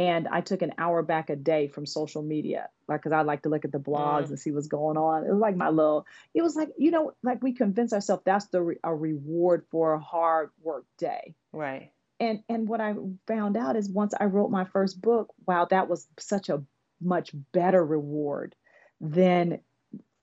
And 0.00 0.26
I 0.28 0.40
took 0.40 0.62
an 0.62 0.72
hour 0.78 1.02
back 1.02 1.28
a 1.30 1.36
day 1.36 1.68
from 1.68 1.84
social 1.84 2.22
media, 2.22 2.68
like 2.88 3.00
because 3.02 3.12
I 3.12 3.20
like 3.22 3.42
to 3.42 3.48
look 3.50 3.64
at 3.66 3.72
the 3.72 3.78
blogs 3.78 4.26
Mm. 4.26 4.30
and 4.30 4.38
see 4.38 4.50
what's 4.50 4.66
going 4.68 4.96
on. 4.96 5.24
It 5.26 5.30
was 5.30 5.40
like 5.40 5.56
my 5.56 5.68
little, 5.68 6.06
it 6.32 6.42
was 6.42 6.56
like 6.56 6.70
you 6.78 6.90
know, 6.90 7.12
like 7.22 7.42
we 7.42 7.52
convince 7.52 7.92
ourselves 7.92 8.22
that's 8.24 8.46
the 8.46 8.62
re- 8.62 8.78
a 8.82 8.94
reward 8.94 9.66
for 9.70 9.92
a 9.92 10.00
hard 10.00 10.50
work 10.62 10.86
day. 10.98 11.34
Right. 11.52 11.92
and 12.18 12.42
and 12.48 12.68
what 12.68 12.80
I 12.80 12.94
found 13.26 13.56
out 13.56 13.76
is 13.76 13.88
once 13.90 14.14
I 14.18 14.24
wrote 14.24 14.50
my 14.50 14.64
first 14.64 15.00
book, 15.02 15.34
wow, 15.46 15.66
that 15.66 15.88
was 15.88 16.08
such 16.18 16.48
a 16.48 16.62
much 17.00 17.32
better 17.52 17.84
reward 17.84 18.54
than 19.00 19.60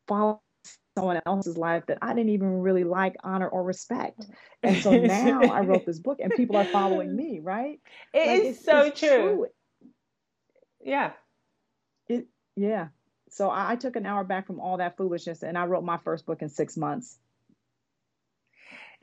following 0.07 0.39
someone 0.97 1.21
else's 1.25 1.57
life 1.57 1.85
that 1.87 1.99
I 2.01 2.13
didn't 2.13 2.29
even 2.31 2.61
really 2.61 2.83
like, 2.83 3.15
honor, 3.23 3.47
or 3.47 3.63
respect. 3.63 4.25
And 4.63 4.77
so 4.77 4.91
now 5.19 5.41
I 5.49 5.61
wrote 5.61 5.85
this 5.85 5.99
book, 5.99 6.19
and 6.19 6.33
people 6.35 6.55
are 6.57 6.65
following 6.65 7.15
me, 7.15 7.39
right? 7.39 7.79
It 8.13 8.27
Like, 8.27 8.39
is 8.41 8.45
it's- 8.59 8.65
so 8.65 8.79
it's 8.81 8.99
true. 8.99 9.47
Yeah. 10.87 11.11
It 12.07 12.27
yeah. 12.55 12.87
So 13.29 13.49
I, 13.49 13.73
I 13.73 13.75
took 13.75 13.97
an 13.97 14.05
hour 14.05 14.23
back 14.23 14.47
from 14.47 14.61
all 14.61 14.77
that 14.77 14.95
foolishness, 14.95 15.43
and 15.43 15.57
I 15.57 15.65
wrote 15.65 15.83
my 15.83 15.97
first 15.97 16.25
book 16.25 16.41
in 16.41 16.47
six 16.47 16.77
months. 16.77 17.17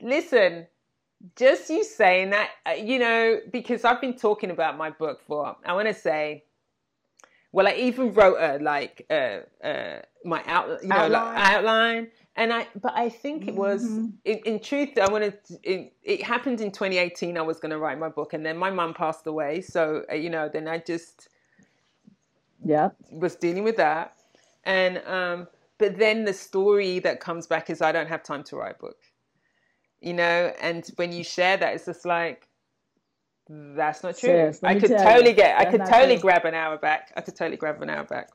Listen, 0.01 0.65
just 1.35 1.69
you 1.69 1.83
saying 1.83 2.31
that, 2.31 2.49
uh, 2.67 2.71
you 2.71 2.97
know, 2.97 3.39
because 3.51 3.85
I've 3.85 4.01
been 4.01 4.17
talking 4.17 4.49
about 4.49 4.77
my 4.77 4.89
book 4.89 5.21
for, 5.27 5.55
I 5.63 5.73
want 5.73 5.87
to 5.87 5.93
say, 5.93 6.43
well, 7.51 7.67
I 7.67 7.73
even 7.75 8.13
wrote 8.13 8.37
a 8.39 8.61
like 8.61 9.05
uh, 9.11 9.41
uh, 9.63 10.01
my 10.25 10.43
out, 10.47 10.81
you 10.81 10.89
know, 10.89 11.07
like 11.07 11.21
Outline? 11.21 11.37
outline, 11.37 12.07
and 12.35 12.51
I, 12.51 12.67
but 12.81 12.93
I 12.95 13.09
think 13.09 13.47
it 13.47 13.55
was, 13.55 13.83
Mhm. 13.83 14.13
in, 14.25 14.37
in 14.39 14.59
truth, 14.59 14.97
I 14.97 15.09
wanted. 15.09 15.41
To, 15.45 15.59
it, 15.63 15.93
it 16.03 16.23
happened 16.23 16.59
in 16.61 16.71
2018. 16.71 17.37
I 17.37 17.41
was 17.41 17.59
going 17.59 17.69
to 17.69 17.77
write 17.77 17.99
my 17.99 18.09
book, 18.09 18.33
and 18.33 18.43
then 18.43 18.57
my 18.57 18.71
mum 18.71 18.93
passed 18.95 19.27
away, 19.27 19.61
so 19.61 20.03
uh, 20.11 20.15
you 20.15 20.31
know, 20.31 20.49
then 20.49 20.67
I 20.67 20.79
just 20.79 21.29
Yep. 22.63 22.95
was 23.11 23.35
dealing 23.35 23.63
with 23.63 23.77
that, 23.77 24.15
and 24.63 24.97
um, 25.05 25.47
but 25.77 25.97
then 25.97 26.25
the 26.25 26.33
story 26.33 26.99
that 26.99 27.19
comes 27.19 27.47
back 27.47 27.69
is 27.69 27.81
I 27.81 27.91
don't 27.91 28.07
have 28.07 28.23
time 28.23 28.43
to 28.45 28.55
write 28.55 28.75
a 28.77 28.79
book, 28.79 28.97
you 29.99 30.13
know. 30.13 30.53
And 30.61 30.85
when 30.95 31.11
you 31.11 31.23
share 31.23 31.57
that, 31.57 31.75
it's 31.75 31.85
just 31.85 32.05
like 32.05 32.47
that's 33.49 34.03
not 34.03 34.17
true. 34.17 34.51
I 34.63 34.75
could 34.75 34.89
totally 34.89 35.29
you, 35.29 35.35
get. 35.35 35.59
I 35.59 35.65
could 35.65 35.85
totally 35.85 36.15
true. 36.15 36.21
grab 36.23 36.45
an 36.45 36.53
hour 36.53 36.77
back. 36.77 37.11
I 37.15 37.21
could 37.21 37.35
totally 37.35 37.57
grab 37.57 37.81
an 37.81 37.89
hour 37.89 38.03
back 38.03 38.29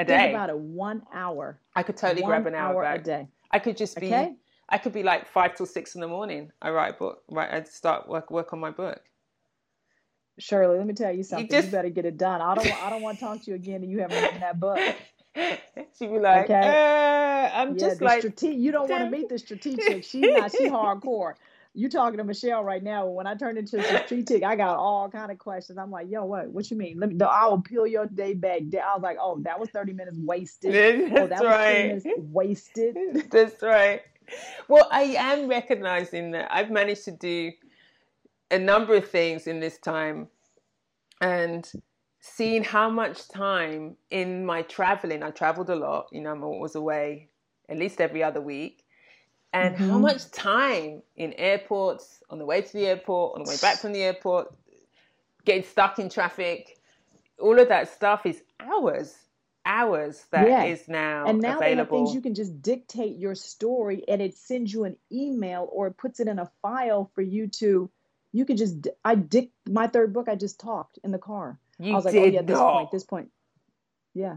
a 0.00 0.04
Think 0.04 0.18
day. 0.18 0.30
about 0.30 0.50
a 0.50 0.56
One 0.56 1.02
hour. 1.12 1.60
I 1.76 1.82
could 1.82 1.96
totally 1.96 2.22
grab 2.22 2.46
an 2.46 2.54
hour, 2.54 2.82
a 2.82 2.84
back. 2.84 3.00
A 3.00 3.04
day. 3.04 3.28
I 3.50 3.58
could 3.58 3.76
just 3.76 3.98
be. 4.00 4.06
Okay. 4.06 4.34
I 4.68 4.78
could 4.78 4.92
be 4.92 5.02
like 5.02 5.26
five 5.26 5.56
till 5.56 5.66
six 5.66 5.94
in 5.94 6.00
the 6.00 6.08
morning. 6.08 6.52
I 6.62 6.70
write 6.70 6.94
a 6.94 6.96
book. 6.96 7.22
Right. 7.30 7.52
I 7.52 7.62
start 7.64 8.08
work 8.08 8.30
work 8.30 8.52
on 8.52 8.60
my 8.60 8.70
book. 8.70 9.02
Shirley, 10.40 10.78
let 10.78 10.86
me 10.86 10.94
tell 10.94 11.12
you 11.12 11.22
something. 11.22 11.46
You, 11.46 11.62
just- 11.62 11.70
better 11.70 11.88
get 11.90 12.04
it 12.04 12.16
done. 12.18 12.40
I 12.40 12.54
don't. 12.54 12.82
I 12.84 12.90
don't 12.90 13.02
want 13.02 13.18
to 13.18 13.24
talk 13.24 13.42
to 13.44 13.50
you 13.50 13.54
again, 13.56 13.82
and 13.82 13.90
you 13.90 14.00
haven't 14.00 14.20
written 14.22 14.40
that 14.40 14.58
book. 14.58 14.78
She'd 15.98 16.10
be 16.10 16.18
like, 16.18 16.44
Okay. 16.46 16.54
uh, 16.54 17.50
I'm 17.60 17.74
Yeah, 17.76 17.88
just 17.88 18.00
like, 18.02 18.20
strate- 18.22 18.42
you 18.56 18.72
don't 18.72 18.90
want 18.90 19.04
to 19.04 19.10
meet 19.10 19.28
the 19.28 19.38
strategic. 19.38 20.02
She's 20.04 20.22
not. 20.36 20.50
She 20.50 20.66
hardcore. 20.68 21.34
You 21.72 21.88
talking 21.88 22.18
to 22.18 22.24
Michelle 22.24 22.64
right 22.64 22.82
now? 22.82 23.06
When 23.06 23.28
I 23.28 23.36
turned 23.36 23.56
into 23.56 23.80
strategic, 23.80 24.42
I 24.42 24.56
got 24.56 24.76
all 24.76 25.08
kind 25.08 25.30
of 25.30 25.38
questions. 25.38 25.78
I'm 25.78 25.92
like, 25.92 26.10
yo, 26.10 26.24
what? 26.24 26.48
What 26.48 26.68
you 26.68 26.76
mean? 26.76 26.98
Let 26.98 27.10
me. 27.12 27.24
I 27.24 27.46
will 27.46 27.60
peel 27.60 27.86
your 27.86 28.06
day 28.06 28.34
back. 28.34 28.62
I 28.74 28.92
was 28.94 29.02
like, 29.02 29.18
oh, 29.20 29.38
that 29.42 29.60
was 29.60 29.68
30 29.70 29.92
minutes 29.92 30.16
wasted. 30.18 30.74
oh, 30.74 31.28
that 31.28 31.28
That's 31.28 31.42
was 31.42 32.02
20 32.02 32.14
right. 32.16 32.18
wasted. 32.18 32.96
That's 33.30 33.62
right. 33.62 34.02
Well, 34.66 34.88
I 34.90 35.02
am 35.02 35.46
recognizing 35.48 36.32
that 36.32 36.48
I've 36.52 36.70
managed 36.70 37.04
to 37.04 37.12
do 37.12 37.52
a 38.50 38.58
number 38.58 38.94
of 38.94 39.08
things 39.08 39.46
in 39.46 39.60
this 39.60 39.78
time 39.78 40.28
and 41.20 41.70
seeing 42.20 42.64
how 42.64 42.90
much 42.90 43.28
time 43.28 43.96
in 44.10 44.44
my 44.44 44.62
traveling, 44.62 45.22
I 45.22 45.30
traveled 45.30 45.70
a 45.70 45.76
lot, 45.76 46.08
you 46.12 46.20
know, 46.20 46.32
I 46.32 46.34
was 46.36 46.74
away 46.74 47.30
at 47.68 47.78
least 47.78 48.00
every 48.00 48.22
other 48.22 48.40
week, 48.40 48.84
and 49.52 49.76
how 49.76 49.98
Mhm. 49.98 50.00
much 50.00 50.30
time 50.30 51.02
in 51.16 51.32
airports, 51.34 52.22
on 52.30 52.38
the 52.38 52.44
way 52.44 52.62
to 52.62 52.72
the 52.72 52.86
airport, 52.86 53.34
on 53.36 53.42
the 53.44 53.48
way 53.48 53.56
back 53.56 53.80
from 53.80 53.92
the 53.92 54.02
airport, 54.02 54.48
getting 55.44 55.62
stuck 55.64 55.98
in 55.98 56.08
traffic, 56.08 56.78
all 57.38 57.58
of 57.58 57.68
that 57.68 57.88
stuff 57.88 58.26
is 58.26 58.42
hours, 58.60 59.16
hours 59.64 60.26
That 60.32 60.60
is 60.60 60.80
Yeah. 60.80 60.88
now 60.88 61.26
And 61.26 61.40
now 61.40 61.60
they 61.60 61.66
available. 61.66 61.90
things 61.90 62.14
you 62.14 62.20
can 62.22 62.34
just 62.34 62.62
dictate 62.62 63.18
your 63.18 63.34
story, 63.34 64.04
and 64.08 64.22
it 64.22 64.36
sends 64.36 64.72
you 64.72 64.84
an 64.84 64.96
email 65.12 65.68
or 65.72 65.86
it 65.88 65.96
puts 65.98 66.20
it 66.20 66.28
in 66.28 66.38
a 66.38 66.50
file 66.62 67.10
for 67.14 67.22
you 67.22 67.48
to. 67.60 67.90
You 68.32 68.44
could 68.44 68.56
just. 68.56 68.88
I 69.04 69.14
dict 69.14 69.52
my 69.68 69.86
third 69.86 70.12
book. 70.12 70.28
I 70.28 70.36
just 70.36 70.60
talked 70.60 70.98
in 71.02 71.10
the 71.10 71.18
car. 71.18 71.58
You 71.78 71.92
I 71.92 71.96
was 71.96 72.04
like, 72.04 72.14
oh, 72.14 72.24
did 72.24 72.34
oh 72.34 72.36
yeah, 72.36 72.42
this 72.42 72.58
point, 72.58 72.90
this 72.90 73.04
point. 73.04 73.30
Yeah. 74.14 74.36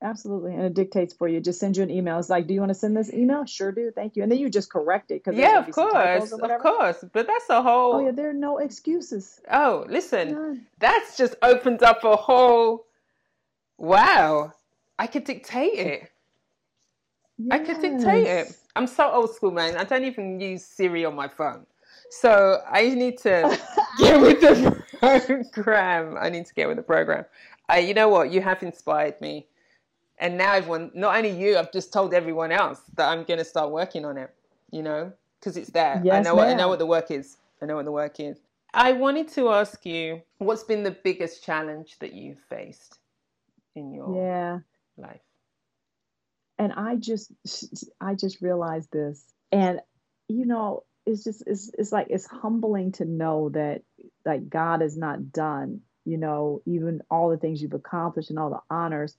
Absolutely. 0.00 0.54
And 0.54 0.62
it 0.62 0.74
dictates 0.74 1.12
for 1.12 1.26
you. 1.26 1.40
Just 1.40 1.58
send 1.58 1.76
you 1.76 1.82
an 1.82 1.90
email. 1.90 2.18
It's 2.20 2.28
like, 2.28 2.46
do 2.46 2.54
you 2.54 2.60
want 2.60 2.70
to 2.70 2.74
send 2.74 2.96
this 2.96 3.12
email? 3.12 3.44
Sure 3.46 3.72
do. 3.72 3.90
Thank 3.90 4.14
you. 4.16 4.22
And 4.22 4.30
then 4.30 4.38
you 4.38 4.48
just 4.48 4.70
correct 4.70 5.10
it 5.10 5.24
because 5.24 5.36
Yeah, 5.36 5.58
of 5.58 5.70
course, 5.72 6.30
of 6.30 6.40
course. 6.60 7.04
But 7.12 7.26
that's 7.26 7.48
a 7.50 7.62
whole. 7.62 7.94
Oh 7.94 8.04
yeah, 8.04 8.12
there 8.12 8.30
are 8.30 8.34
no 8.34 8.58
excuses. 8.58 9.40
Oh, 9.50 9.86
listen, 9.88 10.32
None. 10.32 10.66
that's 10.78 11.16
just 11.16 11.34
opened 11.42 11.82
up 11.82 12.04
a 12.04 12.14
whole. 12.14 12.86
Wow, 13.76 14.52
I 14.98 15.08
could 15.08 15.24
dictate 15.24 15.74
it. 15.74 16.12
I 17.50 17.58
could 17.58 17.80
dictate 17.80 18.26
it. 18.26 18.56
I'm 18.76 18.86
so 18.86 19.10
old 19.10 19.34
school, 19.34 19.50
man. 19.50 19.76
I 19.76 19.84
don't 19.84 20.04
even 20.04 20.40
use 20.40 20.64
Siri 20.64 21.04
on 21.04 21.16
my 21.16 21.28
phone. 21.28 21.66
So 22.10 22.62
I 22.70 22.88
need 22.94 23.18
to 23.18 23.58
get 23.98 24.20
with 24.20 24.40
the 24.40 24.82
program. 25.52 26.16
I 26.18 26.30
need 26.30 26.46
to 26.46 26.54
get 26.54 26.68
with 26.68 26.76
the 26.76 26.82
program. 26.82 27.24
I, 27.68 27.80
you 27.80 27.94
know 27.94 28.08
what? 28.08 28.30
You 28.30 28.40
have 28.40 28.62
inspired 28.62 29.20
me. 29.20 29.46
And 30.18 30.36
now 30.36 30.54
everyone, 30.54 30.90
not 30.94 31.16
only 31.16 31.30
you, 31.30 31.58
I've 31.58 31.72
just 31.72 31.92
told 31.92 32.12
everyone 32.12 32.50
else 32.50 32.80
that 32.96 33.08
I'm 33.08 33.24
going 33.24 33.38
to 33.38 33.44
start 33.44 33.70
working 33.70 34.04
on 34.04 34.18
it, 34.18 34.34
you 34.72 34.82
know, 34.82 35.12
because 35.38 35.56
it's 35.56 35.70
there. 35.70 36.00
Yes, 36.04 36.14
I 36.14 36.20
know 36.22 36.34
what, 36.34 36.48
I 36.48 36.54
know 36.54 36.68
what 36.68 36.80
the 36.80 36.86
work 36.86 37.10
is. 37.10 37.36
I 37.62 37.66
know 37.66 37.76
what 37.76 37.84
the 37.84 37.92
work 37.92 38.18
is. 38.18 38.38
I 38.74 38.92
wanted 38.92 39.28
to 39.28 39.50
ask 39.50 39.84
you, 39.86 40.22
what's 40.38 40.64
been 40.64 40.82
the 40.82 40.90
biggest 40.90 41.44
challenge 41.44 41.96
that 42.00 42.12
you've 42.12 42.40
faced 42.40 42.98
in 43.74 43.92
your 43.92 44.14
yeah. 44.14 44.58
life? 44.96 45.20
And 46.58 46.72
I 46.72 46.96
just, 46.96 47.32
I 48.00 48.14
just 48.14 48.42
realized 48.42 48.90
this, 48.90 49.24
and 49.52 49.80
you 50.28 50.44
know, 50.44 50.82
it's 51.08 51.24
just, 51.24 51.42
it's, 51.46 51.70
it's 51.78 51.92
like 51.92 52.08
it's 52.10 52.26
humbling 52.26 52.92
to 52.92 53.04
know 53.04 53.48
that 53.50 53.82
like 54.24 54.48
God 54.48 54.82
is 54.82 54.96
not 54.96 55.32
done. 55.32 55.80
You 56.04 56.16
know, 56.18 56.62
even 56.64 57.02
all 57.10 57.30
the 57.30 57.36
things 57.36 57.60
you've 57.60 57.74
accomplished 57.74 58.30
and 58.30 58.38
all 58.38 58.50
the 58.50 58.74
honors. 58.74 59.16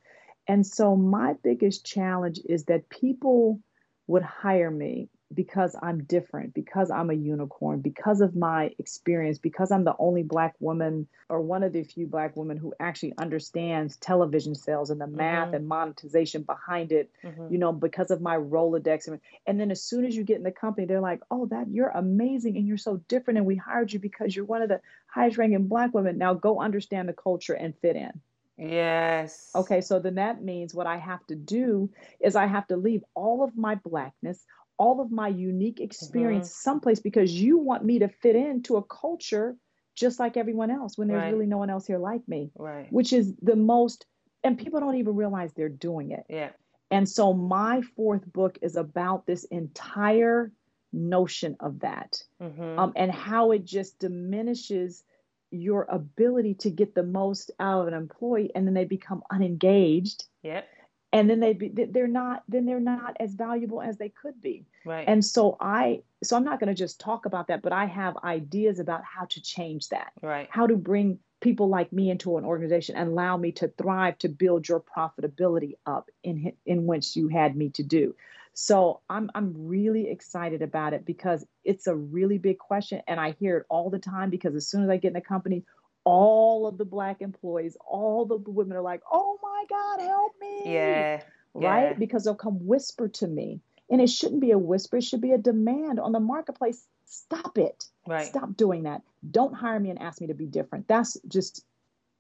And 0.48 0.66
so 0.66 0.96
my 0.96 1.36
biggest 1.44 1.86
challenge 1.86 2.40
is 2.48 2.66
that 2.66 2.90
people 2.90 3.60
would 4.08 4.24
hire 4.24 4.72
me 4.72 5.10
because 5.34 5.76
I'm 5.82 6.04
different, 6.04 6.54
because 6.54 6.90
I'm 6.90 7.10
a 7.10 7.14
unicorn, 7.14 7.82
because 7.82 8.22
of 8.22 8.36
my 8.36 8.74
experience, 8.80 9.38
because 9.38 9.72
I'm 9.72 9.84
the 9.84 9.96
only 10.00 10.24
black 10.24 10.56
woman 10.60 11.08
or 11.30 11.42
one 11.42 11.62
of 11.62 11.74
the 11.74 11.84
few 11.84 12.08
black 12.08 12.36
women 12.36 12.58
who 12.58 12.74
actually 12.80 13.14
understands 13.18 13.96
television 13.98 14.56
sales 14.56 14.90
and 14.90 15.00
the 15.00 15.08
math 15.08 15.48
mm-hmm. 15.48 15.56
and 15.56 15.68
monetization 15.68 16.42
behind 16.42 16.92
it, 16.92 17.12
mm-hmm. 17.24 17.52
you 17.52 17.60
know, 17.60 17.72
because 17.72 18.10
of 18.10 18.22
my 18.22 18.36
Rolodex. 18.36 19.08
And 19.46 19.60
then 19.60 19.70
as 19.70 19.84
soon 19.84 20.06
as 20.06 20.16
you 20.16 20.24
get 20.24 20.38
in 20.38 20.44
the 20.44 20.52
company, 20.52 20.88
they're 20.88 21.00
like, 21.00 21.22
oh, 21.30 21.46
that 21.48 21.68
you're 21.70 21.90
amazing 21.90 22.58
and 22.58 22.68
you're 22.68 22.78
so 22.78 22.98
different. 23.08 23.38
And 23.38 23.46
we 23.46 23.56
hired 23.56 23.94
you 23.94 24.00
because 24.00 24.36
you're 24.36 24.46
one 24.46 24.64
of 24.64 24.70
the 24.70 24.82
highest 25.08 25.38
ranking 25.38 25.68
black 25.68 25.94
women. 25.94 26.18
Now 26.18 26.34
go 26.34 26.60
understand 26.60 27.08
the 27.08 27.14
culture 27.14 27.54
and 27.54 27.78
fit 27.78 27.96
in. 27.96 28.20
Yes. 28.62 29.52
Okay, 29.56 29.80
so 29.80 30.00
then 30.00 30.16
that 30.16 30.44
means 30.44 30.74
what 30.74 30.86
I 30.86 30.98
have 30.98 31.26
to 31.28 31.36
do 31.36 31.90
is 32.20 32.36
I 32.36 32.46
have 32.46 32.68
to 32.68 32.76
leave 32.76 33.06
all 33.14 33.42
of 33.42 33.56
my 33.56 33.76
blackness, 33.76 34.44
all 34.80 35.02
of 35.02 35.12
my 35.12 35.28
unique 35.28 35.82
experience 35.82 36.48
mm-hmm. 36.48 36.70
someplace 36.70 37.00
because 37.00 37.32
you 37.32 37.58
want 37.58 37.84
me 37.84 38.00
to 38.00 38.08
fit 38.08 38.36
into 38.36 38.78
a 38.78 38.84
culture 38.84 39.56
just 39.94 40.20
like 40.20 40.38
everyone 40.38 40.72
else 40.72 40.98
when 40.98 41.10
there's 41.10 41.22
right. 41.22 41.34
really 41.34 41.46
no 41.46 41.58
one 41.58 41.70
else 41.70 41.86
here 41.86 42.00
like 42.00 42.26
me. 42.28 42.50
Right. 42.56 42.92
Which 42.92 43.12
is 43.12 43.36
the 43.42 43.58
most 43.58 44.06
and 44.44 44.58
people 44.58 44.80
don't 44.80 44.96
even 44.96 45.16
realize 45.16 45.52
they're 45.54 45.68
doing 45.68 46.12
it. 46.12 46.24
Yeah. 46.30 46.52
And 46.90 47.08
so 47.08 47.34
my 47.34 47.82
fourth 47.98 48.26
book 48.32 48.58
is 48.62 48.78
about 48.78 49.28
this 49.28 49.44
entire 49.44 50.52
notion 50.94 51.58
of 51.60 51.82
that 51.82 52.24
mm-hmm. 52.42 52.80
um, 52.80 52.94
and 52.96 53.12
how 53.12 53.52
it 53.52 53.66
just 53.66 54.00
diminishes 54.00 55.04
your 55.52 55.86
ability 55.90 56.54
to 56.54 56.70
get 56.70 56.96
the 56.96 57.04
most 57.04 57.52
out 57.60 57.82
of 57.82 57.88
an 57.90 57.94
employee 57.94 58.52
and 58.56 58.66
then 58.66 58.74
they 58.74 58.86
become 58.86 59.22
unengaged. 59.30 60.24
Yep 60.42 60.66
and 61.12 61.30
then 61.30 61.40
they 61.40 61.54
be, 61.54 61.70
they're 61.70 62.08
not 62.08 62.44
then 62.48 62.66
they're 62.66 62.80
not 62.80 63.18
as 63.20 63.34
valuable 63.34 63.82
as 63.82 63.98
they 63.98 64.10
could 64.10 64.42
be. 64.42 64.66
Right. 64.86 65.08
And 65.08 65.24
so 65.24 65.58
i 65.60 66.02
so 66.24 66.36
i'm 66.36 66.44
not 66.44 66.60
going 66.60 66.68
to 66.68 66.76
just 66.76 67.00
talk 67.00 67.26
about 67.26 67.48
that 67.48 67.62
but 67.62 67.74
i 67.74 67.86
have 67.86 68.18
ideas 68.24 68.80
about 68.80 69.04
how 69.04 69.26
to 69.26 69.42
change 69.42 69.90
that. 69.90 70.12
Right. 70.22 70.48
How 70.52 70.68
to 70.68 70.76
bring 70.76 71.20
people 71.42 71.70
like 71.70 71.94
me 71.94 72.10
into 72.10 72.38
an 72.38 72.46
organization 72.46 72.96
and 72.96 73.10
allow 73.10 73.38
me 73.38 73.54
to 73.54 73.70
thrive 73.70 74.18
to 74.20 74.28
build 74.28 74.68
your 74.68 74.82
profitability 74.82 75.78
up 75.86 76.10
in 76.24 76.54
in 76.66 76.86
which 76.86 77.16
you 77.16 77.28
had 77.28 77.56
me 77.56 77.70
to 77.72 77.84
do. 77.84 78.16
So 78.54 79.00
i'm 79.10 79.32
i'm 79.36 79.54
really 79.56 80.10
excited 80.10 80.62
about 80.62 80.94
it 80.94 81.06
because 81.06 81.46
it's 81.64 81.88
a 81.88 81.96
really 81.96 82.38
big 82.38 82.58
question 82.58 83.02
and 83.08 83.20
i 83.20 83.32
hear 83.40 83.58
it 83.58 83.66
all 83.70 83.90
the 83.90 84.00
time 84.00 84.30
because 84.30 84.56
as 84.56 84.68
soon 84.68 84.84
as 84.84 84.90
i 84.90 84.98
get 84.98 85.12
in 85.12 85.16
a 85.16 85.22
company 85.22 85.64
all 86.10 86.66
of 86.66 86.78
the 86.78 86.86
black 86.86 87.22
employees, 87.22 87.78
all 87.88 88.26
the 88.26 88.38
women 88.38 88.76
are 88.76 88.82
like, 88.82 89.02
"Oh 89.12 89.38
my 89.42 89.66
God, 89.70 90.02
help 90.02 90.34
me!" 90.42 90.74
Yeah, 90.74 91.22
right. 91.54 91.92
Yeah. 91.92 91.94
Because 91.94 92.24
they'll 92.24 92.36
come 92.36 92.66
whisper 92.66 93.08
to 93.08 93.28
me, 93.28 93.62
and 93.90 94.02
it 94.02 94.10
shouldn't 94.10 94.42
be 94.42 94.52
a 94.52 94.58
whisper; 94.58 94.98
it 94.98 95.04
should 95.04 95.22
be 95.22 95.32
a 95.32 95.38
demand 95.38 96.00
on 96.00 96.12
the 96.12 96.20
marketplace. 96.20 96.88
Stop 97.06 97.58
it! 97.58 97.86
Right. 98.08 98.26
Stop 98.26 98.58
doing 98.58 98.84
that. 98.84 99.04
Don't 99.30 99.54
hire 99.54 99.80
me 99.80 99.92
and 99.92 100.02
ask 100.02 100.20
me 100.20 100.28
to 100.28 100.34
be 100.34 100.48
different. 100.48 100.88
That's 100.88 101.18
just 101.28 101.64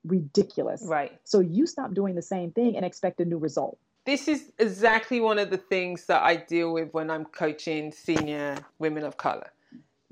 ridiculous. 0.06 0.84
Right. 0.86 1.20
So 1.24 1.40
you 1.40 1.66
stop 1.66 1.94
doing 1.94 2.16
the 2.16 2.22
same 2.22 2.52
thing 2.52 2.76
and 2.76 2.86
expect 2.86 3.20
a 3.22 3.26
new 3.26 3.38
result. 3.38 3.80
This 4.06 4.28
is 4.28 4.52
exactly 4.60 5.20
one 5.20 5.40
of 5.40 5.50
the 5.50 5.58
things 5.58 6.06
that 6.06 6.22
I 6.22 6.36
deal 6.36 6.74
with 6.74 6.94
when 6.94 7.10
I'm 7.10 7.26
coaching 7.26 7.92
senior 7.92 8.58
women 8.80 9.04
of 9.04 9.18
color 9.18 9.52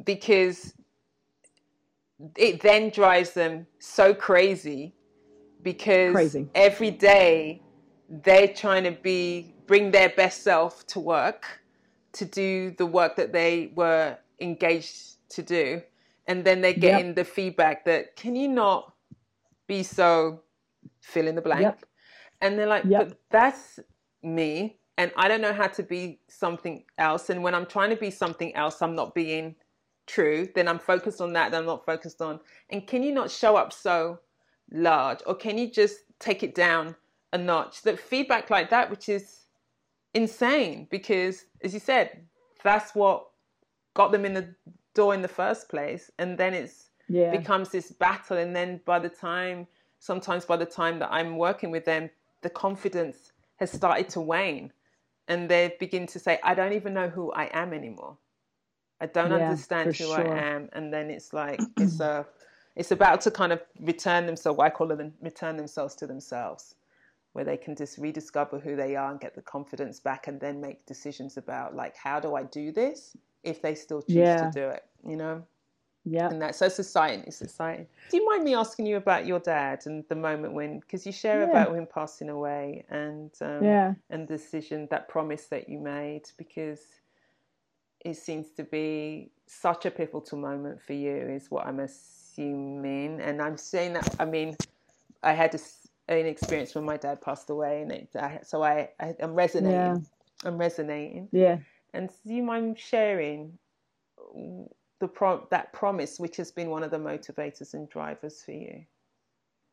because 0.04 0.74
it 2.36 2.62
then 2.62 2.90
drives 2.90 3.32
them 3.32 3.68
so 3.80 4.14
crazy 4.14 4.94
because 5.62 6.14
crazy. 6.14 6.48
every 6.56 6.92
day 6.92 7.62
they're 8.10 8.48
trying 8.48 8.84
to 8.84 8.92
be 8.92 9.54
bring 9.66 9.92
their 9.92 10.10
best 10.10 10.44
self 10.44 10.86
to 10.88 11.00
work 11.00 11.62
to 12.14 12.26
do 12.26 12.72
the 12.78 12.86
work 12.86 13.16
that 13.16 13.34
they 13.34 13.72
were 13.76 14.18
engaged 14.40 15.16
to 15.30 15.44
do 15.44 15.82
and 16.28 16.44
then 16.44 16.62
they're 16.62 16.74
getting 16.74 17.08
yep. 17.08 17.16
the 17.16 17.24
feedback 17.24 17.86
that 17.86 18.16
can 18.16 18.36
you 18.36 18.48
not 18.48 18.94
be 19.68 19.84
so 19.84 20.42
fill 21.02 21.28
in 21.28 21.36
the 21.36 21.42
blank 21.42 21.62
yep. 21.62 21.86
and 22.42 22.58
they're 22.58 22.68
like 22.68 22.84
yep. 22.86 23.10
but 23.10 23.20
that's 23.30 23.80
me 24.24 24.78
and 24.98 25.12
i 25.18 25.28
don't 25.28 25.42
know 25.42 25.54
how 25.54 25.68
to 25.68 25.84
be 25.84 26.20
something 26.28 26.84
else 26.98 27.30
and 27.30 27.44
when 27.44 27.54
i'm 27.54 27.66
trying 27.66 27.90
to 27.90 27.96
be 27.96 28.10
something 28.10 28.56
else 28.56 28.82
i'm 28.82 28.96
not 28.96 29.14
being 29.14 29.56
true, 30.08 30.48
then 30.56 30.68
I'm 30.68 30.80
focused 30.80 31.22
on 31.22 31.34
that, 31.34 31.52
then 31.52 31.62
I'm 31.62 31.68
not 31.68 31.86
focused 31.86 32.22
on. 32.22 32.40
And 32.70 32.88
can 32.88 33.04
you 33.04 33.12
not 33.12 33.30
show 33.30 33.56
up 33.56 33.72
so 33.72 34.20
large? 34.72 35.20
Or 35.28 35.36
can 35.36 35.58
you 35.58 35.70
just 35.70 36.00
take 36.20 36.42
it 36.42 36.56
down 36.56 36.96
a 37.34 37.38
notch? 37.38 37.84
That 37.84 38.00
feedback 38.00 38.50
like 38.50 38.70
that, 38.72 38.90
which 38.90 39.10
is 39.10 39.42
insane 40.14 40.88
because, 40.90 41.46
as 41.62 41.74
you 41.74 41.80
said, 41.80 42.22
that's 42.64 42.96
what 42.96 43.28
got 43.94 44.12
them 44.12 44.26
in 44.26 44.34
the 44.34 44.56
door 44.96 45.14
in 45.14 45.22
the 45.22 45.28
first 45.28 45.70
place. 45.70 46.10
And 46.18 46.38
then 46.38 46.54
it's 46.54 46.90
yeah. 47.08 47.36
becomes 47.36 47.70
this 47.70 47.92
battle. 47.92 48.38
And 48.38 48.56
then 48.56 48.82
by 48.86 49.00
the 49.00 49.10
time, 49.10 49.68
sometimes 50.00 50.46
by 50.46 50.58
the 50.58 50.66
time 50.66 51.00
that 51.00 51.12
I'm 51.12 51.38
working 51.38 51.72
with 51.72 51.86
them, 51.86 52.10
the 52.42 52.50
confidence 52.50 53.32
has 53.58 53.72
started 53.72 54.10
to 54.10 54.22
wane. 54.22 54.72
And 55.28 55.50
they 55.50 55.76
begin 55.80 56.08
to 56.08 56.20
say, 56.20 56.40
I 56.44 56.56
don't 56.56 56.74
even 56.74 56.94
know 56.94 57.10
who 57.10 57.32
I 57.34 57.50
am 57.52 57.74
anymore. 57.74 58.18
I 59.00 59.06
don't 59.06 59.32
yeah, 59.32 59.50
understand 59.50 59.88
who 59.88 60.06
sure. 60.06 60.20
I 60.20 60.56
am, 60.56 60.70
and 60.74 60.92
then 60.92 61.10
it's 61.10 61.34
like 61.34 61.60
it's 61.78 62.00
a 62.14 62.26
it's 62.76 62.92
about 62.92 63.22
to 63.22 63.32
kind 63.32 63.52
of 63.52 63.62
return 63.80 64.26
themselves. 64.26 64.60
I 64.60 64.70
call 64.70 64.88
them 64.88 65.14
return 65.22 65.58
themselves 65.58 65.96
to 65.96 66.08
themselves, 66.08 66.76
where 67.34 67.46
they 67.46 67.58
can 67.58 67.76
just 67.76 67.98
rediscover 67.98 68.60
who 68.60 68.76
they 68.76 68.96
are 68.96 69.12
and 69.12 69.20
get 69.20 69.36
the 69.36 69.42
confidence 69.42 70.00
back, 70.00 70.28
and 70.28 70.40
then 70.40 70.62
make 70.62 70.86
decisions 70.86 71.38
about 71.38 71.76
like 71.76 71.96
how 71.96 72.20
do 72.20 72.36
I 72.36 72.44
do 72.44 72.72
this 72.72 73.16
if 73.44 73.62
they 73.62 73.76
still 73.76 74.02
choose 74.02 74.16
yeah. 74.16 74.50
to 74.50 74.52
do 74.52 74.68
it, 74.68 74.86
you 75.06 75.16
know. 75.16 75.44
Yeah. 76.10 76.30
And 76.30 76.42
that's 76.42 76.60
so 76.60 76.68
it's 76.68 76.80
exciting. 76.80 77.24
It's 77.28 77.42
exciting. 77.42 77.86
Do 78.10 78.18
you 78.18 78.26
mind 78.26 78.44
me 78.44 78.56
asking 78.56 78.86
you 78.86 78.96
about 78.96 79.26
your 79.26 79.40
dad 79.40 79.84
and 79.86 80.06
the 80.08 80.16
moment 80.16 80.54
when, 80.54 80.80
because 80.80 81.06
you 81.06 81.12
share 81.12 81.42
yeah. 81.42 81.50
about 81.50 81.76
him 81.76 81.86
passing 81.86 82.30
away 82.30 82.86
and 82.90 83.32
um, 83.42 83.64
yeah. 83.64 83.94
and 84.10 84.28
the 84.28 84.38
decision, 84.38 84.88
that 84.90 85.10
promise 85.10 85.46
that 85.46 85.68
you 85.68 85.80
made, 85.80 86.24
because 86.38 86.80
it 88.06 88.16
seems 88.16 88.50
to 88.52 88.64
be 88.64 89.32
such 89.46 89.86
a 89.86 89.92
pivotal 89.92 90.38
moment 90.38 90.82
for 90.82 90.94
you, 90.94 91.16
is 91.16 91.50
what 91.50 91.66
I'm 91.66 91.80
assuming. 91.80 93.20
And 93.22 93.42
I'm 93.42 93.58
saying 93.58 93.94
that, 93.94 94.16
I 94.20 94.26
mean, 94.26 94.58
I 95.24 95.34
had 95.34 95.56
a, 95.56 95.60
an 96.12 96.26
experience 96.26 96.76
when 96.76 96.86
my 96.86 96.98
dad 96.98 97.22
passed 97.22 97.50
away, 97.50 97.82
and 97.82 97.92
it, 97.92 98.10
I, 98.16 98.40
so 98.44 98.64
I, 98.64 98.90
I, 99.00 99.16
am 99.20 99.34
resonating. 99.34 99.72
Yeah. 99.72 99.98
I'm 100.46 100.58
resonating. 100.58 101.30
Yeah. 101.32 101.58
And 101.94 102.10
do 102.26 102.34
you 102.34 102.44
mind 102.44 102.78
sharing 102.78 103.58
the 105.00 105.08
pro- 105.08 105.48
that 105.52 105.74
promise, 105.74 106.20
which 106.20 106.38
has 106.38 106.52
been 106.52 106.70
one 106.70 106.84
of 106.84 106.92
the 106.92 106.98
motivators 106.98 107.74
and 107.74 107.90
drivers 107.90 108.42
for 108.44 108.52
you? 108.52 108.86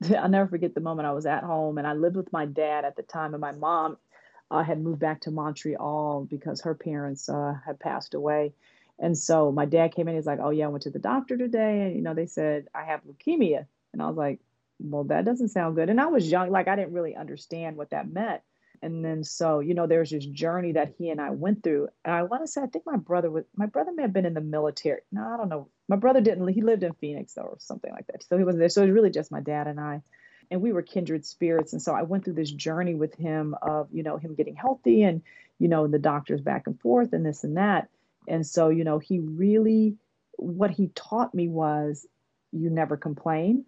I'll 0.19 0.29
never 0.29 0.49
forget 0.49 0.75
the 0.75 0.81
moment 0.81 1.07
I 1.07 1.13
was 1.13 1.27
at 1.27 1.45
home 1.45 1.79
and 1.79 1.87
I 1.87 1.93
lived 1.93 2.17
with 2.17 2.33
my 2.33 2.47
dad 2.47 2.85
at 2.85 2.97
the 2.97 3.03
time, 3.03 3.35
and 3.35 3.41
my 3.41 3.53
mom 3.53 3.99
uh, 4.51 4.63
had 4.63 4.81
moved 4.81 5.01
back 5.01 5.23
to 5.23 5.31
Montreal 5.31 6.27
because 6.31 6.63
her 6.63 6.75
parents 6.75 7.29
uh, 7.29 7.55
had 7.65 7.81
passed 7.81 8.15
away. 8.15 8.53
And 8.99 9.17
so 9.19 9.51
my 9.51 9.65
dad 9.65 9.95
came 9.95 10.09
in. 10.09 10.15
He's 10.15 10.27
like, 10.27 10.39
"Oh 10.41 10.51
yeah, 10.51 10.67
I 10.67 10.69
went 10.69 10.85
to 10.85 10.91
the 10.91 10.99
doctor 10.99 11.37
today, 11.37 11.83
and 11.83 11.97
you 11.97 12.03
know 12.03 12.15
they 12.15 12.27
said 12.27 12.69
I 12.75 12.85
have 12.85 13.01
leukemia." 13.05 13.67
And 13.93 14.01
I 14.03 14.07
was 14.07 14.17
like, 14.17 14.41
"Well, 14.79 15.05
that 15.05 15.25
doesn't 15.25 15.49
sound 15.49 15.75
good." 15.75 15.91
And 15.91 16.01
I 16.01 16.07
was 16.07 16.31
young, 16.31 16.51
like 16.51 16.69
I 16.69 16.77
didn't 16.77 16.93
really 16.93 17.17
understand 17.17 17.77
what 17.77 17.91
that 17.91 18.13
meant. 18.13 18.43
And 18.83 19.05
then 19.05 19.25
so 19.25 19.61
you 19.61 19.75
know 19.75 19.87
there's 19.89 20.11
this 20.11 20.25
journey 20.25 20.73
that 20.73 20.95
he 20.97 21.11
and 21.11 21.21
I 21.21 21.31
went 21.31 21.65
through. 21.65 21.89
And 22.05 22.15
I 22.15 22.23
want 22.23 22.45
to 22.45 22.47
say 22.47 22.63
I 22.63 22.67
think 22.67 22.87
my 22.87 22.97
brother 22.97 23.31
was 23.31 23.45
my 23.57 23.67
brother 23.67 23.93
may 23.93 24.03
have 24.03 24.13
been 24.13 24.27
in 24.27 24.35
the 24.35 24.41
military. 24.41 25.01
No, 25.11 25.27
I 25.27 25.37
don't 25.39 25.49
know. 25.49 25.69
My 25.89 25.97
brother 25.97 26.21
didn't. 26.21 26.47
He 26.49 26.63
lived 26.63 26.85
in 26.85 26.93
Phoenix 26.95 27.35
though, 27.35 27.43
or 27.43 27.57
something 27.59 27.91
like 27.91 28.07
that. 28.09 28.23
So 28.25 28.39
he 28.39 28.45
wasn't 28.45 28.61
there. 28.61 28.69
So 28.69 28.83
it 28.83 28.87
was 28.87 28.95
really 28.95 29.11
just 29.11 29.33
my 29.33 29.41
dad 29.41 29.67
and 29.67 29.81
I. 29.81 30.03
and 30.51 30.61
we 30.61 30.73
were 30.73 30.83
kindred 30.83 31.25
spirits. 31.25 31.73
And 31.73 31.83
so 31.83 31.95
I 31.95 32.03
went 32.03 32.25
through 32.25 32.35
this 32.35 32.51
journey 32.51 32.95
with 32.95 33.15
him 33.15 33.55
of, 33.63 33.89
you 33.93 34.03
know, 34.03 34.17
him 34.17 34.35
getting 34.35 34.57
healthy 34.57 35.03
and, 35.03 35.23
you 35.59 35.69
know, 35.69 35.87
the 35.87 35.99
doctors 35.99 36.41
back 36.41 36.67
and 36.67 36.81
forth 36.81 37.13
and 37.13 37.25
this 37.25 37.45
and 37.45 37.57
that. 37.57 37.89
And 38.27 38.47
so, 38.47 38.69
you 38.69 38.85
know, 38.85 38.99
he 38.99 39.19
really, 39.19 39.97
what 40.37 40.71
he 40.71 40.89
taught 40.95 41.35
me 41.35 41.49
was 41.49 42.07
you 42.53 42.71
never 42.71 42.97
complain, 42.97 43.65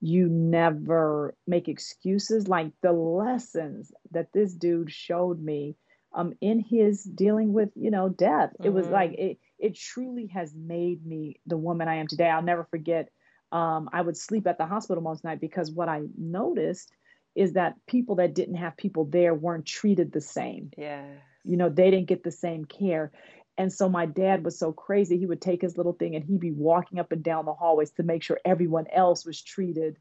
you 0.00 0.28
never 0.28 1.34
make 1.46 1.68
excuses. 1.68 2.48
Like 2.48 2.72
the 2.82 2.92
lessons 2.92 3.92
that 4.10 4.32
this 4.32 4.52
dude 4.52 4.92
showed 4.92 5.40
me 5.42 5.76
um, 6.12 6.34
in 6.40 6.60
his 6.60 7.02
dealing 7.02 7.52
with, 7.52 7.70
you 7.74 7.90
know, 7.90 8.08
death. 8.08 8.50
Mm-hmm. 8.50 8.66
It 8.66 8.72
was 8.72 8.84
mm-hmm. 8.86 8.94
like, 8.94 9.12
it, 9.12 9.38
it 9.58 9.74
truly 9.74 10.26
has 10.28 10.54
made 10.54 11.04
me 11.04 11.40
the 11.46 11.56
woman 11.56 11.88
I 11.88 11.96
am 11.96 12.06
today. 12.06 12.28
I'll 12.28 12.42
never 12.42 12.64
forget. 12.64 13.10
Um, 13.50 13.88
I 13.92 14.02
would 14.02 14.16
sleep 14.16 14.46
at 14.46 14.58
the 14.58 14.66
hospital 14.66 15.02
most 15.02 15.24
night 15.24 15.40
because 15.40 15.70
what 15.70 15.88
I 15.88 16.02
noticed 16.16 16.92
is 17.34 17.52
that 17.54 17.74
people 17.86 18.16
that 18.16 18.34
didn't 18.34 18.56
have 18.56 18.76
people 18.76 19.04
there 19.04 19.34
weren't 19.34 19.64
treated 19.64 20.12
the 20.12 20.20
same. 20.20 20.70
Yeah. 20.76 21.04
You 21.44 21.56
know, 21.56 21.68
they 21.68 21.90
didn't 21.90 22.08
get 22.08 22.24
the 22.24 22.32
same 22.32 22.64
care. 22.64 23.12
And 23.56 23.72
so 23.72 23.88
my 23.88 24.06
dad 24.06 24.44
was 24.44 24.58
so 24.58 24.72
crazy. 24.72 25.18
He 25.18 25.26
would 25.26 25.40
take 25.40 25.62
his 25.62 25.76
little 25.76 25.92
thing 25.92 26.14
and 26.14 26.24
he'd 26.24 26.40
be 26.40 26.52
walking 26.52 26.98
up 26.98 27.10
and 27.12 27.22
down 27.22 27.44
the 27.44 27.52
hallways 27.52 27.90
to 27.92 28.02
make 28.02 28.22
sure 28.22 28.40
everyone 28.44 28.86
else 28.92 29.24
was 29.24 29.42
treated 29.42 29.96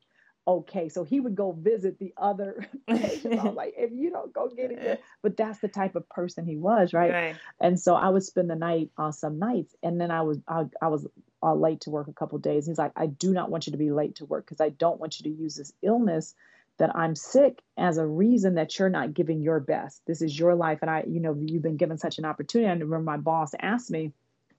okay. 0.48 0.90
So 0.90 1.04
he 1.04 1.20
would 1.20 1.36
go 1.36 1.52
visit 1.52 2.00
the 2.00 2.14
other 2.18 2.66
patients. 2.88 3.40
I 3.40 3.44
was 3.44 3.56
like, 3.56 3.74
if 3.78 3.92
you 3.92 4.10
don't 4.10 4.34
go 4.34 4.48
get 4.50 4.72
it, 4.72 5.04
but 5.22 5.36
that's 5.36 5.60
the 5.60 5.68
type 5.68 5.96
of 5.96 6.08
person 6.10 6.46
he 6.46 6.56
was, 6.56 6.94
right? 6.94 7.12
right. 7.12 7.36
And 7.60 7.80
so 7.80 7.96
I 7.96 8.10
would 8.10 8.24
spend 8.24 8.50
the 8.50 8.56
night 8.56 8.92
on 8.98 9.14
some 9.14 9.40
nights, 9.40 9.76
and 9.84 10.00
then 10.00 10.12
I 10.12 10.22
was 10.22 10.40
I, 10.48 10.66
I 10.82 10.88
was 10.88 11.06
uh, 11.44 11.54
late 11.54 11.82
to 11.82 11.90
work 11.90 12.08
a 12.08 12.14
couple 12.14 12.38
days. 12.40 12.66
He's 12.66 12.78
like, 12.78 12.94
I 12.96 13.08
do 13.08 13.34
not 13.34 13.52
want 13.52 13.68
you 13.68 13.72
to 13.72 13.78
be 13.78 13.92
late 13.92 14.16
to 14.16 14.26
work 14.26 14.46
because 14.46 14.62
I 14.62 14.70
don't 14.70 15.00
want 15.00 15.20
you 15.20 15.32
to 15.32 15.38
use 15.38 15.56
this 15.56 15.74
illness 15.82 16.34
that 16.78 16.96
I'm 16.96 17.16
sick 17.16 17.62
as 17.76 17.98
a 17.98 18.06
reason 18.06 18.56
that 18.56 18.78
you're 18.78 18.90
not 18.90 19.14
giving 19.14 19.42
your 19.42 19.60
best. 19.60 20.02
This 20.06 20.22
is 20.22 20.38
your 20.38 20.56
life, 20.56 20.80
and 20.82 20.90
I, 20.90 21.04
you 21.08 21.20
know, 21.20 21.36
you've 21.40 21.64
been 21.64 21.78
given 21.78 21.98
such 21.98 22.20
an 22.20 22.26
opportunity. 22.26 22.68
I 22.68 22.74
remember 22.74 23.00
my 23.00 23.18
boss 23.18 23.52
asked 23.60 23.92
me 23.92 24.14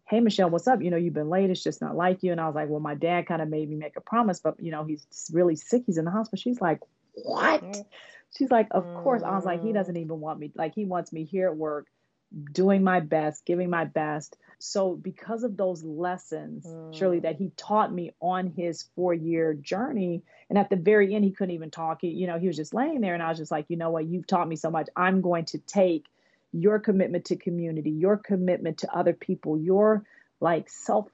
hey 0.08 0.20
michelle 0.20 0.50
what's 0.50 0.66
up? 0.66 0.82
You 0.82 0.90
know 0.90 0.96
you've 0.96 1.14
been 1.14 1.28
late. 1.28 1.50
It's 1.50 1.62
just 1.62 1.80
not 1.80 1.96
like 1.96 2.22
you. 2.22 2.32
And 2.32 2.40
i 2.40 2.46
was 2.46 2.54
like 2.54 2.68
well 2.68 2.80
my 2.80 2.94
dad 2.94 3.26
kind 3.26 3.42
of 3.42 3.48
made 3.48 3.68
me 3.68 3.76
make 3.76 3.96
a 3.96 4.00
promise 4.00 4.40
but 4.40 4.60
you 4.60 4.70
know 4.70 4.84
he's 4.84 5.06
really 5.32 5.56
sick. 5.56 5.82
He's 5.86 5.98
in 5.98 6.04
the 6.04 6.10
hospital. 6.10 6.40
She's 6.40 6.60
like 6.60 6.80
what? 7.14 7.62
Mm. 7.62 7.84
she's 8.36 8.50
like 8.50 8.68
of 8.70 8.84
course. 9.02 9.22
I 9.22 9.34
was 9.34 9.44
like 9.44 9.62
he 9.62 9.72
doesn't 9.72 9.96
even 9.96 10.20
want 10.20 10.38
me 10.38 10.52
like 10.54 10.74
he 10.74 10.84
wants 10.84 11.12
me 11.12 11.24
here 11.24 11.48
at 11.48 11.56
work 11.56 11.86
doing 12.52 12.84
my 12.84 13.00
best 13.00 13.44
giving 13.44 13.70
my 13.70 13.84
best. 13.84 14.36
So 14.60 14.96
because 14.96 15.44
of 15.44 15.56
those 15.56 15.84
lessons 15.84 16.66
mm. 16.66 16.94
Shirley 16.94 17.20
that 17.20 17.36
he 17.36 17.52
taught 17.56 17.92
me 17.92 18.12
on 18.20 18.48
his 18.48 18.88
four 18.96 19.14
year 19.14 19.54
journey 19.54 20.22
and 20.48 20.58
at 20.58 20.70
the 20.70 20.76
very 20.76 21.14
end 21.14 21.24
he 21.24 21.32
couldn't 21.32 21.54
even 21.54 21.70
talk. 21.70 21.98
He, 22.00 22.08
you 22.08 22.26
know 22.26 22.38
he 22.38 22.46
was 22.46 22.56
just 22.56 22.74
laying 22.74 23.00
there 23.00 23.14
and 23.14 23.22
i 23.22 23.28
was 23.28 23.38
just 23.38 23.50
like 23.50 23.66
you 23.68 23.76
know 23.76 23.90
what? 23.90 24.06
You've 24.06 24.26
taught 24.26 24.48
me 24.48 24.56
so 24.56 24.70
much. 24.70 24.88
I'm 24.96 25.20
going 25.20 25.44
to 25.46 25.58
take 25.58 26.06
your 26.52 26.78
commitment 26.78 27.26
to 27.26 27.36
community, 27.36 27.90
your 27.90 28.16
commitment 28.16 28.78
to 28.78 28.96
other 28.96 29.12
people, 29.12 29.58
your 29.58 30.04
like 30.40 30.68
self 30.68 31.08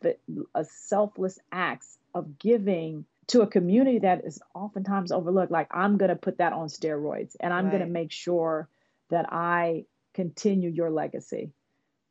a 0.55 0.65
selfless 0.65 1.39
acts 1.51 1.99
of 2.15 2.39
giving 2.39 3.05
to 3.27 3.41
a 3.41 3.47
community 3.47 4.01
that 4.01 4.25
is 4.25 4.41
oftentimes 4.55 5.11
overlooked. 5.11 5.51
Like 5.51 5.69
I'm 5.71 5.97
gonna 5.97 6.17
put 6.17 6.39
that 6.39 6.53
on 6.53 6.69
steroids 6.69 7.37
and 7.41 7.53
I'm 7.53 7.67
right. 7.67 7.73
gonna 7.73 7.87
make 7.87 8.13
sure 8.13 8.69
that 9.11 9.33
I 9.33 9.87
continue 10.13 10.71
your 10.71 10.91
legacy. 10.91 11.53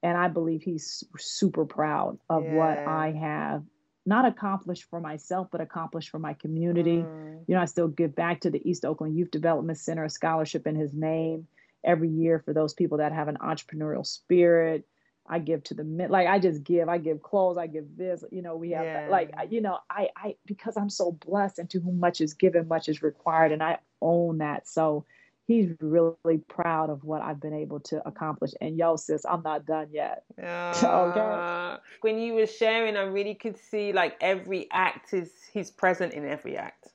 And 0.02 0.18
I 0.18 0.28
believe 0.28 0.64
he's 0.64 1.04
super 1.18 1.66
proud 1.66 2.20
of 2.30 2.44
yeah. 2.44 2.56
what 2.56 2.78
I 2.78 3.12
have 3.12 3.64
not 4.06 4.26
accomplished 4.26 4.84
for 4.90 5.00
myself, 5.00 5.48
but 5.50 5.62
accomplished 5.62 6.10
for 6.10 6.20
my 6.20 6.34
community. 6.34 6.98
Mm. 6.98 7.44
You 7.48 7.56
know, 7.56 7.62
I 7.62 7.66
still 7.66 7.88
give 7.88 8.14
back 8.14 8.42
to 8.42 8.50
the 8.50 8.62
East 8.70 8.84
Oakland 8.84 9.18
Youth 9.18 9.32
Development 9.32 9.78
Center 9.78 10.04
a 10.04 10.10
scholarship 10.10 10.68
in 10.68 10.76
his 10.76 10.94
name 10.94 11.48
every 11.84 12.10
year 12.10 12.40
for 12.40 12.54
those 12.54 12.74
people 12.74 13.00
that 13.00 13.12
have 13.12 13.28
an 13.28 13.38
entrepreneurial 13.38 14.06
spirit. 14.06 14.86
I 15.26 15.40
give 15.40 15.64
to 15.66 15.74
the 15.74 15.86
men, 15.86 16.10
like 16.10 16.28
I 16.28 16.38
just 16.38 16.66
give. 16.66 16.90
I 16.90 16.98
give 16.98 17.24
clothes. 17.24 17.58
I 17.58 17.68
give 17.68 17.86
this. 17.96 18.26
You 18.30 18.42
know, 18.42 18.58
we 18.58 18.72
have 18.72 18.84
yeah. 18.84 19.08
like 19.10 19.32
you 19.50 19.62
know, 19.62 19.80
I 19.90 20.10
I 20.18 20.36
because 20.46 20.76
I'm 20.76 20.90
so 20.90 21.14
blessed, 21.14 21.60
and 21.60 21.70
to 21.70 21.80
whom 21.80 22.00
much 22.00 22.20
is 22.20 22.34
given, 22.34 22.68
much 22.68 22.90
is 22.90 23.02
required, 23.02 23.54
and 23.54 23.64
I 23.64 23.78
own 24.02 24.40
that. 24.40 24.68
So 24.68 25.06
he's 25.46 25.72
really 25.80 26.38
proud 26.48 26.90
of 26.90 27.04
what 27.04 27.22
I've 27.22 27.40
been 27.40 27.54
able 27.54 27.80
to 27.82 28.06
accomplish. 28.08 28.52
And 28.62 28.78
yo, 28.78 28.96
sis, 28.96 29.26
I'm 29.26 29.44
not 29.44 29.66
done 29.66 29.88
yet. 29.92 30.24
Uh, 30.44 30.74
okay. 30.84 31.82
When 32.02 32.20
you 32.20 32.34
were 32.34 32.48
sharing, 32.48 32.98
I 32.98 33.04
really 33.04 33.36
could 33.36 33.58
see 33.58 33.94
like 33.94 34.18
every 34.22 34.68
act 34.72 35.14
is 35.14 35.32
he's 35.52 35.72
present 35.72 36.14
in 36.14 36.28
every 36.28 36.58
act. 36.58 36.90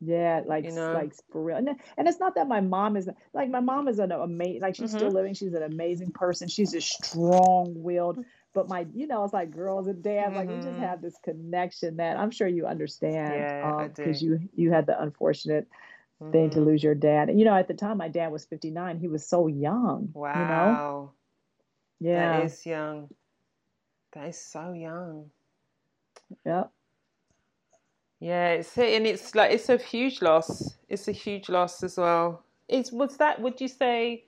Yeah, 0.00 0.42
like 0.46 0.64
you 0.64 0.72
know? 0.72 0.92
like 0.92 1.12
for 1.32 1.42
real. 1.42 1.56
And, 1.56 1.70
and 1.96 2.06
it's 2.06 2.20
not 2.20 2.36
that 2.36 2.46
my 2.46 2.60
mom 2.60 2.96
is 2.96 3.08
like 3.34 3.50
my 3.50 3.60
mom 3.60 3.88
is 3.88 3.98
an 3.98 4.12
amazing 4.12 4.60
like 4.60 4.76
she's 4.76 4.90
mm-hmm. 4.90 4.98
still 4.98 5.10
living. 5.10 5.34
She's 5.34 5.54
an 5.54 5.64
amazing 5.64 6.12
person. 6.12 6.48
She's 6.48 6.74
a 6.74 6.80
strong 6.80 7.72
willed. 7.74 8.24
But 8.54 8.68
my, 8.68 8.86
you 8.94 9.06
know, 9.06 9.24
it's 9.24 9.32
like 9.32 9.50
girls 9.50 9.88
and 9.88 10.02
dads, 10.02 10.28
mm-hmm. 10.28 10.36
like 10.36 10.48
we 10.48 10.56
just 10.56 10.68
mm-hmm. 10.68 10.80
have 10.80 11.02
this 11.02 11.16
connection 11.22 11.96
that 11.96 12.16
I'm 12.16 12.30
sure 12.30 12.46
you 12.46 12.66
understand. 12.66 13.34
Yeah, 13.34 13.88
because 13.88 14.22
um, 14.22 14.28
you 14.28 14.48
you 14.54 14.72
had 14.72 14.86
the 14.86 15.00
unfortunate 15.00 15.66
mm-hmm. 16.22 16.32
thing 16.32 16.50
to 16.50 16.58
mm-hmm. 16.58 16.68
lose 16.68 16.82
your 16.82 16.94
dad. 16.94 17.28
And 17.28 17.38
you 17.38 17.44
know, 17.44 17.54
at 17.54 17.68
the 17.68 17.74
time 17.74 17.98
my 17.98 18.08
dad 18.08 18.30
was 18.30 18.44
59. 18.44 18.98
He 18.98 19.08
was 19.08 19.26
so 19.26 19.48
young. 19.48 20.10
Wow. 20.12 20.32
You 20.34 20.44
know? 20.48 21.12
Yeah. 22.12 22.38
That 22.38 22.46
is 22.46 22.66
young. 22.66 23.08
That 24.12 24.28
is 24.28 24.40
so 24.40 24.72
young. 24.72 25.30
Yep. 26.44 26.70
Yeah, 28.20 28.50
it's 28.50 28.76
and 28.76 29.06
it's 29.06 29.34
like 29.34 29.52
it's 29.52 29.68
a 29.68 29.76
huge 29.76 30.22
loss. 30.22 30.76
It's 30.88 31.08
a 31.08 31.12
huge 31.12 31.48
loss 31.48 31.82
as 31.82 31.96
well. 31.96 32.42
Is 32.68 32.92
was 32.92 33.16
that? 33.18 33.40
Would 33.40 33.60
you 33.60 33.68
say 33.68 34.24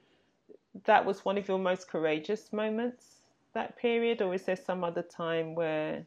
that 0.85 1.05
was 1.05 1.25
one 1.25 1.37
of 1.39 1.49
your 1.49 1.59
most 1.59 1.89
courageous 1.89 2.53
moments 2.53 3.05
that 3.53 3.77
period, 3.77 4.23
or 4.23 4.33
is 4.35 4.45
there 4.45 4.57
some 4.57 4.85
other 4.85 5.03
time 5.03 5.55
where 5.55 6.05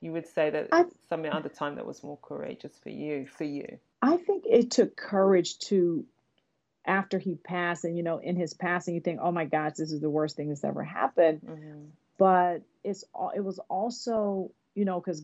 you 0.00 0.12
would 0.12 0.26
say 0.26 0.48
that 0.50 0.68
I, 0.72 0.84
some 1.08 1.26
other 1.30 1.50
time 1.50 1.74
that 1.74 1.86
was 1.86 2.02
more 2.02 2.18
courageous 2.22 2.72
for 2.82 2.90
you? 2.90 3.26
For 3.26 3.44
you, 3.44 3.78
I 4.00 4.16
think 4.16 4.44
it 4.48 4.70
took 4.70 4.96
courage 4.96 5.58
to 5.68 6.06
after 6.86 7.18
he 7.18 7.34
passed, 7.34 7.84
and 7.84 7.96
you 7.96 8.02
know, 8.02 8.18
in 8.18 8.36
his 8.36 8.54
passing, 8.54 8.94
you 8.94 9.02
think, 9.02 9.20
"Oh 9.22 9.32
my 9.32 9.44
gosh, 9.44 9.74
this 9.76 9.92
is 9.92 10.00
the 10.00 10.10
worst 10.10 10.36
thing 10.36 10.48
that's 10.48 10.64
ever 10.64 10.82
happened." 10.82 11.42
Mm-hmm. 11.42 11.84
But 12.16 12.62
it's 12.82 13.04
it 13.36 13.44
was 13.44 13.60
also 13.68 14.50
you 14.74 14.86
know 14.86 14.98
because 14.98 15.22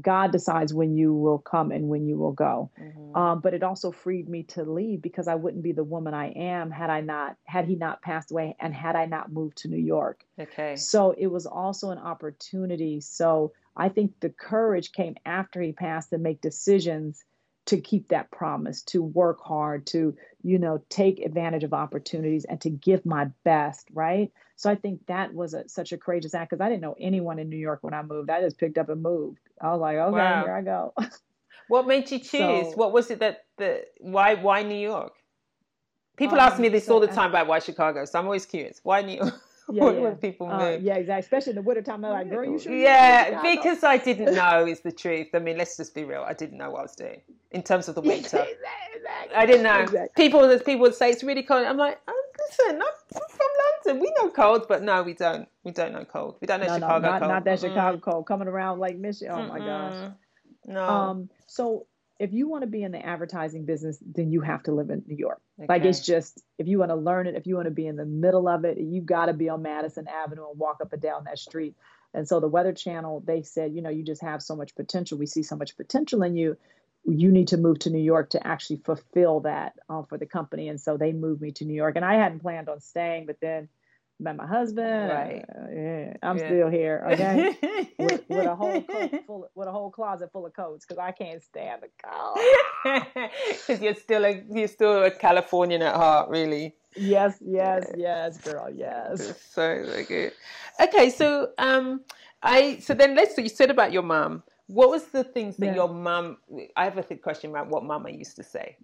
God 0.00 0.32
decides 0.32 0.74
when 0.74 0.96
you 0.96 1.14
will 1.14 1.38
come 1.38 1.70
and 1.70 1.88
when 1.88 2.06
you 2.06 2.16
will 2.16 2.32
go. 2.32 2.70
Mm-hmm. 2.80 3.16
Um, 3.16 3.40
but 3.40 3.54
it 3.54 3.62
also 3.62 3.92
freed 3.92 4.28
me 4.28 4.42
to 4.44 4.64
leave 4.64 5.02
because 5.02 5.28
I 5.28 5.36
wouldn't 5.36 5.62
be 5.62 5.72
the 5.72 5.84
woman 5.84 6.14
I 6.14 6.30
am 6.30 6.70
had 6.70 6.90
I 6.90 7.00
not 7.00 7.36
had 7.44 7.66
he 7.66 7.76
not 7.76 8.02
passed 8.02 8.30
away 8.30 8.56
and 8.60 8.74
had 8.74 8.96
I 8.96 9.06
not 9.06 9.32
moved 9.32 9.58
to 9.58 9.68
New 9.68 9.76
York. 9.76 10.24
Okay. 10.38 10.76
So 10.76 11.14
it 11.16 11.28
was 11.28 11.46
also 11.46 11.90
an 11.90 11.98
opportunity. 11.98 13.00
So 13.00 13.52
I 13.76 13.88
think 13.88 14.18
the 14.20 14.30
courage 14.30 14.92
came 14.92 15.16
after 15.24 15.60
he 15.60 15.72
passed 15.72 16.10
to 16.10 16.18
make 16.18 16.40
decisions 16.40 17.24
to 17.66 17.80
keep 17.80 18.08
that 18.08 18.30
promise, 18.30 18.82
to 18.82 19.02
work 19.02 19.40
hard, 19.42 19.86
to, 19.86 20.14
you 20.42 20.58
know, 20.58 20.82
take 20.90 21.20
advantage 21.20 21.64
of 21.64 21.72
opportunities 21.72 22.44
and 22.44 22.60
to 22.60 22.68
give 22.68 23.06
my 23.06 23.26
best, 23.42 23.88
right? 23.92 24.30
So 24.56 24.70
I 24.70 24.74
think 24.74 25.06
that 25.06 25.34
was 25.34 25.54
a, 25.54 25.68
such 25.68 25.92
a 25.92 25.98
courageous 25.98 26.34
act 26.34 26.50
because 26.50 26.60
I 26.60 26.68
didn't 26.68 26.82
know 26.82 26.96
anyone 27.00 27.38
in 27.38 27.48
New 27.48 27.56
York 27.56 27.78
when 27.82 27.94
I 27.94 28.02
moved. 28.02 28.30
I 28.30 28.42
just 28.42 28.58
picked 28.58 28.78
up 28.78 28.90
and 28.90 29.02
moved. 29.02 29.38
I 29.60 29.72
was 29.72 29.80
like, 29.80 29.96
okay, 29.96 30.16
wow. 30.16 30.44
here 30.44 30.54
I 30.54 30.62
go. 30.62 30.94
what 31.68 31.86
made 31.86 32.10
you 32.10 32.18
choose? 32.18 32.30
So, 32.30 32.72
what 32.74 32.92
was 32.92 33.10
it 33.10 33.20
that 33.20 33.44
the 33.56 33.84
why 33.98 34.34
why 34.34 34.62
New 34.62 34.80
York? 34.80 35.14
People 36.16 36.40
um, 36.40 36.48
ask 36.48 36.60
me 36.60 36.68
this 36.68 36.86
so 36.86 36.94
all 36.94 37.00
the 37.00 37.06
time 37.08 37.30
about 37.30 37.46
why 37.46 37.58
Chicago, 37.58 38.04
so 38.04 38.18
I'm 38.18 38.26
always 38.26 38.46
curious. 38.46 38.80
Why 38.82 39.02
New 39.02 39.16
York? 39.16 39.34
yeah, 39.72 39.90
yeah. 39.90 40.10
people 40.10 40.48
uh, 40.48 40.58
move. 40.58 40.80
Uh, 40.80 40.82
yeah, 40.82 40.96
exactly. 40.96 41.20
Especially 41.20 41.50
in 41.50 41.56
the 41.56 41.62
wintertime. 41.62 42.02
They're 42.02 42.10
like, 42.10 42.30
girl, 42.30 42.44
you 42.44 42.58
should. 42.58 42.72
Yeah, 42.72 43.40
because 43.42 43.82
I 43.82 43.96
didn't 43.96 44.34
know 44.40 44.66
is 44.66 44.80
the 44.80 44.92
truth. 44.92 45.28
I 45.34 45.38
mean, 45.38 45.56
let's 45.56 45.76
just 45.76 45.94
be 45.94 46.04
real. 46.04 46.24
I 46.26 46.34
didn't 46.34 46.58
know 46.58 46.70
what 46.70 46.80
I 46.80 46.82
was 46.82 46.96
doing 46.96 47.20
in 47.50 47.62
terms 47.62 47.88
of 47.88 47.94
the 47.94 48.02
winter. 48.02 48.38
exactly. 48.38 49.36
I 49.36 49.46
didn't 49.46 49.62
know. 49.62 49.80
Exactly. 49.80 50.24
People, 50.24 50.58
people 50.58 50.80
would 50.80 50.94
say 50.94 51.10
it's 51.10 51.24
really 51.24 51.42
cold. 51.42 51.64
I'm 51.64 51.76
like, 51.76 52.00
oh, 52.06 52.24
listen, 52.48 52.80
I'm 52.80 53.22
London. 53.86 54.02
We 54.02 54.12
know 54.18 54.30
cold, 54.30 54.66
but 54.68 54.82
no, 54.82 55.02
we 55.02 55.14
don't. 55.14 55.48
We 55.62 55.72
don't 55.72 55.92
know 55.92 56.04
cold. 56.04 56.36
We 56.40 56.46
don't 56.46 56.60
know 56.60 56.66
no, 56.66 56.74
Chicago 56.74 56.98
no, 57.06 57.10
not, 57.10 57.20
cold. 57.20 57.30
Not 57.32 57.44
that 57.44 57.58
mm 57.58 57.60
Chicago 57.60 57.98
cold 57.98 58.26
coming 58.26 58.48
around 58.48 58.78
like 58.78 58.96
Michigan. 58.96 59.34
Oh 59.34 59.38
Mm-mm. 59.38 59.48
my 59.48 59.58
gosh. 59.58 60.12
No. 60.66 60.84
Um. 60.84 61.30
So 61.46 61.86
if 62.18 62.32
you 62.32 62.48
want 62.48 62.62
to 62.62 62.68
be 62.68 62.82
in 62.82 62.92
the 62.92 63.04
advertising 63.04 63.64
business, 63.64 63.98
then 64.04 64.30
you 64.30 64.40
have 64.40 64.62
to 64.64 64.72
live 64.72 64.90
in 64.90 65.02
New 65.06 65.16
York. 65.16 65.40
Okay. 65.58 65.66
Like 65.68 65.84
it's 65.84 66.00
just 66.00 66.40
if 66.58 66.68
you 66.68 66.78
want 66.78 66.90
to 66.90 66.96
learn 66.96 67.26
it, 67.26 67.34
if 67.34 67.46
you 67.46 67.56
want 67.56 67.66
to 67.66 67.72
be 67.72 67.86
in 67.86 67.96
the 67.96 68.06
middle 68.06 68.48
of 68.48 68.64
it, 68.64 68.78
you 68.78 69.00
got 69.02 69.26
to 69.26 69.32
be 69.32 69.48
on 69.48 69.62
Madison 69.62 70.06
Avenue 70.08 70.48
and 70.48 70.58
walk 70.58 70.78
up 70.80 70.92
and 70.92 71.02
down 71.02 71.24
that 71.24 71.38
street. 71.38 71.74
And 72.14 72.28
so 72.28 72.38
the 72.38 72.48
Weather 72.48 72.72
Channel, 72.72 73.24
they 73.26 73.42
said, 73.42 73.74
you 73.74 73.82
know, 73.82 73.90
you 73.90 74.04
just 74.04 74.22
have 74.22 74.40
so 74.40 74.54
much 74.54 74.76
potential. 74.76 75.18
We 75.18 75.26
see 75.26 75.42
so 75.42 75.56
much 75.56 75.76
potential 75.76 76.22
in 76.22 76.36
you. 76.36 76.56
You 77.04 77.30
need 77.30 77.48
to 77.48 77.56
move 77.56 77.80
to 77.80 77.90
New 77.90 78.02
York 78.02 78.30
to 78.30 78.46
actually 78.46 78.76
fulfill 78.78 79.40
that 79.40 79.74
uh, 79.88 80.02
for 80.04 80.16
the 80.18 80.26
company. 80.26 80.68
And 80.68 80.80
so 80.80 80.96
they 80.96 81.12
moved 81.12 81.42
me 81.42 81.52
to 81.52 81.64
New 81.64 81.74
York. 81.74 81.96
And 81.96 82.04
I 82.04 82.14
hadn't 82.14 82.40
planned 82.40 82.68
on 82.68 82.80
staying, 82.80 83.26
but 83.26 83.36
then 83.40 83.68
met 84.20 84.36
my 84.36 84.46
husband. 84.46 85.08
Right. 85.10 85.44
Uh, 85.48 85.70
yeah, 85.70 86.16
I'm 86.22 86.38
Yeah. 86.38 86.46
still 86.46 86.68
here. 86.70 87.06
Okay. 87.12 87.56
with, 87.98 88.22
with 88.28 88.46
a 88.46 88.54
whole 88.54 88.82
coat 88.82 89.12
full, 89.26 89.50
with 89.54 89.68
a 89.68 89.72
whole 89.72 89.90
closet 89.90 90.30
full 90.32 90.46
of 90.46 90.54
coats 90.54 90.86
because 90.86 90.98
I 90.98 91.12
can't 91.12 91.42
stand 91.42 91.82
the 91.82 91.90
cold. 92.02 92.38
Because 93.48 93.80
you're 93.80 93.94
still 93.94 94.24
a 94.26 94.42
you're 94.50 94.68
still 94.68 95.04
a 95.04 95.10
Californian 95.10 95.80
at 95.82 95.94
heart, 95.96 96.28
really. 96.28 96.74
Yes, 96.96 97.38
yes, 97.40 97.90
yes, 97.96 98.38
girl, 98.38 98.68
yes. 98.70 99.34
So 99.52 99.84
so 99.84 100.04
good. 100.06 100.32
Okay, 100.80 101.08
so 101.10 101.48
um, 101.58 102.02
I 102.42 102.78
so 102.80 102.92
then 102.94 103.14
let's 103.16 103.34
So 103.34 103.40
you 103.40 103.48
said 103.48 103.70
about 103.70 103.90
your 103.92 104.02
mum. 104.02 104.42
What 104.66 104.88
was 104.90 105.06
the 105.06 105.24
things 105.24 105.58
that 105.58 105.66
Yeah. 105.66 105.74
your 105.74 105.88
mum? 105.88 106.38
I 106.76 106.84
have 106.84 106.98
a 106.98 107.16
question 107.16 107.50
about 107.50 107.68
what 107.68 107.84
mama 107.84 108.10
used 108.10 108.36
to 108.36 108.42
say. 108.42 108.76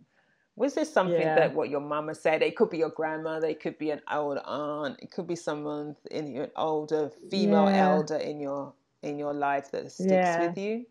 Was 0.56 0.74
there 0.74 0.84
something 0.84 1.28
Yeah. 1.28 1.34
that 1.36 1.54
what 1.54 1.70
your 1.70 1.80
mama 1.80 2.14
said? 2.14 2.42
It 2.42 2.54
could 2.56 2.68
be 2.70 2.78
your 2.78 2.90
grandmother, 2.90 3.46
it 3.46 3.60
could 3.60 3.78
be 3.78 3.90
an 3.90 4.02
old 4.10 4.38
aunt, 4.44 4.98
it 5.00 5.10
could 5.10 5.26
be 5.26 5.36
someone 5.36 5.96
in 6.10 6.32
your 6.32 6.48
older 6.56 7.10
female 7.30 7.68
Yeah. 7.68 7.82
elder 7.82 8.16
in 8.16 8.40
your 8.40 8.74
in 9.02 9.18
your 9.18 9.32
life 9.32 9.70
that 9.70 9.90
sticks 9.90 10.36
with 10.36 10.58
you. 10.58 10.84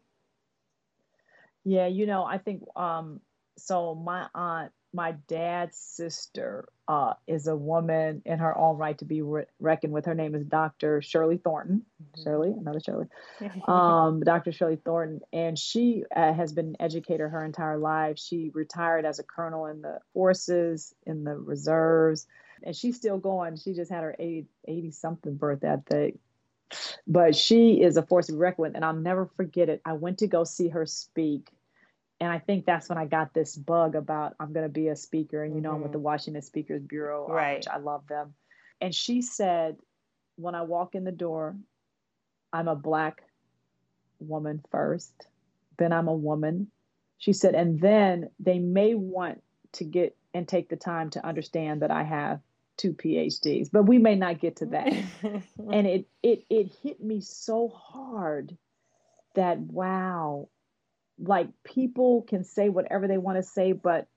Yeah, 1.66 1.88
you 1.88 2.06
know, 2.06 2.24
I 2.24 2.38
think 2.38 2.64
um 2.76 3.22
so 3.58 3.94
my 3.96 4.28
aunt, 4.34 4.72
my 4.94 5.12
dad's 5.28 5.78
sister, 5.78 6.68
uh, 6.88 7.14
is 7.28 7.46
a 7.48 7.56
woman 7.56 8.22
in 8.26 8.40
her 8.40 8.58
own 8.58 8.78
right 8.78 8.98
to 8.98 9.06
be 9.06 9.22
re- 9.22 9.46
reckoned 9.60 9.94
with. 9.94 10.06
Her 10.06 10.16
name 10.16 10.34
is 10.34 10.44
Dr. 10.44 11.02
Shirley 11.02 11.38
Thornton. 11.38 11.86
Shirley, 12.24 12.50
another 12.50 12.80
Shirley. 12.80 13.06
um, 13.68 14.22
Dr. 14.22 14.52
Shirley 14.52 14.78
Thornton, 14.84 15.22
and 15.32 15.58
she 15.58 16.04
uh, 16.16 16.34
has 16.34 16.52
been 16.52 16.70
an 16.70 16.78
educator 16.80 17.30
her 17.30 17.46
entire 17.46 17.78
life. 17.78 18.18
She 18.18 18.50
retired 18.54 19.06
as 19.06 19.20
a 19.20 19.24
colonel 19.24 19.68
in 19.68 19.82
the 19.82 20.00
forces, 20.14 20.96
in 21.06 21.24
the 21.24 21.36
reserves, 21.36 22.26
and 22.64 22.76
she's 22.76 22.96
still 22.96 23.20
going. 23.20 23.58
She 23.58 23.74
just 23.74 23.92
had 23.92 24.04
her 24.04 24.16
80, 24.20 24.92
something 24.92 25.36
birthday, 25.36 25.74
I 25.74 25.78
think. 25.88 26.20
But 27.08 27.36
she 27.36 27.82
is 27.82 27.98
a 27.98 28.04
force 28.04 28.28
to 28.28 28.34
be 28.34 28.38
reckoned 28.40 28.64
with, 28.64 28.76
and 28.76 28.86
I'll 28.86 28.94
never 28.94 29.28
forget 29.38 29.70
it. 29.70 29.82
I 29.86 29.94
went 29.94 30.20
to 30.20 30.28
go 30.28 30.44
see 30.44 30.70
her 30.70 30.86
speak. 30.86 31.50
And 32.22 32.32
I 32.32 32.40
think 32.40 32.66
that's 32.66 32.90
when 32.90 32.98
I 32.98 33.06
got 33.06 33.34
this 33.34 33.56
bug 33.56 33.96
about 33.96 34.36
I'm 34.40 34.52
going 34.52 34.66
to 34.66 34.72
be 34.72 34.90
a 34.90 34.96
speaker. 34.96 35.44
And, 35.44 35.56
you 35.56 35.62
know, 35.62 35.72
I'm 35.72 35.82
with 35.82 35.94
the 35.94 36.00
Washington 36.00 36.42
Speakers 36.42 36.82
Bureau, 36.84 37.28
uh, 37.30 37.34
Right. 37.34 37.58
which 37.58 37.68
I 37.68 37.78
love 37.78 38.06
them. 38.08 38.34
And 38.82 38.94
she 38.94 39.22
said, 39.22 39.78
when 40.36 40.56
I 40.56 40.64
walk 40.64 40.96
in 40.96 41.04
the 41.04 41.12
door, 41.12 41.56
I'm 42.52 42.68
a 42.68 42.76
black 42.76 43.24
woman 44.20 44.62
first, 44.72 45.28
then 45.78 45.94
I'm 45.94 46.08
a 46.08 46.14
woman. 46.14 46.72
She 47.18 47.34
said, 47.34 47.56
and 47.56 47.80
then 47.80 48.30
they 48.40 48.60
may 48.60 48.96
want 48.96 49.42
to 49.74 49.84
get 49.84 50.16
and 50.34 50.48
take 50.48 50.70
the 50.70 50.76
time 50.76 51.10
to 51.12 51.26
understand 51.26 51.82
that 51.82 51.92
I 51.92 52.04
have 52.04 52.40
two 52.78 52.94
PhDs, 52.94 53.70
but 53.72 53.84
we 53.84 53.98
may 53.98 54.16
not 54.16 54.40
get 54.40 54.58
to 54.58 54.66
that. 54.68 54.88
and 55.72 55.88
it 55.88 56.08
it 56.24 56.46
it 56.50 56.72
hit 56.82 57.02
me 57.04 57.22
so 57.22 57.68
hard 57.70 58.58
that 59.36 59.60
wow, 59.60 60.48
like 61.30 61.48
people 61.64 62.24
can 62.24 62.44
say 62.44 62.70
whatever 62.70 63.08
they 63.08 63.20
want 63.20 63.38
to 63.38 63.44
say, 63.44 63.72
but 63.72 64.08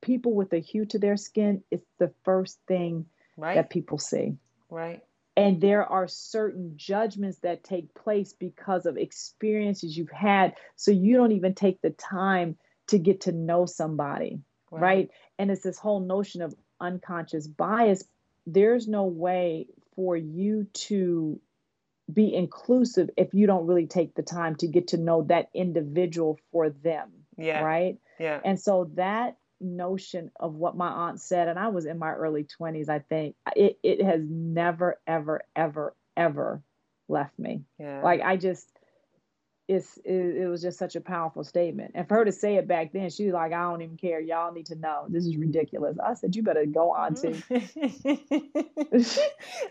people 0.00 0.32
with 0.34 0.52
a 0.54 0.58
hue 0.58 0.86
to 0.86 0.98
their 0.98 1.18
skin 1.18 1.62
is 1.70 1.80
the 1.98 2.10
first 2.24 2.58
thing 2.66 3.04
right, 3.36 3.56
that 3.56 3.68
people 3.68 3.98
see. 3.98 4.36
Right, 4.70 5.02
and 5.36 5.60
there 5.60 5.84
are 5.84 6.08
certain 6.08 6.72
judgments 6.76 7.40
that 7.40 7.62
take 7.62 7.94
place 7.94 8.32
because 8.32 8.86
of 8.86 8.96
experiences 8.96 9.96
you've 9.96 10.10
had 10.10 10.54
so 10.76 10.90
you 10.90 11.16
don't 11.16 11.32
even 11.32 11.54
take 11.54 11.82
the 11.82 11.90
time 11.90 12.56
to 12.86 12.98
get 12.98 13.20
to 13.22 13.32
know 13.32 13.66
somebody 13.66 14.40
right, 14.70 15.10
and 15.38 15.50
it's 15.50 15.62
this 15.62 15.78
whole 15.78 16.00
notion 16.00 16.40
of 16.40 16.54
unconscious 16.80 17.46
bias. 17.46 18.02
There's 18.46 18.88
no 18.88 19.04
way 19.04 19.68
for 19.94 20.16
you 20.16 20.66
to 20.72 21.40
be 22.12 22.34
inclusive 22.34 23.10
if 23.16 23.34
you 23.34 23.46
don't 23.46 23.66
really 23.66 23.86
take 23.86 24.14
the 24.14 24.22
time 24.22 24.54
to 24.56 24.66
get 24.66 24.88
to 24.88 24.96
know 24.96 25.22
that 25.24 25.48
individual 25.54 26.38
for 26.52 26.70
them 26.70 27.10
Yeah. 27.36 27.62
right 27.62 27.98
Yeah. 28.18 28.40
and 28.44 28.58
so 28.60 28.90
that 28.94 29.36
notion 29.60 30.30
of 30.38 30.54
what 30.54 30.76
my 30.76 30.88
aunt 30.88 31.20
said, 31.20 31.48
and 31.48 31.58
I 31.58 31.68
was 31.68 31.86
in 31.86 31.98
my 31.98 32.12
early 32.12 32.44
20s, 32.44 32.88
I 32.88 32.98
think, 32.98 33.36
it, 33.54 33.78
it 33.82 34.02
has 34.02 34.20
never, 34.28 35.00
ever, 35.06 35.42
ever, 35.54 35.94
ever 36.16 36.62
left 37.08 37.38
me. 37.38 37.62
Yeah. 37.78 38.02
Like, 38.02 38.20
I 38.20 38.36
just, 38.36 38.70
it's, 39.68 39.98
it, 40.04 40.12
it 40.14 40.48
was 40.48 40.62
just 40.62 40.78
such 40.78 40.94
a 40.94 41.00
powerful 41.00 41.42
statement. 41.42 41.92
And 41.94 42.06
for 42.06 42.14
her 42.16 42.24
to 42.24 42.32
say 42.32 42.56
it 42.56 42.68
back 42.68 42.92
then, 42.92 43.10
she 43.10 43.24
was 43.24 43.34
like, 43.34 43.52
I 43.52 43.62
don't 43.62 43.82
even 43.82 43.96
care. 43.96 44.20
Y'all 44.20 44.52
need 44.52 44.66
to 44.66 44.76
know. 44.76 45.06
This 45.08 45.26
is 45.26 45.36
ridiculous. 45.36 45.98
I 45.98 46.14
said, 46.14 46.36
You 46.36 46.42
better 46.42 46.66
go 46.66 46.92
on 46.92 47.14
to. 47.16 47.30
Mm. 47.30 47.90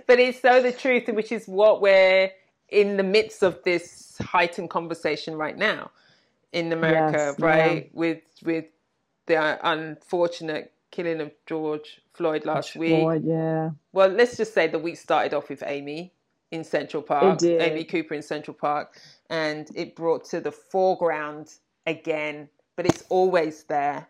but 0.07 0.19
it's 0.19 0.41
so 0.41 0.61
the 0.61 0.73
truth, 0.73 1.07
which 1.07 1.31
is 1.31 1.47
what 1.47 1.81
we're 1.81 2.31
in 2.69 2.97
the 2.97 3.03
midst 3.03 3.43
of 3.43 3.63
this 3.63 4.17
heightened 4.19 4.69
conversation 4.69 5.35
right 5.35 5.57
now 5.57 5.91
in 6.51 6.73
America, 6.73 7.17
Yes, 7.17 7.39
right? 7.39 7.83
yeah. 7.85 7.89
With 7.93 8.21
with 8.43 8.65
the 9.27 9.69
unfortunate 9.69 10.73
killing 10.91 11.21
of 11.21 11.31
George 11.45 12.01
Floyd 12.13 12.45
last 12.45 12.75
week. 12.75 12.91
Lord, 12.91 13.23
yeah. 13.23 13.71
Well, 13.91 14.09
let's 14.09 14.37
just 14.37 14.53
say 14.53 14.67
the 14.67 14.79
week 14.79 14.97
started 14.97 15.33
off 15.33 15.49
with 15.49 15.63
Amy 15.65 16.13
in 16.51 16.63
Central 16.63 17.03
Park. 17.03 17.43
Amy 17.43 17.83
Cooper 17.83 18.13
in 18.13 18.21
Central 18.21 18.53
Park, 18.53 18.99
and 19.29 19.69
it 19.75 19.95
brought 19.95 20.25
to 20.25 20.41
the 20.41 20.51
foreground 20.51 21.53
again, 21.85 22.49
but 22.75 22.85
it's 22.85 23.03
always 23.09 23.63
there. 23.63 24.07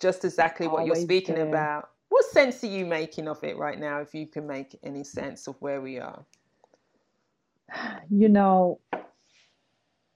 Just 0.00 0.24
exactly 0.24 0.68
what 0.68 0.86
you're 0.86 0.96
speaking 0.96 1.36
there. 1.36 1.48
about. 1.48 1.90
What 2.10 2.24
sense 2.26 2.62
are 2.64 2.68
you 2.68 2.86
making 2.86 3.28
of 3.28 3.42
it 3.44 3.56
right 3.56 3.78
now, 3.78 4.00
if 4.00 4.14
you 4.14 4.26
can 4.26 4.46
make 4.46 4.78
any 4.82 5.04
sense 5.04 5.46
of 5.46 5.56
where 5.60 5.80
we 5.80 5.98
are? 5.98 6.24
you 8.10 8.28
know 8.28 8.80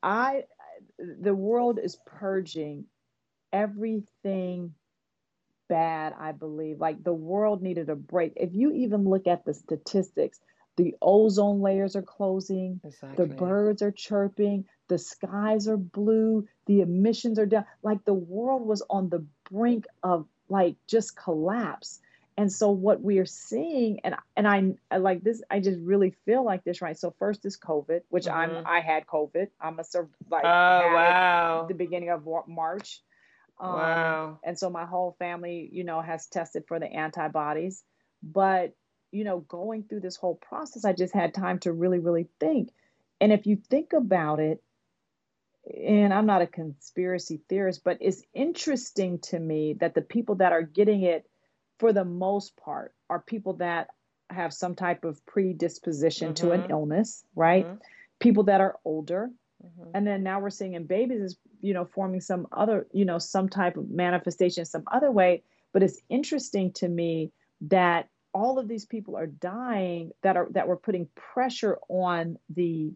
i 0.02 0.42
the 0.98 1.34
world 1.34 1.78
is 1.82 1.96
purging 2.06 2.84
everything 3.52 4.72
bad 5.68 6.14
i 6.18 6.32
believe 6.32 6.78
like 6.80 7.02
the 7.04 7.12
world 7.12 7.62
needed 7.62 7.88
a 7.88 7.96
break 7.96 8.32
if 8.36 8.50
you 8.54 8.72
even 8.72 9.04
look 9.04 9.26
at 9.26 9.44
the 9.44 9.54
statistics 9.54 10.40
the 10.76 10.94
ozone 11.02 11.60
layers 11.60 11.96
are 11.96 12.02
closing. 12.02 12.80
Exactly. 12.84 13.26
the 13.26 13.34
birds 13.34 13.82
are 13.82 13.90
chirping. 13.90 14.64
The 14.88 14.98
skies 14.98 15.68
are 15.68 15.76
blue. 15.76 16.46
The 16.66 16.80
emissions 16.80 17.38
are 17.38 17.46
down. 17.46 17.64
Like 17.82 18.04
the 18.04 18.14
world 18.14 18.66
was 18.66 18.82
on 18.88 19.08
the 19.08 19.24
brink 19.50 19.86
of 20.02 20.26
like 20.48 20.76
just 20.86 21.16
collapse. 21.16 22.00
And 22.38 22.50
so 22.50 22.70
what 22.70 23.02
we 23.02 23.18
are 23.18 23.26
seeing 23.26 24.00
and 24.04 24.14
and 24.36 24.48
I, 24.48 24.72
I 24.90 24.96
like 24.96 25.22
this 25.22 25.42
i 25.50 25.60
just 25.60 25.78
really 25.80 26.14
feel 26.24 26.42
like 26.44 26.64
this 26.64 26.80
right? 26.80 26.98
So 26.98 27.14
first 27.18 27.44
is 27.44 27.58
covid 27.58 28.00
which 28.08 28.24
Mhm. 28.24 28.32
i'm 28.34 28.66
i 28.66 28.80
had 28.80 29.06
covid. 29.06 29.48
I'm 29.60 29.78
a 29.78 29.84
sur- 29.84 30.08
like 30.30 30.44
Oh 30.46 30.80
wow! 30.94 31.66
the 31.68 31.74
beginning 31.74 32.08
of 32.08 32.26
march. 32.48 33.02
Um, 33.60 33.72
Wow. 33.74 34.38
and 34.42 34.58
so 34.58 34.70
my 34.70 34.86
whole 34.86 35.14
family 35.18 35.68
you 35.72 35.84
know 35.84 36.00
has 36.00 36.26
tested 36.26 36.64
for 36.66 36.78
the 36.80 36.86
antibodies. 36.86 37.84
But 38.22 38.72
you 39.12 39.24
know 39.24 39.40
going 39.40 39.84
through 39.84 40.00
this 40.00 40.16
whole 40.16 40.34
process 40.36 40.84
i 40.84 40.92
just 40.92 41.14
had 41.14 41.34
time 41.34 41.58
to 41.58 41.72
really 41.72 41.98
really 41.98 42.28
think 42.40 42.70
and 43.20 43.32
if 43.32 43.46
you 43.46 43.56
think 43.56 43.92
about 43.92 44.40
it 44.40 44.62
and 45.84 46.12
i'm 46.12 46.26
not 46.26 46.42
a 46.42 46.46
conspiracy 46.46 47.40
theorist 47.48 47.84
but 47.84 47.98
it's 48.00 48.22
interesting 48.34 49.18
to 49.18 49.38
me 49.38 49.74
that 49.74 49.94
the 49.94 50.02
people 50.02 50.36
that 50.36 50.52
are 50.52 50.62
getting 50.62 51.02
it 51.02 51.28
for 51.78 51.92
the 51.92 52.04
most 52.04 52.56
part 52.56 52.94
are 53.08 53.20
people 53.20 53.54
that 53.54 53.88
have 54.30 54.52
some 54.52 54.74
type 54.74 55.04
of 55.04 55.24
predisposition 55.26 56.34
to 56.34 56.52
an 56.52 56.62
Mhm. 56.62 56.70
illness 56.70 57.24
right 57.36 57.66
Mhm. 57.66 57.80
people 58.18 58.44
that 58.44 58.60
are 58.60 58.78
older 58.84 59.30
Mhm. 59.62 59.90
and 59.94 60.06
then 60.06 60.22
now 60.22 60.40
we're 60.40 60.50
seeing 60.50 60.74
in 60.74 60.86
babies 60.86 61.20
is 61.20 61.38
you 61.60 61.74
know 61.74 61.84
forming 61.84 62.20
some 62.20 62.46
other 62.52 62.86
you 62.92 63.04
know 63.04 63.18
some 63.18 63.48
type 63.48 63.76
of 63.76 63.90
manifestation 63.90 64.64
some 64.64 64.84
other 64.90 65.10
way 65.10 65.42
but 65.72 65.82
it's 65.82 66.00
interesting 66.08 66.72
to 66.72 66.88
me 66.88 67.30
that 67.60 68.08
all 68.34 68.58
of 68.58 68.68
these 68.68 68.86
people 68.86 69.16
are 69.16 69.26
dying 69.26 70.12
that 70.22 70.36
are 70.36 70.48
that 70.52 70.68
we're 70.68 70.76
putting 70.76 71.08
pressure 71.34 71.78
on 71.88 72.38
the 72.50 72.92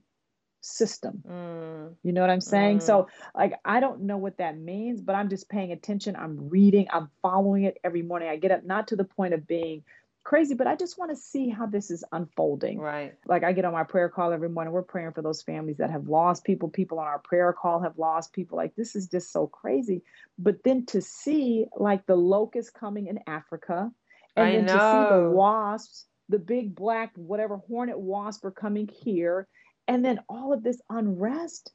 system 0.62 1.22
Mm. 1.26 1.94
you 2.02 2.12
know 2.12 2.22
what 2.22 2.30
i'm 2.30 2.40
saying 2.40 2.78
Mm. 2.78 2.82
so 2.82 3.08
like 3.36 3.54
i 3.64 3.80
don't 3.80 4.02
know 4.02 4.16
what 4.18 4.38
that 4.38 4.58
means 4.58 5.00
but 5.00 5.14
i'm 5.14 5.28
just 5.30 5.48
paying 5.48 5.72
attention 5.72 6.16
i'm 6.16 6.48
reading 6.50 6.88
i'm 6.92 7.10
following 7.22 7.64
it 7.64 7.78
every 7.84 8.02
morning 8.02 8.28
i 8.28 8.36
get 8.36 8.50
up 8.52 8.64
not 8.64 8.88
to 8.88 8.96
the 8.96 9.04
point 9.04 9.34
of 9.34 9.46
being 9.46 9.84
crazy 10.24 10.54
but 10.54 10.66
i 10.66 10.76
just 10.76 10.98
want 10.98 11.10
to 11.12 11.16
see 11.16 11.48
how 11.50 11.66
this 11.66 11.90
is 11.90 12.04
unfolding 12.12 12.78
Right. 12.80 13.14
like 13.28 13.44
I 13.44 13.52
get 13.52 13.64
on 13.64 13.72
my 13.72 13.84
prayer 13.84 14.08
call 14.08 14.32
every 14.32 14.48
morning. 14.48 14.72
We're 14.72 14.82
praying 14.82 15.12
for 15.12 15.22
those 15.22 15.42
families 15.42 15.78
that 15.78 15.90
have 15.90 16.08
lost 16.08 16.44
people. 16.44 16.68
People 16.68 16.98
on 16.98 17.06
our 17.06 17.20
prayer 17.20 17.52
call 17.52 17.80
have 17.80 17.98
lost 17.98 18.32
people. 18.32 18.56
Like 18.56 18.74
this 18.76 18.96
is 18.96 19.08
just 19.08 19.32
so 19.32 19.46
crazy. 19.46 20.02
But 20.38 20.62
then 20.64 20.86
to 20.86 21.00
see 21.02 21.66
like 21.76 22.06
the 22.06 22.16
locust 22.16 22.74
coming 22.74 23.06
in 23.06 23.20
Africa, 23.28 23.92
and 24.36 24.46
I 24.46 24.52
then 24.52 24.66
to 24.66 24.72
see 24.72 25.14
the 25.14 25.30
wasps, 25.30 26.04
the 26.28 26.38
big 26.38 26.74
black 26.74 27.12
whatever 27.16 27.56
hornet 27.56 27.98
wasp 27.98 28.44
are 28.44 28.50
coming 28.50 28.88
here, 28.88 29.48
and 29.88 30.04
then 30.04 30.20
all 30.28 30.52
of 30.52 30.62
this 30.62 30.80
unrest. 30.90 31.72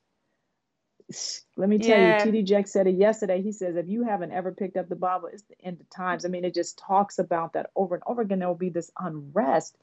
Let 1.57 1.67
me 1.67 1.77
tell 1.77 1.97
yeah. 1.97 2.23
you, 2.23 2.31
TD 2.31 2.45
Jakes 2.45 2.71
said 2.71 2.87
it 2.87 2.95
yesterday. 2.95 3.41
He 3.41 3.51
says, 3.51 3.75
if 3.75 3.89
you 3.89 4.03
haven't 4.03 4.31
ever 4.31 4.53
picked 4.53 4.77
up 4.77 4.87
the 4.87 4.95
Bible, 4.95 5.29
it's 5.31 5.43
the 5.43 5.65
end 5.65 5.81
of 5.81 5.89
times. 5.89 6.23
I 6.23 6.29
mean, 6.29 6.45
it 6.45 6.53
just 6.53 6.77
talks 6.77 7.19
about 7.19 7.53
that 7.53 7.69
over 7.75 7.95
and 7.95 8.03
over 8.07 8.21
again. 8.21 8.39
There 8.39 8.47
will 8.47 8.55
be 8.55 8.69
this 8.69 8.91
unrest. 8.97 9.77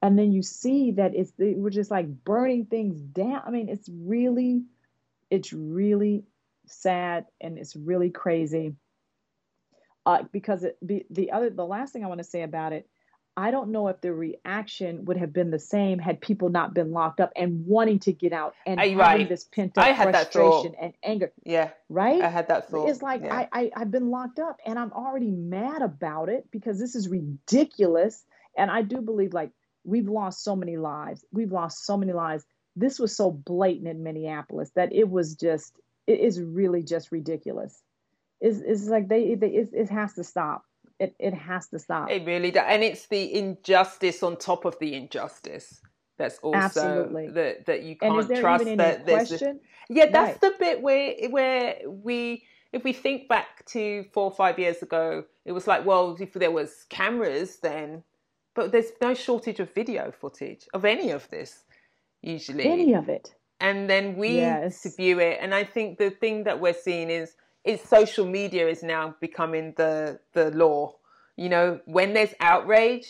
And 0.00 0.18
then 0.18 0.32
you 0.32 0.42
see 0.42 0.92
that 0.92 1.14
it's 1.14 1.32
we're 1.36 1.68
just 1.68 1.90
like 1.90 2.06
burning 2.24 2.64
things 2.64 2.98
down. 2.98 3.42
I 3.46 3.50
mean, 3.50 3.68
it's 3.68 3.88
really, 3.92 4.62
it's 5.30 5.52
really 5.52 6.24
sad 6.66 7.26
and 7.40 7.58
it's 7.58 7.76
really 7.76 8.10
crazy. 8.10 8.74
Uh, 10.06 10.22
because 10.32 10.64
it, 10.64 10.78
the, 10.80 11.04
the 11.10 11.30
other 11.30 11.50
the 11.50 11.64
last 11.64 11.92
thing 11.92 12.04
I 12.04 12.08
want 12.08 12.18
to 12.18 12.24
say 12.24 12.42
about 12.42 12.72
it 12.72 12.88
I 13.36 13.50
don't 13.50 13.70
know 13.70 13.88
if 13.88 14.00
the 14.00 14.12
reaction 14.12 15.04
would 15.04 15.16
have 15.16 15.32
been 15.32 15.50
the 15.50 15.58
same 15.58 15.98
had 15.98 16.20
people 16.20 16.48
not 16.48 16.74
been 16.74 16.92
locked 16.92 17.20
up 17.20 17.32
and 17.36 17.64
wanting 17.64 17.98
to 18.00 18.12
get 18.12 18.32
out 18.32 18.54
and 18.66 18.80
I, 18.80 18.88
having 18.88 18.98
right. 18.98 19.28
this 19.28 19.44
pent 19.44 19.78
up 19.78 19.96
frustration 19.96 20.74
and 20.80 20.92
anger. 21.02 21.32
Yeah. 21.44 21.70
Right? 21.88 22.20
I 22.20 22.28
had 22.28 22.48
that 22.48 22.68
thought. 22.68 22.88
It's 22.88 23.02
like 23.02 23.22
yeah. 23.22 23.46
I, 23.52 23.60
I, 23.60 23.70
I've 23.76 23.90
been 23.90 24.10
locked 24.10 24.40
up 24.40 24.58
and 24.66 24.78
I'm 24.78 24.92
already 24.92 25.30
mad 25.30 25.80
about 25.80 26.28
it 26.28 26.50
because 26.50 26.78
this 26.78 26.94
is 26.94 27.08
ridiculous. 27.08 28.24
And 28.58 28.70
I 28.70 28.82
do 28.82 29.00
believe 29.00 29.32
like 29.32 29.52
we've 29.84 30.08
lost 30.08 30.42
so 30.42 30.56
many 30.56 30.76
lives. 30.76 31.24
We've 31.32 31.52
lost 31.52 31.86
so 31.86 31.96
many 31.96 32.12
lives. 32.12 32.44
This 32.76 32.98
was 32.98 33.16
so 33.16 33.30
blatant 33.30 33.88
in 33.88 34.02
Minneapolis 34.02 34.70
that 34.74 34.92
it 34.92 35.08
was 35.08 35.34
just, 35.34 35.78
it 36.06 36.20
is 36.20 36.42
really 36.42 36.82
just 36.82 37.12
ridiculous. 37.12 37.80
It's, 38.40 38.58
it's 38.58 38.86
like 38.88 39.08
they, 39.08 39.34
they 39.34 39.48
it, 39.48 39.70
it 39.72 39.90
has 39.90 40.14
to 40.14 40.24
stop 40.24 40.64
it, 41.00 41.14
it 41.18 41.34
has 41.34 41.66
to 41.68 41.78
stop. 41.78 42.10
It 42.10 42.26
really 42.26 42.50
does. 42.50 42.64
And 42.68 42.82
it's 42.82 43.06
the 43.06 43.34
injustice 43.34 44.22
on 44.22 44.36
top 44.36 44.66
of 44.66 44.78
the 44.78 44.94
injustice 44.94 45.80
that's 46.18 46.38
also 46.42 46.58
Absolutely. 46.58 47.28
that 47.30 47.64
that 47.64 47.82
you 47.82 47.96
can't 47.96 48.28
trust 48.36 48.66
that 48.76 49.06
there's 49.06 49.30
this, 49.30 49.42
yeah 49.88 50.10
that's 50.10 50.32
right. 50.32 50.40
the 50.42 50.54
bit 50.58 50.82
where 50.82 51.14
where 51.30 51.78
we 51.86 52.44
if 52.74 52.84
we 52.84 52.92
think 52.92 53.26
back 53.26 53.64
to 53.64 54.04
four 54.12 54.24
or 54.24 54.30
five 54.30 54.58
years 54.58 54.82
ago 54.82 55.24
it 55.46 55.52
was 55.52 55.66
like 55.66 55.86
well 55.86 56.14
if 56.20 56.34
there 56.34 56.50
was 56.50 56.84
cameras 56.90 57.56
then 57.62 58.02
but 58.54 58.70
there's 58.70 58.92
no 59.00 59.14
shortage 59.14 59.60
of 59.60 59.72
video 59.72 60.10
footage 60.10 60.68
of 60.74 60.84
any 60.84 61.10
of 61.10 61.26
this 61.30 61.64
usually 62.20 62.66
any 62.66 62.92
of 62.92 63.08
it 63.08 63.34
and 63.58 63.88
then 63.88 64.14
we 64.14 64.36
yes. 64.36 64.94
view 64.96 65.18
it 65.18 65.38
and 65.40 65.54
i 65.54 65.64
think 65.64 65.96
the 65.96 66.10
thing 66.10 66.44
that 66.44 66.60
we're 66.60 66.74
seeing 66.74 67.08
is 67.08 67.34
it's 67.64 67.88
social 67.88 68.26
media 68.26 68.68
is 68.68 68.82
now 68.82 69.14
becoming 69.20 69.74
the 69.76 70.18
the 70.32 70.50
law. 70.52 70.96
You 71.36 71.48
know, 71.48 71.80
when 71.86 72.12
there's 72.14 72.34
outrage, 72.40 73.06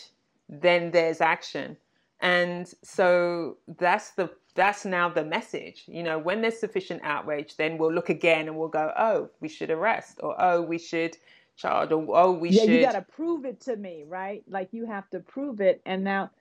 then 0.49 0.91
there's 0.91 1.21
action. 1.21 1.77
And 2.21 2.71
so 2.83 3.57
that's 3.79 4.11
the 4.11 4.29
that's 4.55 4.85
now 4.85 5.09
the 5.09 5.23
message. 5.23 5.83
You 5.87 6.03
know, 6.03 6.19
when 6.19 6.41
there's 6.41 6.59
sufficient 6.59 7.01
outrage, 7.03 7.55
then 7.57 7.77
we'll 7.77 7.93
look 7.93 8.09
again 8.09 8.47
and 8.47 8.57
we'll 8.57 8.67
go, 8.67 8.91
oh, 8.97 9.29
we 9.39 9.47
should 9.47 9.71
arrest, 9.71 10.19
or 10.21 10.35
oh, 10.37 10.61
we 10.61 10.77
should 10.77 11.17
charge, 11.55 11.91
or 11.91 12.05
oh, 12.09 12.31
we 12.31 12.49
yeah, 12.49 12.61
should. 12.61 12.69
you 12.69 12.81
got 12.81 12.93
to 12.93 13.01
prove 13.01 13.45
it 13.45 13.61
to 13.61 13.75
me, 13.75 14.03
right? 14.07 14.43
Like 14.47 14.69
you 14.71 14.85
have 14.85 15.09
to 15.11 15.19
prove 15.19 15.61
it. 15.61 15.81
And 15.85 16.03
now, 16.03 16.31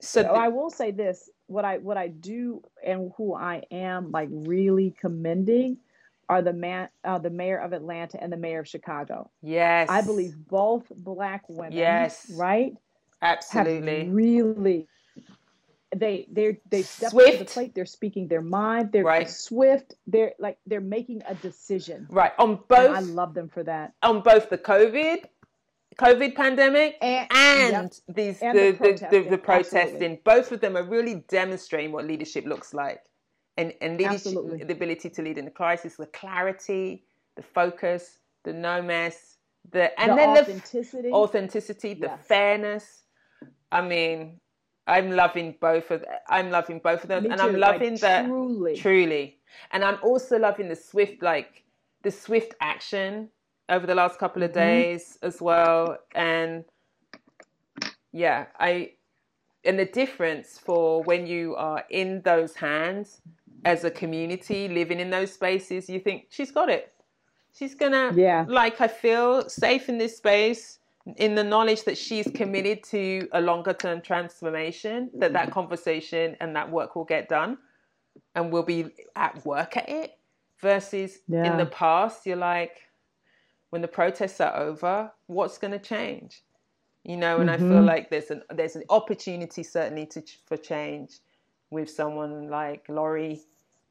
so, 0.00 0.22
so 0.22 0.28
I 0.28 0.48
will 0.48 0.70
say 0.70 0.92
this: 0.92 1.28
what 1.46 1.64
I 1.64 1.78
what 1.78 1.96
I 1.96 2.08
do 2.08 2.62
and 2.84 3.12
who 3.16 3.34
I 3.34 3.62
am 3.70 4.12
like 4.12 4.28
really 4.30 4.94
commending 5.00 5.78
are 6.28 6.42
the 6.42 6.52
man, 6.52 6.88
uh, 7.04 7.18
the 7.18 7.30
mayor 7.30 7.58
of 7.58 7.72
Atlanta 7.72 8.22
and 8.22 8.32
the 8.32 8.36
mayor 8.36 8.60
of 8.60 8.68
Chicago. 8.68 9.30
Yes, 9.42 9.88
I 9.90 10.02
believe 10.02 10.34
both 10.48 10.84
black 10.90 11.44
women. 11.48 11.72
Yes, 11.72 12.30
right. 12.34 12.74
Absolutely. 13.20 14.08
really, 14.08 14.88
they 15.94 16.26
they 16.30 16.58
they 16.70 16.82
step 16.82 17.14
up 17.14 17.24
to 17.24 17.36
the 17.38 17.44
plate. 17.44 17.74
They're 17.74 17.86
speaking 17.86 18.28
their 18.28 18.42
mind. 18.42 18.90
They're 18.92 19.04
right. 19.04 19.28
swift. 19.28 19.94
They're 20.06 20.32
like 20.38 20.58
they're 20.66 20.80
making 20.80 21.22
a 21.26 21.34
decision. 21.34 22.06
Right 22.10 22.32
on 22.38 22.60
both. 22.68 22.88
And 22.88 22.96
I 22.96 23.00
love 23.00 23.34
them 23.34 23.48
for 23.48 23.62
that. 23.64 23.94
On 24.02 24.22
both 24.22 24.50
the 24.50 24.58
COVID 24.58 25.24
COVID 25.98 26.34
pandemic 26.34 26.96
and, 27.02 27.26
and 27.30 27.72
yep. 27.72 27.92
these 28.08 28.40
and 28.40 28.56
the, 28.56 28.70
the, 28.70 28.76
protesting. 28.76 29.24
The, 29.24 29.30
the, 29.30 29.38
protesting. 29.38 30.18
Both 30.24 30.52
of 30.52 30.60
them 30.60 30.76
are 30.76 30.84
really 30.84 31.24
demonstrating 31.28 31.92
what 31.92 32.06
leadership 32.06 32.46
looks 32.46 32.72
like 32.72 33.00
and 33.56 33.72
and 33.80 33.98
leadership, 33.98 34.26
Absolutely. 34.26 34.64
the 34.64 34.72
ability 34.72 35.10
to 35.10 35.22
lead 35.22 35.38
in 35.38 35.44
the 35.44 35.50
crisis, 35.50 35.96
the 35.96 36.06
clarity, 36.06 37.04
the 37.36 37.42
focus, 37.42 38.18
the 38.44 38.52
no 38.52 38.82
mess, 38.82 39.36
the 39.70 39.98
and 40.00 40.12
the 40.12 40.16
then 40.16 40.38
authenticity. 40.38 41.08
the 41.08 41.14
authenticity, 41.14 41.94
the 41.94 42.06
yes. 42.06 42.26
fairness. 42.26 43.02
I 43.70 43.82
mean, 43.82 44.40
I'm 44.86 45.10
loving 45.12 45.56
both 45.60 45.90
of 45.90 46.04
I'm 46.28 46.50
loving 46.50 46.80
both 46.80 47.02
of 47.02 47.08
them, 47.08 47.24
Me 47.24 47.30
and 47.30 47.40
too. 47.40 47.48
I'm 47.48 47.56
loving 47.56 47.92
like, 47.92 48.00
that 48.00 48.26
truly, 48.26 48.76
truly, 48.76 49.38
and 49.70 49.84
I'm 49.84 49.98
also 50.02 50.38
loving 50.38 50.68
the 50.68 50.76
swift 50.76 51.22
like 51.22 51.64
the 52.02 52.10
swift 52.10 52.54
action 52.60 53.28
over 53.68 53.86
the 53.86 53.94
last 53.94 54.18
couple 54.18 54.42
of 54.42 54.50
mm-hmm. 54.50 54.60
days 54.60 55.18
as 55.22 55.40
well, 55.40 55.98
and 56.14 56.64
yeah, 58.12 58.46
I 58.58 58.92
and 59.64 59.78
the 59.78 59.84
difference 59.86 60.58
for 60.58 61.02
when 61.02 61.26
you 61.26 61.54
are 61.54 61.84
in 61.90 62.22
those 62.22 62.56
hands 62.56 63.20
as 63.64 63.84
a 63.84 63.90
community 63.90 64.68
living 64.68 65.00
in 65.00 65.10
those 65.10 65.32
spaces, 65.32 65.88
you 65.88 66.00
think 66.00 66.26
she's 66.30 66.50
got 66.50 66.68
it. 66.68 66.92
She's 67.54 67.74
gonna, 67.74 68.12
yeah. 68.14 68.44
Like 68.48 68.80
I 68.80 68.88
feel 68.88 69.48
safe 69.48 69.88
in 69.88 69.98
this 69.98 70.16
space, 70.16 70.78
in 71.16 71.34
the 71.34 71.44
knowledge 71.44 71.84
that 71.84 71.98
she's 71.98 72.28
committed 72.34 72.82
to 72.84 73.28
a 73.32 73.40
longer 73.40 73.72
term 73.72 74.00
transformation. 74.00 75.10
That 75.14 75.32
that 75.34 75.50
conversation 75.50 76.36
and 76.40 76.56
that 76.56 76.70
work 76.70 76.96
will 76.96 77.04
get 77.04 77.28
done, 77.28 77.58
and 78.34 78.50
we'll 78.52 78.62
be 78.62 78.86
at 79.16 79.44
work 79.44 79.76
at 79.76 79.88
it. 79.88 80.18
Versus 80.60 81.18
yeah. 81.26 81.50
in 81.50 81.58
the 81.58 81.66
past, 81.66 82.24
you're 82.24 82.36
like, 82.36 82.82
when 83.70 83.82
the 83.82 83.88
protests 83.88 84.40
are 84.40 84.54
over, 84.56 85.10
what's 85.26 85.58
going 85.58 85.72
to 85.72 85.78
change? 85.80 86.42
You 87.02 87.16
know, 87.16 87.38
and 87.38 87.50
mm-hmm. 87.50 87.64
I 87.64 87.68
feel 87.68 87.82
like 87.82 88.10
there's 88.10 88.30
an 88.30 88.42
there's 88.54 88.76
an 88.76 88.84
opportunity 88.88 89.64
certainly 89.64 90.06
to 90.06 90.22
for 90.46 90.56
change 90.56 91.18
with 91.70 91.90
someone 91.90 92.48
like 92.48 92.84
Lori 92.88 93.40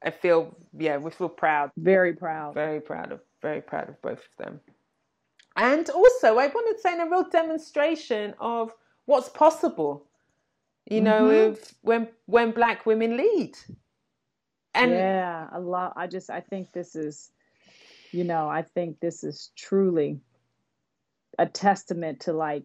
I 0.04 0.10
feel 0.10 0.56
yeah, 0.76 0.96
we 0.96 1.10
feel 1.10 1.28
proud. 1.28 1.70
Very 1.76 2.14
proud. 2.14 2.54
Very 2.54 2.80
proud 2.80 3.12
of 3.12 3.20
very 3.40 3.60
proud 3.60 3.88
of 3.88 4.00
both 4.02 4.18
of 4.18 4.44
them. 4.44 4.60
And 5.56 5.88
also 5.90 6.38
I 6.38 6.46
want 6.46 6.76
to 6.76 6.82
say 6.82 6.94
in 6.94 7.00
a 7.00 7.10
real 7.10 7.28
demonstration 7.28 8.34
of 8.40 8.72
what's 9.06 9.28
possible. 9.28 10.06
You 10.90 11.00
know, 11.00 11.22
mm-hmm. 11.24 11.52
if 11.52 11.74
when 11.82 12.08
when 12.26 12.50
black 12.52 12.86
women 12.86 13.16
lead. 13.16 13.56
And 14.74 14.90
yeah, 14.90 15.48
a 15.52 15.60
lot 15.60 15.92
I 15.96 16.06
just 16.06 16.30
I 16.30 16.40
think 16.40 16.72
this 16.72 16.96
is 16.96 17.30
you 18.12 18.24
know, 18.24 18.48
I 18.48 18.62
think 18.62 19.00
this 19.00 19.24
is 19.24 19.50
truly 19.56 20.20
a 21.38 21.46
testament 21.46 22.20
to 22.20 22.32
like 22.32 22.64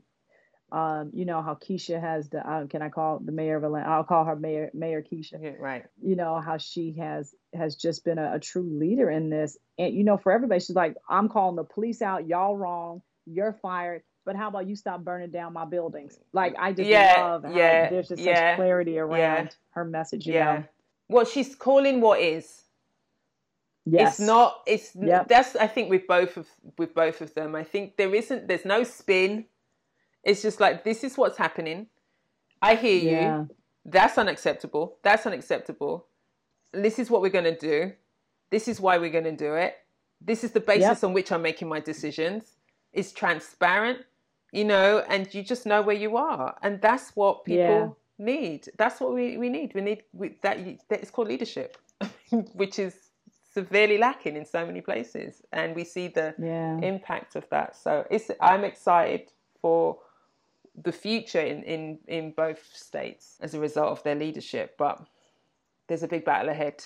um, 0.72 1.12
you 1.14 1.24
know 1.24 1.42
how 1.42 1.56
Keisha 1.56 2.00
has 2.00 2.30
the 2.30 2.40
uh, 2.40 2.68
can 2.68 2.82
I 2.82 2.90
call 2.90 3.20
the 3.20 3.32
mayor 3.32 3.56
of 3.56 3.64
Atlanta? 3.64 3.88
I'll 3.88 4.04
call 4.04 4.26
her 4.26 4.36
Mayor 4.36 4.70
Mayor 4.74 5.02
Keisha. 5.02 5.42
Yeah, 5.42 5.52
right. 5.60 5.86
You 6.02 6.18
know 6.18 6.42
how 6.42 6.58
she 6.58 6.96
has 7.00 7.34
has 7.54 7.76
just 7.76 8.04
been 8.04 8.18
a, 8.18 8.34
a, 8.36 8.40
true 8.40 8.78
leader 8.78 9.10
in 9.10 9.30
this, 9.30 9.58
and 9.78 9.96
you 9.96 10.04
know 10.04 10.18
for 10.18 10.32
everybody, 10.32 10.60
she's 10.60 10.76
like, 10.76 10.96
I'm 11.10 11.30
calling 11.30 11.56
the 11.56 11.64
police 11.64 12.02
out. 12.02 12.28
Y'all 12.28 12.58
wrong. 12.58 13.02
You're 13.26 13.54
fired. 13.54 14.04
But 14.26 14.36
how 14.36 14.50
about 14.50 14.68
you 14.68 14.76
stop 14.76 15.06
burning 15.06 15.32
down 15.32 15.54
my 15.54 15.64
buildings? 15.64 16.20
Like 16.34 16.56
I 16.60 16.74
just 16.74 16.90
yeah, 16.90 17.14
love 17.18 17.46
how 17.46 17.52
yeah, 17.52 17.90
there's 17.90 18.10
just 18.10 18.22
yeah, 18.22 18.52
such 18.52 18.56
clarity 18.58 19.00
around 19.00 19.56
her 19.70 19.86
message. 19.86 20.28
yeah. 20.28 20.44
Know? 20.58 20.64
What 21.08 21.30
she's 21.30 21.56
calling 21.56 22.02
what 22.02 22.20
is. 22.20 22.64
Yes. 23.86 24.20
It's 24.20 24.28
not. 24.28 24.64
It's 24.68 24.92
yep. 25.00 25.30
that's. 25.30 25.56
I 25.56 25.68
think 25.68 25.90
with 25.90 26.08
both 26.08 26.36
of 26.36 26.46
with 26.78 26.94
both 26.94 27.22
of 27.22 27.34
them, 27.36 27.56
I 27.56 27.64
think 27.64 27.96
there 27.96 28.14
isn't. 28.14 28.50
There's 28.50 28.66
no 28.66 28.84
spin 28.84 29.46
it's 30.28 30.42
just 30.42 30.60
like, 30.60 30.84
this 30.84 31.06
is 31.06 31.18
what's 31.18 31.38
happening. 31.38 31.88
I 32.62 32.76
hear 32.76 33.00
yeah. 33.02 33.38
you. 33.38 33.50
That's 33.86 34.18
unacceptable. 34.18 34.98
That's 35.02 35.26
unacceptable. 35.26 36.06
This 36.74 37.00
is 37.00 37.10
what 37.10 37.22
we're 37.22 37.30
going 37.30 37.46
to 37.46 37.58
do. 37.58 37.94
This 38.52 38.68
is 38.68 38.82
why 38.82 38.98
we're 38.98 39.10
going 39.10 39.24
to 39.24 39.36
do 39.36 39.56
it. 39.56 39.78
This 40.20 40.44
is 40.44 40.52
the 40.52 40.60
basis 40.60 40.82
yep. 40.82 41.04
on 41.06 41.14
which 41.14 41.32
I'm 41.32 41.42
making 41.42 41.70
my 41.70 41.80
decisions. 41.80 42.58
It's 42.92 43.14
transparent, 43.14 44.00
you 44.52 44.66
know, 44.66 45.02
and 45.08 45.34
you 45.34 45.44
just 45.44 45.66
know 45.66 45.82
where 45.82 45.96
you 45.96 46.18
are. 46.18 46.58
And 46.62 46.82
that's 46.82 47.12
what 47.16 47.46
people 47.46 47.98
yeah. 48.20 48.26
need. 48.26 48.68
That's 48.78 49.00
what 49.00 49.14
we, 49.14 49.38
we 49.38 49.48
need. 49.48 49.74
We 49.74 49.82
need 49.82 50.04
we, 50.12 50.36
that, 50.42 50.58
that. 50.90 51.02
It's 51.02 51.12
called 51.12 51.30
leadership, 51.30 51.78
which 52.54 52.80
is 52.80 52.96
severely 53.54 53.98
lacking 53.98 54.36
in 54.36 54.46
so 54.46 54.66
many 54.66 54.82
places. 54.82 55.42
And 55.54 55.74
we 55.74 55.86
see 55.86 56.10
the 56.10 56.36
yeah. 56.38 56.80
impact 56.80 57.38
of 57.38 57.48
that. 57.50 57.78
So 57.78 58.06
it's, 58.12 58.30
I'm 58.42 58.66
excited 58.66 59.32
for 59.62 60.00
the 60.82 60.92
future 60.92 61.42
in, 61.42 61.64
in, 61.64 62.00
in 62.08 62.32
both 62.32 62.64
states 62.74 63.38
as 63.42 63.54
a 63.54 63.60
result 63.60 63.92
of 63.92 64.04
their 64.04 64.16
leadership. 64.16 64.76
But 64.78 65.06
there's 65.88 66.04
a 66.04 66.08
big 66.08 66.26
battle 66.26 66.50
ahead 66.50 66.84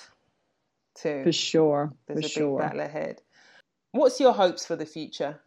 too. 0.96 1.24
For 1.24 1.32
sure. 1.32 1.94
There's 2.08 2.22
for 2.22 2.26
a 2.26 2.30
sure. 2.30 2.60
big 2.60 2.68
battle 2.68 2.82
ahead. 2.82 3.22
What's 3.92 4.20
your 4.20 4.34
hopes 4.34 4.66
for 4.66 4.76
the 4.76 4.86
future? 4.86 5.40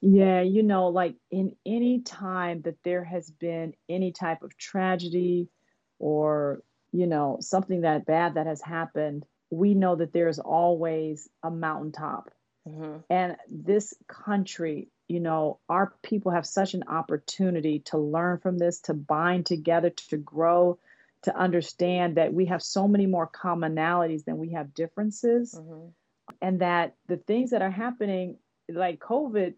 Yeah, 0.00 0.40
you 0.40 0.64
know, 0.64 0.88
like 0.88 1.14
in 1.30 1.54
any 1.64 2.00
time 2.00 2.62
that 2.62 2.82
there 2.82 3.04
has 3.04 3.30
been 3.30 3.74
any 3.88 4.10
type 4.10 4.42
of 4.42 4.56
tragedy 4.58 5.48
or, 6.00 6.62
you 6.90 7.06
know, 7.06 7.38
something 7.40 7.82
that 7.82 8.04
bad 8.04 8.34
that 8.34 8.46
has 8.48 8.60
happened, 8.60 9.24
we 9.50 9.74
know 9.74 9.94
that 9.94 10.12
there's 10.12 10.40
always 10.40 11.28
a 11.44 11.52
mountaintop. 11.52 12.30
Mm-hmm. 12.68 12.96
And 13.10 13.36
this 13.48 13.94
country, 14.08 14.88
you 15.08 15.20
know, 15.20 15.58
our 15.68 15.92
people 16.02 16.32
have 16.32 16.46
such 16.46 16.74
an 16.74 16.84
opportunity 16.88 17.80
to 17.86 17.98
learn 17.98 18.38
from 18.38 18.58
this, 18.58 18.80
to 18.82 18.94
bind 18.94 19.46
together, 19.46 19.90
to 19.90 20.16
grow, 20.16 20.78
to 21.22 21.36
understand 21.36 22.16
that 22.16 22.32
we 22.32 22.46
have 22.46 22.62
so 22.62 22.88
many 22.88 23.06
more 23.06 23.28
commonalities 23.28 24.24
than 24.24 24.38
we 24.38 24.52
have 24.52 24.74
differences. 24.74 25.54
Mm-hmm. 25.54 25.88
And 26.40 26.60
that 26.60 26.94
the 27.08 27.16
things 27.16 27.50
that 27.50 27.62
are 27.62 27.70
happening, 27.70 28.38
like 28.68 28.98
COVID, 29.00 29.54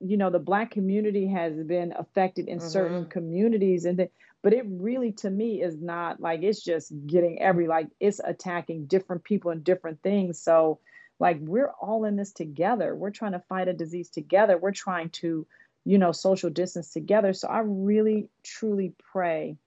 you 0.00 0.16
know, 0.16 0.30
the 0.30 0.38
black 0.38 0.70
community 0.70 1.28
has 1.28 1.54
been 1.54 1.94
affected 1.96 2.48
in 2.48 2.60
certain 2.60 3.02
Mm-hmm. 3.02 3.10
communities. 3.10 3.84
And 3.84 3.98
the, 3.98 4.10
but 4.42 4.52
it 4.52 4.64
really 4.66 5.12
to 5.12 5.30
me 5.30 5.62
is 5.62 5.80
not 5.80 6.20
like 6.20 6.42
it's 6.42 6.62
just 6.62 6.92
getting 7.06 7.40
every 7.40 7.68
like 7.68 7.88
it's 8.00 8.20
attacking 8.22 8.86
different 8.86 9.24
people 9.24 9.50
and 9.50 9.62
different 9.62 10.02
things. 10.02 10.42
So 10.42 10.80
like 11.20 11.38
we're 11.40 11.70
all 11.80 12.04
in 12.04 12.16
this 12.16 12.32
together. 12.32 12.96
We're 12.96 13.10
trying 13.10 13.32
to 13.32 13.42
fight 13.48 13.68
a 13.68 13.72
disease 13.72 14.10
together. 14.10 14.58
We're 14.58 14.72
trying 14.72 15.10
to, 15.10 15.46
you 15.84 15.98
know, 15.98 16.10
social 16.10 16.50
distance 16.50 16.92
together. 16.92 17.32
So 17.32 17.46
I 17.46 17.60
really 17.60 18.28
truly 18.42 18.94
pray 19.12 19.58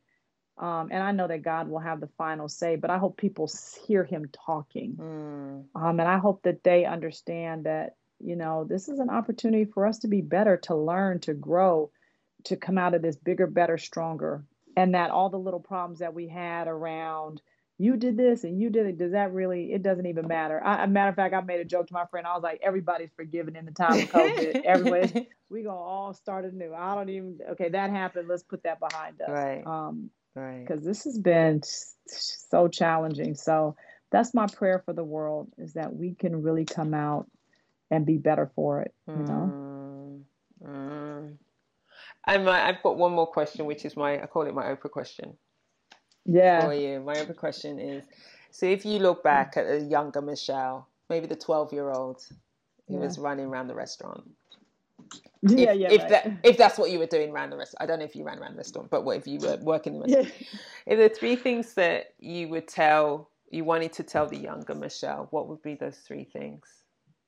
um, 0.57 0.89
and 0.91 1.01
I 1.01 1.11
know 1.11 1.27
that 1.27 1.41
God 1.41 1.67
will 1.67 1.79
have 1.79 1.99
the 1.99 2.09
final 2.17 2.47
say, 2.47 2.75
but 2.75 2.91
I 2.91 2.97
hope 2.97 3.17
people 3.17 3.49
hear 3.87 4.03
him 4.03 4.29
talking. 4.45 4.95
Mm. 4.95 5.65
Um, 5.75 5.99
and 5.99 6.07
I 6.07 6.19
hope 6.19 6.43
that 6.43 6.63
they 6.63 6.85
understand 6.85 7.65
that, 7.65 7.95
you 8.19 8.35
know, 8.35 8.63
this 8.63 8.87
is 8.87 8.99
an 8.99 9.09
opportunity 9.09 9.65
for 9.65 9.87
us 9.87 9.99
to 9.99 10.07
be 10.07 10.21
better, 10.21 10.57
to 10.57 10.75
learn, 10.75 11.19
to 11.21 11.33
grow, 11.33 11.89
to 12.45 12.55
come 12.55 12.77
out 12.77 12.93
of 12.93 13.01
this 13.01 13.15
bigger, 13.15 13.47
better, 13.47 13.77
stronger. 13.77 14.45
And 14.77 14.93
that 14.93 15.11
all 15.11 15.29
the 15.29 15.37
little 15.37 15.59
problems 15.59 15.99
that 15.99 16.13
we 16.13 16.27
had 16.27 16.67
around 16.67 17.41
you 17.83 17.97
did 17.97 18.15
this 18.15 18.43
and 18.43 18.59
you 18.61 18.69
did 18.69 18.85
it, 18.85 18.97
does 18.97 19.11
that 19.11 19.33
really, 19.33 19.73
it 19.73 19.83
doesn't 19.83 20.05
even 20.05 20.27
matter. 20.27 20.63
I, 20.63 20.85
a 20.85 20.87
matter 20.87 21.09
of 21.09 21.15
fact, 21.15 21.33
I 21.33 21.41
made 21.41 21.59
a 21.59 21.65
joke 21.65 21.87
to 21.87 21.93
my 21.93 22.05
friend. 22.05 22.25
I 22.25 22.33
was 22.33 22.43
like, 22.43 22.61
everybody's 22.63 23.11
forgiven 23.15 23.55
in 23.55 23.65
the 23.65 23.71
time 23.71 23.99
of 23.99 24.09
COVID. 24.09 24.61
Everybody, 24.65 25.29
we 25.49 25.63
gonna 25.63 25.77
all 25.77 26.13
start 26.13 26.45
anew. 26.45 26.73
I 26.73 26.95
don't 26.95 27.09
even, 27.09 27.39
okay, 27.51 27.69
that 27.69 27.89
happened. 27.89 28.27
Let's 28.29 28.43
put 28.43 28.63
that 28.63 28.79
behind 28.79 29.21
us. 29.21 29.29
Right. 29.29 29.65
Um, 29.65 30.09
Right. 30.35 30.65
because 30.65 30.83
this 30.83 31.03
has 31.03 31.19
been 31.19 31.61
so 32.07 32.67
challenging. 32.67 33.35
So 33.35 33.75
that's 34.11 34.33
my 34.33 34.47
prayer 34.47 34.81
for 34.83 34.91
the 34.91 35.03
world 35.03 35.49
is 35.59 35.73
that 35.73 35.95
we 35.95 36.15
can 36.15 36.41
really 36.41 36.65
come 36.65 36.95
out 36.95 37.29
and 37.91 38.03
be 38.03 38.17
better 38.17 38.49
for 38.55 38.81
it. 38.81 38.95
You 39.05 39.23
know, 39.23 39.53
Mm, 39.53 40.21
mm. 40.65 41.37
And 42.25 42.45
my, 42.45 42.67
I've 42.67 42.81
got 42.81 42.97
one 42.97 43.11
more 43.11 43.27
question, 43.27 43.65
which 43.65 43.85
is 43.85 43.95
my 43.95 44.23
I 44.23 44.25
call 44.25 44.47
it 44.47 44.55
my 44.55 44.63
Oprah 44.63 44.89
question 44.89 45.37
yeah, 46.25 46.61
for 46.61 46.73
you. 46.73 47.01
My 47.01 47.13
other 47.13 47.33
question 47.33 47.79
is: 47.79 48.05
So 48.51 48.65
if 48.65 48.85
you 48.85 48.99
look 48.99 49.23
back 49.23 49.57
at 49.57 49.65
a 49.65 49.81
younger 49.81 50.21
Michelle, 50.21 50.87
maybe 51.09 51.27
the 51.27 51.35
twelve-year-old 51.35 52.23
who 52.89 52.97
Yeah. 52.97 52.99
was 52.99 53.19
running 53.19 53.47
around 53.47 53.67
the 53.67 53.75
restaurant, 53.75 54.23
yeah, 55.43 55.73
if, 55.73 55.73
yeah. 55.73 55.89
if 55.89 56.01
right. 56.01 56.09
that 56.09 56.33
if 56.43 56.57
that's 56.57 56.77
what 56.77 56.91
you 56.91 56.99
were 56.99 57.07
doing 57.07 57.31
around 57.31 57.51
the 57.51 57.57
restaurant, 57.57 57.83
I 57.83 57.85
don't 57.87 57.99
know 57.99 58.05
if 58.05 58.15
you 58.15 58.25
ran 58.25 58.39
around 58.39 58.53
the 58.53 58.57
restaurant, 58.57 58.89
but 58.89 59.05
what 59.05 59.17
if 59.17 59.27
you 59.27 59.39
were 59.41 59.57
working 59.61 59.93
the 59.95 60.01
restaurant? 60.01 60.29
yeah. 60.29 60.59
If 60.85 60.97
there 60.97 61.05
are 61.05 61.09
three 61.09 61.35
things 61.37 61.75
that 61.75 62.13
you 62.19 62.49
would 62.49 62.67
tell, 62.67 63.29
you 63.51 63.63
wanted 63.65 63.93
to 63.93 64.03
tell 64.03 64.27
the 64.27 64.37
younger 64.37 64.75
Michelle, 64.75 65.27
what 65.31 65.47
would 65.49 65.61
be 65.63 65.75
those 65.75 65.97
three 65.97 66.25
things 66.25 66.67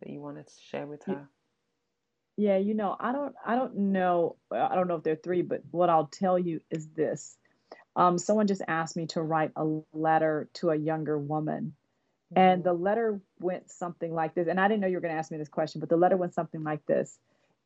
that 0.01 0.09
you 0.09 0.21
wanted 0.21 0.47
to 0.47 0.53
share 0.69 0.87
with 0.87 1.03
her? 1.05 1.27
Yeah, 2.37 2.57
you 2.57 2.73
know, 2.73 2.95
I 2.99 3.11
don't 3.11 3.35
I 3.45 3.55
don't 3.55 3.75
know 3.77 4.37
I 4.51 4.75
don't 4.75 4.87
know 4.87 4.95
if 4.95 5.03
there 5.03 5.13
are 5.13 5.17
three, 5.23 5.41
but 5.43 5.61
what 5.71 5.89
I'll 5.89 6.07
tell 6.07 6.39
you 6.39 6.61
is 6.71 6.87
this. 6.89 7.37
Um, 7.95 8.17
someone 8.17 8.47
just 8.47 8.61
asked 8.67 8.97
me 8.97 9.07
to 9.07 9.21
write 9.21 9.51
a 9.55 9.79
letter 9.93 10.49
to 10.55 10.69
a 10.69 10.75
younger 10.75 11.17
woman. 11.17 11.73
And 12.35 12.63
the 12.63 12.73
letter 12.73 13.21
went 13.39 13.71
something 13.71 14.13
like 14.13 14.35
this. 14.35 14.47
And 14.49 14.59
I 14.59 14.67
didn't 14.67 14.81
know 14.81 14.87
you 14.87 14.97
were 14.97 15.01
going 15.01 15.13
to 15.13 15.17
ask 15.17 15.31
me 15.31 15.37
this 15.37 15.47
question, 15.47 15.79
but 15.79 15.89
the 15.89 15.95
letter 15.95 16.17
went 16.17 16.33
something 16.33 16.63
like 16.63 16.85
this 16.85 17.17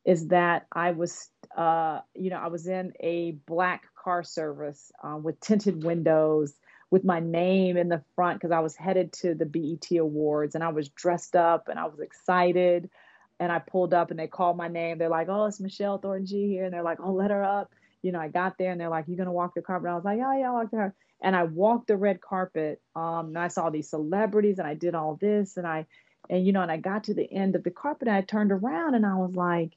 is 0.04 0.28
that 0.28 0.66
I 0.72 0.92
was, 0.92 1.28
uh, 1.56 2.00
you 2.14 2.30
know, 2.30 2.38
I 2.38 2.48
was 2.48 2.66
in 2.66 2.92
a 3.00 3.32
black 3.46 3.82
car 4.02 4.22
service 4.22 4.92
uh, 5.02 5.16
with 5.16 5.40
tinted 5.40 5.84
windows 5.84 6.54
with 6.90 7.04
my 7.04 7.20
name 7.20 7.76
in 7.76 7.88
the 7.88 8.02
front 8.14 8.40
because 8.40 8.52
I 8.52 8.60
was 8.60 8.76
headed 8.76 9.12
to 9.14 9.34
the 9.34 9.46
BET 9.46 9.96
Awards 9.98 10.54
and 10.54 10.64
I 10.64 10.70
was 10.70 10.88
dressed 10.88 11.36
up 11.36 11.68
and 11.68 11.78
I 11.78 11.86
was 11.86 12.00
excited. 12.00 12.90
And 13.38 13.50
I 13.50 13.58
pulled 13.58 13.94
up 13.94 14.10
and 14.10 14.18
they 14.18 14.26
called 14.26 14.56
my 14.56 14.68
name. 14.68 14.98
They're 14.98 15.08
like, 15.08 15.28
oh, 15.30 15.46
it's 15.46 15.60
Michelle 15.60 15.98
Thornton 15.98 16.26
G 16.26 16.48
here. 16.48 16.64
And 16.64 16.74
they're 16.74 16.82
like, 16.82 16.98
oh, 17.00 17.12
let 17.12 17.30
her 17.30 17.42
up. 17.42 17.72
You 18.02 18.12
know, 18.12 18.20
I 18.20 18.28
got 18.28 18.56
there 18.58 18.70
and 18.72 18.80
they're 18.80 18.88
like, 18.88 19.06
"You're 19.08 19.16
going 19.16 19.26
to 19.26 19.32
walk 19.32 19.54
the 19.54 19.62
carpet? 19.62 19.86
And 19.86 19.92
I 19.92 19.96
was 19.96 20.04
like, 20.04 20.18
oh, 20.18 20.38
yeah, 20.38 20.46
I'll 20.46 20.54
walk 20.54 20.70
the 20.70 20.76
carpet 20.76 20.96
and 21.22 21.36
I 21.36 21.44
walked 21.44 21.86
the 21.88 21.96
red 21.96 22.20
carpet. 22.20 22.80
Um, 22.96 23.28
and 23.28 23.38
I 23.38 23.48
saw 23.48 23.70
these 23.70 23.90
celebrities, 23.90 24.58
and 24.58 24.66
I 24.66 24.74
did 24.74 24.94
all 24.94 25.16
this, 25.20 25.56
and 25.56 25.66
I, 25.66 25.86
and 26.28 26.46
you 26.46 26.52
know, 26.52 26.62
and 26.62 26.70
I 26.72 26.76
got 26.78 27.04
to 27.04 27.14
the 27.14 27.30
end 27.30 27.56
of 27.56 27.62
the 27.64 27.70
carpet, 27.70 28.08
and 28.08 28.16
I 28.16 28.22
turned 28.22 28.52
around, 28.52 28.94
and 28.94 29.04
I 29.04 29.16
was 29.16 29.34
like, 29.34 29.76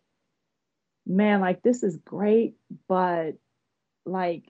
man, 1.05 1.41
like 1.41 1.61
this 1.61 1.83
is 1.83 1.97
great, 1.97 2.55
but 2.87 3.33
like 4.05 4.45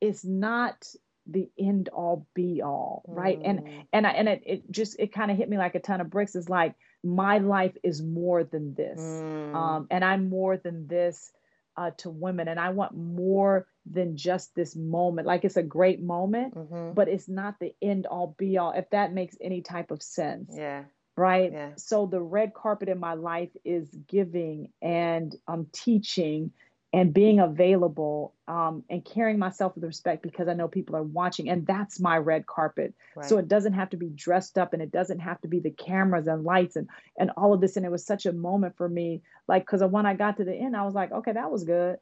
it's 0.00 0.24
not 0.24 0.84
the 1.26 1.48
end 1.58 1.88
all 1.88 2.26
be 2.34 2.62
all, 2.62 3.02
right? 3.06 3.38
And 3.44 3.86
and 3.92 4.06
I 4.06 4.10
and 4.10 4.28
it, 4.28 4.42
it 4.44 4.70
just 4.70 4.96
it 4.98 5.12
kind 5.12 5.30
of 5.30 5.36
hit 5.36 5.48
me 5.48 5.56
like 5.56 5.74
a 5.74 5.80
ton 5.80 6.00
of 6.00 6.10
bricks. 6.10 6.34
It's 6.34 6.48
like 6.48 6.74
my 7.02 7.38
life 7.38 7.76
is 7.82 8.02
more 8.02 8.44
than 8.44 8.74
this, 8.74 9.00
Mm. 9.00 9.54
um, 9.54 9.86
and 9.90 10.04
I'm 10.04 10.28
more 10.28 10.56
than 10.56 10.86
this 10.86 11.32
uh, 11.76 11.90
to 11.98 12.10
women, 12.10 12.48
and 12.48 12.58
I 12.60 12.70
want 12.70 12.94
more 12.96 13.66
than 13.86 14.16
just 14.16 14.54
this 14.54 14.74
moment. 14.76 15.26
Like 15.26 15.44
it's 15.44 15.56
a 15.56 15.62
great 15.62 16.02
moment, 16.02 16.54
Mhm. 16.54 16.94
but 16.94 17.08
it's 17.08 17.28
not 17.28 17.58
the 17.58 17.74
end 17.82 18.06
all 18.06 18.34
be 18.38 18.58
all. 18.58 18.72
If 18.72 18.90
that 18.90 19.12
makes 19.12 19.36
any 19.40 19.62
type 19.62 19.90
of 19.90 20.02
sense, 20.02 20.54
Yeah. 20.56 20.84
right? 21.16 21.52
Yeah. 21.52 21.72
So 21.76 22.06
the 22.06 22.22
red 22.22 22.54
carpet 22.54 22.88
in 22.88 22.98
my 22.98 23.14
life 23.14 23.50
is 23.64 23.88
giving 24.08 24.72
and 24.80 25.34
um, 25.46 25.66
teaching 25.72 26.52
and 26.94 27.14
being 27.14 27.40
available 27.40 28.34
um, 28.48 28.84
and 28.90 29.04
carrying 29.04 29.38
myself 29.40 29.76
with 29.76 29.84
respect 29.84 30.22
because 30.22 30.48
I 30.48 30.54
know 30.54 30.68
people 30.68 30.96
are 30.96 31.04
watching, 31.04 31.50
and 31.50 31.66
that's 31.66 32.00
my 32.00 32.18
red 32.18 32.46
carpet. 32.46 32.94
So 33.20 33.38
it 33.38 33.48
doesn't 33.48 33.74
have 33.74 33.90
to 33.90 33.98
be 33.98 34.10
dressed 34.10 34.58
up, 34.58 34.74
and 34.74 34.82
it 34.82 34.92
doesn't 34.92 35.20
have 35.20 35.40
to 35.42 35.48
be 35.48 35.60
the 35.60 35.72
cameras 35.72 36.28
and 36.28 36.44
lights 36.44 36.76
and 36.76 36.88
and 37.18 37.32
all 37.36 37.54
of 37.54 37.60
this. 37.60 37.76
And 37.76 37.86
it 37.86 37.92
was 37.92 38.06
such 38.06 38.26
a 38.26 38.32
moment 38.32 38.76
for 38.78 38.88
me, 38.88 39.22
like 39.48 39.64
because 39.66 39.82
when 39.84 40.06
I 40.06 40.14
got 40.14 40.38
to 40.38 40.44
the 40.44 40.54
end, 40.54 40.76
I 40.76 40.84
was 40.84 40.94
like, 40.94 41.12
okay, 41.12 41.32
that 41.32 41.52
was 41.52 41.64
good 41.64 41.98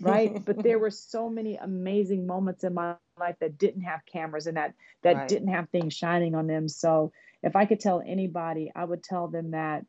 right 0.00 0.32
but 0.44 0.62
there 0.62 0.78
were 0.78 0.90
so 0.90 1.28
many 1.30 1.56
amazing 1.56 2.26
moments 2.26 2.64
in 2.64 2.74
my 2.74 2.94
life 3.18 3.36
that 3.40 3.58
didn't 3.58 3.82
have 3.82 4.00
cameras 4.10 4.46
and 4.46 4.56
that 4.56 4.74
that 5.02 5.26
Right. 5.26 5.26
didn't 5.26 5.48
have 5.48 5.68
things 5.70 5.94
shining 5.94 6.34
on 6.34 6.46
them 6.46 6.68
so 6.68 7.12
if 7.42 7.56
i 7.56 7.64
could 7.64 7.80
tell 7.80 8.02
anybody 8.06 8.70
i 8.74 8.84
would 8.84 9.02
tell 9.02 9.28
them 9.28 9.52
that 9.52 9.84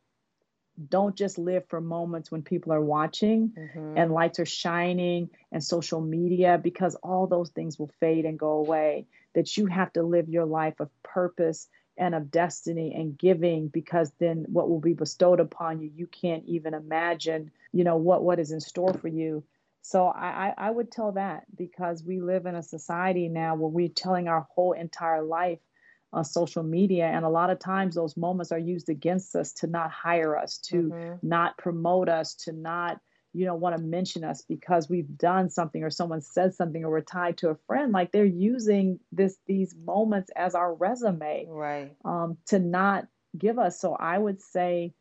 don't 0.89 1.15
just 1.15 1.37
live 1.37 1.65
for 1.67 1.79
moments 1.81 2.31
when 2.31 2.41
people 2.41 2.73
are 2.73 2.81
watching 2.81 3.51
Mhm. 3.55 3.97
and 3.97 4.11
lights 4.11 4.39
are 4.39 4.45
shining 4.45 5.29
and 5.51 5.63
social 5.63 6.01
media 6.01 6.59
because 6.61 6.95
all 6.95 7.27
those 7.27 7.49
things 7.51 7.79
will 7.79 7.91
fade 7.99 8.25
and 8.25 8.37
go 8.39 8.51
away 8.53 9.05
that 9.33 9.57
you 9.57 9.65
have 9.67 9.91
to 9.93 10.03
live 10.03 10.29
your 10.29 10.45
life 10.45 10.79
of 10.79 10.89
purpose 11.03 11.69
and 11.97 12.13
of 12.13 12.29
destiny 12.29 12.93
and 12.93 13.17
giving 13.17 13.67
because 13.69 14.11
then 14.19 14.45
what 14.49 14.69
will 14.69 14.81
be 14.81 14.93
bestowed 14.93 15.39
upon 15.39 15.79
you 15.79 15.89
you 15.95 16.07
can't 16.07 16.43
even 16.45 16.73
imagine 16.73 17.51
you 17.71 17.83
know 17.83 17.95
what 17.97 18.23
what 18.23 18.39
is 18.39 18.51
in 18.51 18.59
store 18.59 18.93
for 18.93 19.07
you 19.07 19.43
so 19.81 20.07
I, 20.07 20.47
I 20.47 20.53
I 20.67 20.71
would 20.71 20.91
tell 20.91 21.13
that 21.13 21.45
because 21.55 22.03
we 22.03 22.19
live 22.19 22.47
in 22.47 22.55
a 22.55 22.63
society 22.63 23.29
now 23.29 23.55
where 23.55 23.69
we're 23.69 23.87
telling 23.87 24.27
our 24.27 24.41
whole 24.53 24.73
entire 24.73 25.21
life 25.23 25.59
on 26.13 26.23
social 26.23 26.63
media 26.63 27.05
and 27.05 27.25
a 27.25 27.29
lot 27.29 27.49
of 27.49 27.59
times 27.59 27.95
those 27.95 28.15
moments 28.15 28.51
are 28.51 28.59
used 28.59 28.89
against 28.89 29.35
us 29.35 29.51
to 29.53 29.67
not 29.67 29.91
hire 29.91 30.37
us 30.37 30.57
to 30.59 30.91
Mhm. 30.91 31.19
not 31.23 31.57
promote 31.57 32.07
us 32.09 32.35
to 32.35 32.51
not 32.51 32.99
you 33.33 33.45
know 33.45 33.55
want 33.55 33.75
to 33.75 33.83
mention 33.83 34.23
us 34.23 34.41
because 34.43 34.89
we've 34.89 35.17
done 35.17 35.49
something 35.49 35.83
or 35.83 35.89
someone 35.89 36.21
said 36.21 36.53
something 36.53 36.85
or 36.85 36.89
we're 36.89 37.01
tied 37.01 37.37
to 37.37 37.49
a 37.49 37.55
friend 37.67 37.91
like 37.91 38.11
they're 38.11 38.23
using 38.25 38.99
this 39.11 39.37
these 39.45 39.75
moments 39.75 40.29
as 40.35 40.55
our 40.55 40.73
resume 40.73 41.45
Right. 41.49 41.91
um, 42.05 42.37
to 42.45 42.59
not 42.59 43.07
give 43.37 43.59
us 43.59 43.77
so 43.79 43.93
i 43.95 44.17
would 44.17 44.41
say 44.41 44.93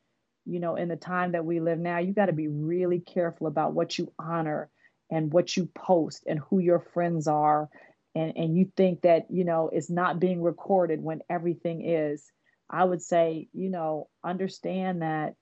you 0.46 0.58
know 0.58 0.74
in 0.74 0.88
the 0.88 0.96
time 0.96 1.32
that 1.32 1.44
we 1.44 1.60
live 1.60 1.78
now 1.78 1.98
you 1.98 2.12
got 2.12 2.26
to 2.26 2.32
be 2.32 2.48
really 2.48 2.98
careful 2.98 3.46
about 3.46 3.72
what 3.72 3.96
you 3.98 4.12
honor 4.18 4.68
and 5.10 5.32
what 5.32 5.56
you 5.56 5.66
post 5.66 6.24
and 6.26 6.40
who 6.40 6.58
your 6.58 6.80
friends 6.80 7.28
are 7.28 7.68
and 8.14 8.32
and 8.36 8.56
you 8.56 8.70
think 8.76 9.02
that 9.02 9.26
you 9.30 9.44
know 9.44 9.70
it's 9.72 9.90
not 9.90 10.20
being 10.20 10.42
recorded 10.42 11.02
when 11.02 11.20
everything 11.28 11.84
is 11.88 12.30
i 12.70 12.84
would 12.84 13.02
say 13.02 13.48
you 13.52 13.68
know 13.68 14.08
understand 14.24 15.02
that 15.02 15.34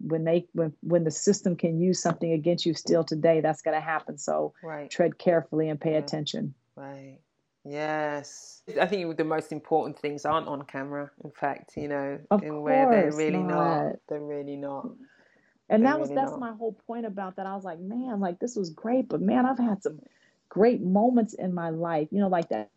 when 0.00 0.24
they 0.24 0.46
when 0.52 0.72
when 0.82 1.04
the 1.04 1.10
system 1.10 1.56
can 1.56 1.80
use 1.80 2.00
something 2.00 2.32
against 2.32 2.66
you 2.66 2.74
still 2.74 3.04
today 3.04 3.40
that's 3.40 3.62
going 3.62 3.74
to 3.74 3.80
happen 3.80 4.18
so 4.18 4.52
Right. 4.62 4.90
tread 4.90 5.18
carefully 5.18 5.68
and 5.68 5.80
pay 5.80 5.94
attention 5.96 6.54
Right. 6.76 7.18
Yes. 7.64 8.62
I 8.80 8.86
think 8.86 9.16
the 9.16 9.24
most 9.24 9.50
important 9.50 9.98
things 9.98 10.24
aren't 10.24 10.46
on 10.46 10.62
camera. 10.66 11.10
In 11.24 11.32
fact, 11.32 11.76
you 11.76 11.88
know, 11.88 12.18
Of 12.30 12.42
in 12.42 12.62
where 12.62 12.88
they're 12.88 13.12
really 13.12 13.38
not. 13.38 13.82
not. 13.82 13.92
They're 14.08 14.20
really 14.20 14.56
not. 14.56 14.90
and 15.68 15.82
They 15.82 15.86
that 15.88 15.98
was 15.98 16.10
really 16.10 16.20
that's 16.20 16.30
don't. 16.32 16.40
my 16.40 16.52
whole 16.52 16.78
point 16.86 17.06
about 17.06 17.36
that 17.36 17.46
i 17.46 17.54
was 17.54 17.64
like 17.64 17.80
man 17.80 18.20
like 18.20 18.38
this 18.38 18.54
was 18.54 18.70
great 18.70 19.08
but 19.08 19.20
man 19.20 19.46
i've 19.46 19.58
had 19.58 19.82
some 19.82 19.98
great 20.48 20.80
moments 20.80 21.34
in 21.34 21.54
my 21.54 21.70
life 21.70 22.08
you 22.10 22.20
know 22.20 22.28
like 22.28 22.48
that 22.48 22.70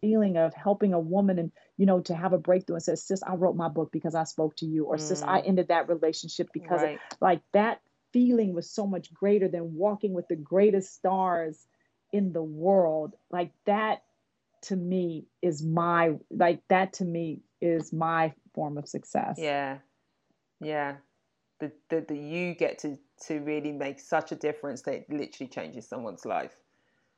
feeling 0.00 0.36
of 0.36 0.54
helping 0.54 0.92
a 0.92 1.00
woman 1.00 1.38
and 1.38 1.52
you 1.76 1.86
know 1.86 2.00
to 2.00 2.14
have 2.14 2.32
a 2.32 2.38
breakthrough 2.38 2.76
and 2.76 2.82
says 2.82 3.02
sis 3.02 3.22
i 3.24 3.34
wrote 3.34 3.56
my 3.56 3.68
book 3.68 3.90
because 3.90 4.14
i 4.14 4.24
spoke 4.24 4.54
to 4.56 4.66
you 4.66 4.84
or 4.84 4.96
mm. 4.96 5.00
sis 5.00 5.22
i 5.22 5.40
mm. 5.40 5.48
ended 5.48 5.68
that 5.68 5.88
relationship 5.88 6.48
because 6.52 6.82
right. 6.82 6.98
of, 7.10 7.18
like 7.20 7.40
that 7.52 7.80
feeling 8.12 8.54
was 8.54 8.70
so 8.70 8.86
much 8.86 9.12
greater 9.12 9.48
than 9.48 9.74
walking 9.74 10.12
with 10.12 10.28
the 10.28 10.36
greatest 10.36 10.94
stars 10.94 11.66
in 12.12 12.32
the 12.32 12.42
world 12.42 13.14
like 13.30 13.50
that 13.66 14.04
to 14.62 14.76
me 14.76 15.26
is 15.42 15.62
my 15.62 16.12
like 16.30 16.60
that 16.68 16.92
to 16.92 17.04
me 17.04 17.40
is 17.60 17.92
my 17.92 18.32
form 18.54 18.78
of 18.78 18.88
success 18.88 19.36
yeah 19.38 19.78
yeah 20.60 20.94
the, 21.60 21.72
the, 21.88 22.04
the 22.08 22.16
you 22.16 22.54
get 22.54 22.78
to 22.78 22.96
to 23.26 23.40
really 23.40 23.72
make 23.72 23.98
such 23.98 24.32
a 24.32 24.36
difference 24.36 24.82
that 24.82 24.94
it 24.94 25.10
literally 25.10 25.48
changes 25.48 25.88
someone's 25.88 26.24
life 26.24 26.52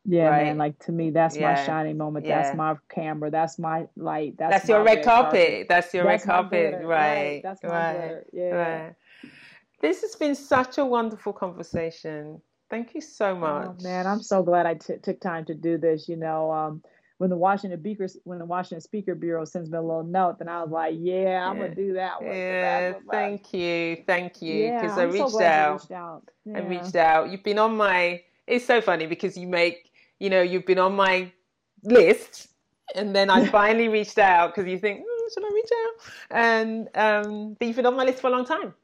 yeah, 0.06 0.28
right? 0.28 0.44
man. 0.44 0.58
Like 0.58 0.78
to 0.80 0.92
me, 0.92 1.10
that's 1.10 1.36
yeah. 1.36 1.54
my 1.54 1.64
shining 1.64 1.96
moment. 1.96 2.26
Yeah. 2.26 2.42
That's 2.42 2.56
my 2.56 2.76
camera. 2.88 3.30
That's 3.30 3.58
my 3.58 3.86
light. 3.96 4.36
That's, 4.38 4.52
that's 4.52 4.68
your 4.68 4.82
red 4.82 5.04
carpet. 5.04 5.32
carpet. 5.32 5.66
That's 5.68 5.92
your 5.92 6.04
that's 6.04 6.26
red 6.26 6.32
carpet. 6.32 6.74
Right. 6.74 6.84
right. 6.84 7.40
That's 7.42 7.62
my 7.62 7.68
right. 7.68 8.24
Yeah. 8.32 8.44
Right. 8.44 8.94
This 9.80 10.02
has 10.02 10.14
been 10.14 10.34
such 10.34 10.78
a 10.78 10.84
wonderful 10.84 11.32
conversation. 11.32 12.40
Thank 12.70 12.94
you 12.94 13.00
so 13.00 13.34
much. 13.34 13.76
Oh, 13.78 13.82
man, 13.82 14.06
I'm 14.06 14.22
so 14.22 14.42
glad 14.42 14.66
I 14.66 14.74
t- 14.74 14.96
took 15.02 15.20
time 15.20 15.44
to 15.46 15.54
do 15.54 15.78
this. 15.78 16.08
You 16.08 16.16
know, 16.16 16.50
um, 16.50 16.82
when 17.18 17.30
the 17.30 17.36
Washington 17.36 17.78
Speaker 17.80 18.06
when 18.24 18.38
the 18.38 18.44
Washington 18.44 18.80
Speaker 18.80 19.14
Bureau 19.14 19.44
sends 19.44 19.70
me 19.70 19.78
a 19.78 19.82
little 19.82 20.02
note, 20.02 20.38
then 20.38 20.48
I 20.48 20.62
was 20.62 20.70
like, 20.70 20.94
yeah, 20.98 21.48
I'm 21.48 21.58
gonna 21.58 21.74
do 21.74 21.94
that 21.94 22.22
one. 22.22 22.34
Yeah, 22.34 22.94
thank 23.10 23.52
you, 23.52 24.02
thank 24.06 24.42
you, 24.42 24.72
because 24.72 24.96
yeah, 24.96 25.02
I 25.02 25.04
reached 25.04 25.30
so 25.30 25.42
out. 25.42 25.72
reached 25.80 25.92
out. 25.92 26.30
Yeah. 26.44 26.58
I 26.58 26.60
reached 26.62 26.96
out. 26.96 27.30
You've 27.30 27.44
been 27.44 27.58
on 27.58 27.76
my. 27.76 28.22
It's 28.46 28.64
so 28.64 28.80
funny 28.80 29.06
because 29.06 29.36
you 29.36 29.46
make 29.46 29.90
you 30.18 30.30
know, 30.30 30.42
you've 30.42 30.66
been 30.66 30.78
on 30.78 30.94
my 30.94 31.30
list, 31.82 32.48
and 32.94 33.14
then 33.14 33.30
I 33.30 33.46
finally 33.58 33.88
reached 33.88 34.18
out 34.18 34.54
because 34.54 34.70
you 34.70 34.78
think, 34.78 35.04
oh, 35.06 35.28
should 35.32 35.44
I 35.44 35.54
reach 35.54 35.70
out? 35.84 36.38
And 36.38 36.88
um, 36.94 37.56
but 37.58 37.66
you've 37.66 37.76
been 37.76 37.86
on 37.86 37.96
my 37.96 38.04
list 38.04 38.20
for 38.20 38.28
a 38.28 38.30
long 38.30 38.44
time, 38.44 38.74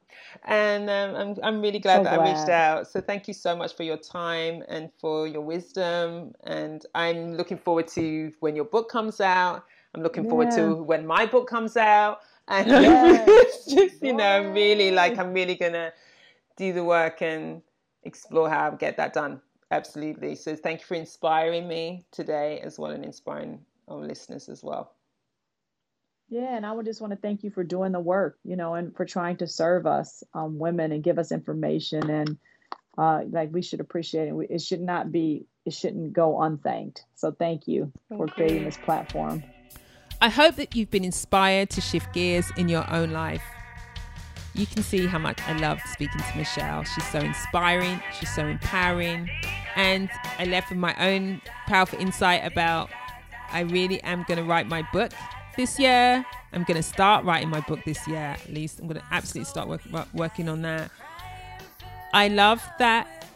and 0.44 0.90
um, 0.90 1.14
I'm 1.14 1.36
I'm 1.42 1.60
really 1.60 1.78
glad 1.78 1.98
so 1.98 2.04
that 2.04 2.16
glad. 2.16 2.28
I 2.28 2.32
reached 2.32 2.48
out. 2.48 2.88
So 2.88 3.00
thank 3.00 3.28
you 3.28 3.34
so 3.34 3.56
much 3.56 3.74
for 3.76 3.82
your 3.82 3.96
time 3.96 4.62
and 4.68 4.90
for 5.00 5.26
your 5.26 5.42
wisdom, 5.42 6.32
and 6.44 6.84
I'm 6.94 7.36
looking 7.36 7.58
forward 7.58 7.88
to 7.88 8.32
when 8.40 8.56
your 8.56 8.66
book 8.66 8.90
comes 8.90 9.20
out. 9.20 9.64
I'm 9.94 10.02
looking 10.02 10.24
yeah. 10.24 10.30
forward 10.30 10.50
to 10.52 10.74
when 10.74 11.06
my 11.06 11.26
book 11.26 11.48
comes 11.48 11.76
out, 11.76 12.20
and 12.48 12.68
yes. 12.68 13.66
just 13.66 14.02
you 14.02 14.14
know, 14.14 14.50
really 14.52 14.90
like 14.90 15.18
I'm 15.18 15.32
really 15.32 15.54
gonna 15.54 15.92
do 16.56 16.72
the 16.72 16.84
work 16.84 17.22
and 17.22 17.62
explore 18.04 18.48
how 18.50 18.70
I 18.70 18.74
get 18.76 18.96
that 18.96 19.12
done. 19.12 19.40
Absolutely. 19.72 20.34
So 20.34 20.54
thank 20.54 20.80
you 20.80 20.86
for 20.86 20.94
inspiring 20.96 21.66
me 21.66 22.04
today 22.12 22.60
as 22.60 22.78
well 22.78 22.90
and 22.90 23.02
inspiring 23.02 23.58
our 23.88 23.96
listeners 23.96 24.50
as 24.50 24.62
well. 24.62 24.92
Yeah, 26.28 26.54
and 26.54 26.66
I 26.66 26.72
would 26.72 26.84
just 26.84 27.00
want 27.00 27.12
to 27.12 27.16
thank 27.16 27.42
you 27.42 27.50
for 27.50 27.64
doing 27.64 27.92
the 27.92 28.00
work, 28.00 28.38
you 28.44 28.54
know, 28.54 28.74
and 28.74 28.94
for 28.94 29.06
trying 29.06 29.38
to 29.38 29.46
serve 29.46 29.86
us 29.86 30.22
um, 30.34 30.58
women 30.58 30.92
and 30.92 31.02
give 31.02 31.18
us 31.18 31.32
information. 31.32 32.10
And 32.10 32.36
uh, 32.98 33.22
like 33.30 33.50
we 33.50 33.62
should 33.62 33.80
appreciate 33.80 34.28
it. 34.28 34.34
It 34.50 34.60
should 34.60 34.82
not 34.82 35.10
be, 35.10 35.46
it 35.64 35.72
shouldn't 35.72 36.12
go 36.12 36.42
unthanked. 36.42 37.06
So 37.14 37.32
thank 37.32 37.66
you 37.66 37.90
for 38.14 38.26
creating 38.26 38.64
this 38.64 38.76
platform. 38.76 39.42
I 40.20 40.28
hope 40.28 40.56
that 40.56 40.76
you've 40.76 40.90
been 40.90 41.04
inspired 41.04 41.70
to 41.70 41.80
shift 41.80 42.12
gears 42.12 42.52
in 42.58 42.68
your 42.68 42.84
own 42.92 43.12
life 43.12 43.42
you 44.54 44.66
can 44.66 44.82
see 44.82 45.06
how 45.06 45.18
much 45.18 45.40
I 45.46 45.54
love 45.54 45.80
speaking 45.92 46.20
to 46.20 46.36
Michelle. 46.36 46.84
She's 46.84 47.08
so 47.08 47.18
inspiring, 47.18 48.00
she's 48.18 48.34
so 48.34 48.46
empowering. 48.46 49.30
And 49.76 50.10
I 50.38 50.44
left 50.44 50.70
with 50.70 50.78
my 50.78 50.94
own 50.98 51.40
powerful 51.66 51.98
insight 51.98 52.44
about 52.44 52.90
I 53.50 53.60
really 53.60 54.02
am 54.02 54.24
going 54.26 54.38
to 54.38 54.44
write 54.44 54.66
my 54.66 54.82
book 54.92 55.12
this 55.56 55.78
year. 55.78 56.24
I'm 56.52 56.64
going 56.64 56.76
to 56.76 56.82
start 56.82 57.24
writing 57.24 57.48
my 57.48 57.60
book 57.60 57.80
this 57.84 58.06
year, 58.06 58.18
at 58.18 58.48
least. 58.50 58.80
I'm 58.80 58.86
going 58.86 59.00
to 59.00 59.06
absolutely 59.10 59.48
start 59.50 59.68
work, 59.68 59.82
working 60.12 60.48
on 60.48 60.62
that. 60.62 60.90
I 62.12 62.28
love 62.28 62.62
that 62.78 63.26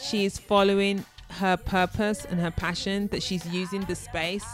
she 0.00 0.24
is 0.24 0.38
following 0.38 1.04
her 1.30 1.56
purpose 1.56 2.24
and 2.24 2.40
her 2.40 2.50
passion, 2.50 3.08
that 3.08 3.22
she's 3.22 3.46
using 3.46 3.82
the 3.82 3.94
space 3.94 4.46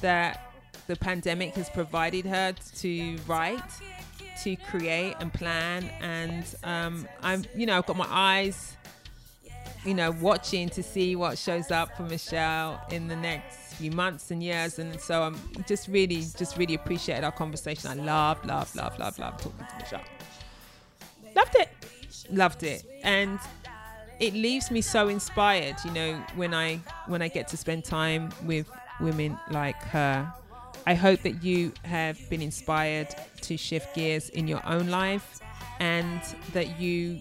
that 0.00 0.52
the 0.86 0.96
pandemic 0.96 1.54
has 1.54 1.68
provided 1.70 2.26
her 2.26 2.54
to 2.76 3.16
write 3.26 3.60
to 4.42 4.56
create 4.56 5.14
and 5.20 5.32
plan. 5.32 5.90
And 6.00 6.44
um, 6.62 7.08
I'm, 7.22 7.44
you 7.54 7.66
know, 7.66 7.78
I've 7.78 7.86
got 7.86 7.96
my 7.96 8.06
eyes, 8.08 8.76
you 9.86 9.94
know, 9.94 10.10
watching 10.10 10.68
to 10.70 10.82
see 10.82 11.16
what 11.16 11.38
shows 11.38 11.70
up 11.70 11.96
for 11.96 12.02
Michelle 12.02 12.84
in 12.90 13.08
the 13.08 13.16
next 13.16 13.74
few 13.74 13.90
months 13.90 14.30
and 14.30 14.42
years. 14.42 14.78
And 14.78 15.00
so 15.00 15.22
I'm 15.22 15.38
just 15.66 15.88
really, 15.88 16.16
just 16.36 16.56
really 16.56 16.74
appreciated 16.74 17.24
our 17.24 17.32
conversation. 17.32 17.90
I 17.90 17.94
love, 17.94 18.44
love, 18.44 18.74
love, 18.74 18.98
love, 18.98 19.18
love 19.18 19.40
talking 19.40 19.66
to 19.66 19.76
Michelle. 19.78 20.04
Loved 21.34 21.56
it. 21.56 21.68
Loved 22.30 22.62
it. 22.62 22.84
And 23.02 23.38
it 24.18 24.34
leaves 24.34 24.70
me 24.70 24.80
so 24.80 25.08
inspired, 25.08 25.76
you 25.84 25.92
know, 25.92 26.14
when 26.34 26.52
I 26.52 26.76
when 27.06 27.22
I 27.22 27.28
get 27.28 27.48
to 27.48 27.56
spend 27.56 27.84
time 27.84 28.30
with 28.44 28.68
women 28.98 29.38
like 29.50 29.80
her 29.84 30.32
I 30.88 30.94
hope 30.94 31.22
that 31.22 31.42
you 31.42 31.72
have 31.84 32.16
been 32.30 32.40
inspired 32.40 33.08
to 33.40 33.56
shift 33.56 33.96
gears 33.96 34.28
in 34.28 34.46
your 34.46 34.64
own 34.64 34.88
life 34.88 35.40
and 35.80 36.20
that 36.52 36.78
you 36.78 37.20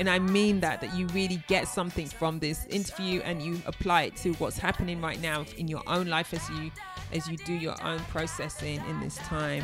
and 0.00 0.08
I 0.08 0.18
mean 0.18 0.60
that 0.60 0.80
that 0.80 0.94
you 0.94 1.06
really 1.08 1.42
get 1.46 1.68
something 1.68 2.06
from 2.06 2.38
this 2.38 2.64
interview 2.70 3.20
and 3.20 3.42
you 3.42 3.60
apply 3.66 4.04
it 4.04 4.16
to 4.16 4.32
what's 4.34 4.56
happening 4.56 4.98
right 5.02 5.20
now 5.20 5.44
in 5.58 5.68
your 5.68 5.82
own 5.86 6.06
life 6.06 6.32
as 6.32 6.48
you 6.48 6.70
as 7.12 7.28
you 7.28 7.36
do 7.36 7.52
your 7.52 7.80
own 7.84 7.98
processing 8.08 8.80
in 8.88 8.98
this 9.00 9.16
time. 9.18 9.62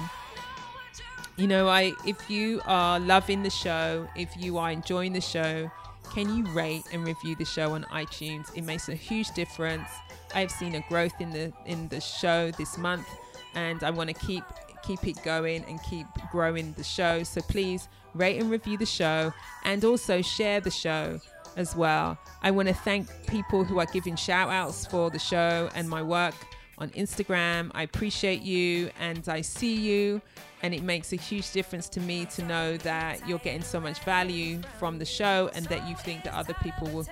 You 1.38 1.46
know, 1.46 1.68
I 1.68 1.94
if 2.04 2.28
you 2.28 2.60
are 2.66 3.00
loving 3.00 3.42
the 3.42 3.50
show, 3.50 4.06
if 4.14 4.28
you 4.36 4.58
are 4.58 4.70
enjoying 4.70 5.14
the 5.14 5.22
show, 5.22 5.70
can 6.12 6.36
you 6.36 6.44
rate 6.52 6.84
and 6.92 7.06
review 7.06 7.34
the 7.34 7.46
show 7.46 7.72
on 7.72 7.84
iTunes? 7.84 8.54
It 8.54 8.64
makes 8.64 8.90
a 8.90 8.94
huge 8.94 9.30
difference. 9.30 9.88
I've 10.34 10.50
seen 10.50 10.74
a 10.74 10.84
growth 10.90 11.18
in 11.18 11.30
the 11.30 11.50
in 11.64 11.88
the 11.88 12.00
show 12.00 12.50
this 12.50 12.76
month 12.76 13.08
and 13.54 13.82
I 13.82 13.90
want 13.90 14.10
to 14.10 14.26
keep 14.26 14.44
keep 14.86 15.06
it 15.06 15.22
going 15.24 15.64
and 15.64 15.82
keep 15.82 16.06
growing 16.30 16.74
the 16.74 16.84
show. 16.84 17.22
So 17.22 17.40
please 17.40 17.88
rate 18.16 18.40
and 18.40 18.50
review 18.50 18.76
the 18.76 18.86
show 18.86 19.32
and 19.64 19.84
also 19.84 20.22
share 20.22 20.60
the 20.60 20.70
show 20.70 21.20
as 21.56 21.74
well. 21.74 22.18
I 22.42 22.50
want 22.50 22.68
to 22.68 22.74
thank 22.74 23.08
people 23.26 23.64
who 23.64 23.78
are 23.78 23.86
giving 23.86 24.16
shout 24.16 24.50
outs 24.50 24.86
for 24.86 25.10
the 25.10 25.18
show 25.18 25.68
and 25.74 25.88
my 25.88 26.02
work 26.02 26.34
on 26.78 26.90
Instagram. 26.90 27.70
I 27.74 27.82
appreciate 27.82 28.42
you 28.42 28.90
and 29.00 29.28
I 29.28 29.40
see 29.40 29.74
you. 29.74 30.20
And 30.62 30.74
it 30.74 30.82
makes 30.82 31.12
a 31.12 31.16
huge 31.16 31.52
difference 31.52 31.88
to 31.90 32.00
me 32.00 32.24
to 32.26 32.42
know 32.42 32.76
that 32.78 33.26
you're 33.28 33.38
getting 33.38 33.62
so 33.62 33.80
much 33.80 34.00
value 34.00 34.60
from 34.78 34.98
the 34.98 35.04
show 35.04 35.50
and 35.54 35.66
that 35.66 35.86
you 35.88 35.94
think 35.96 36.24
that 36.24 36.34
other 36.34 36.54
people 36.62 36.88
will, 36.88 37.06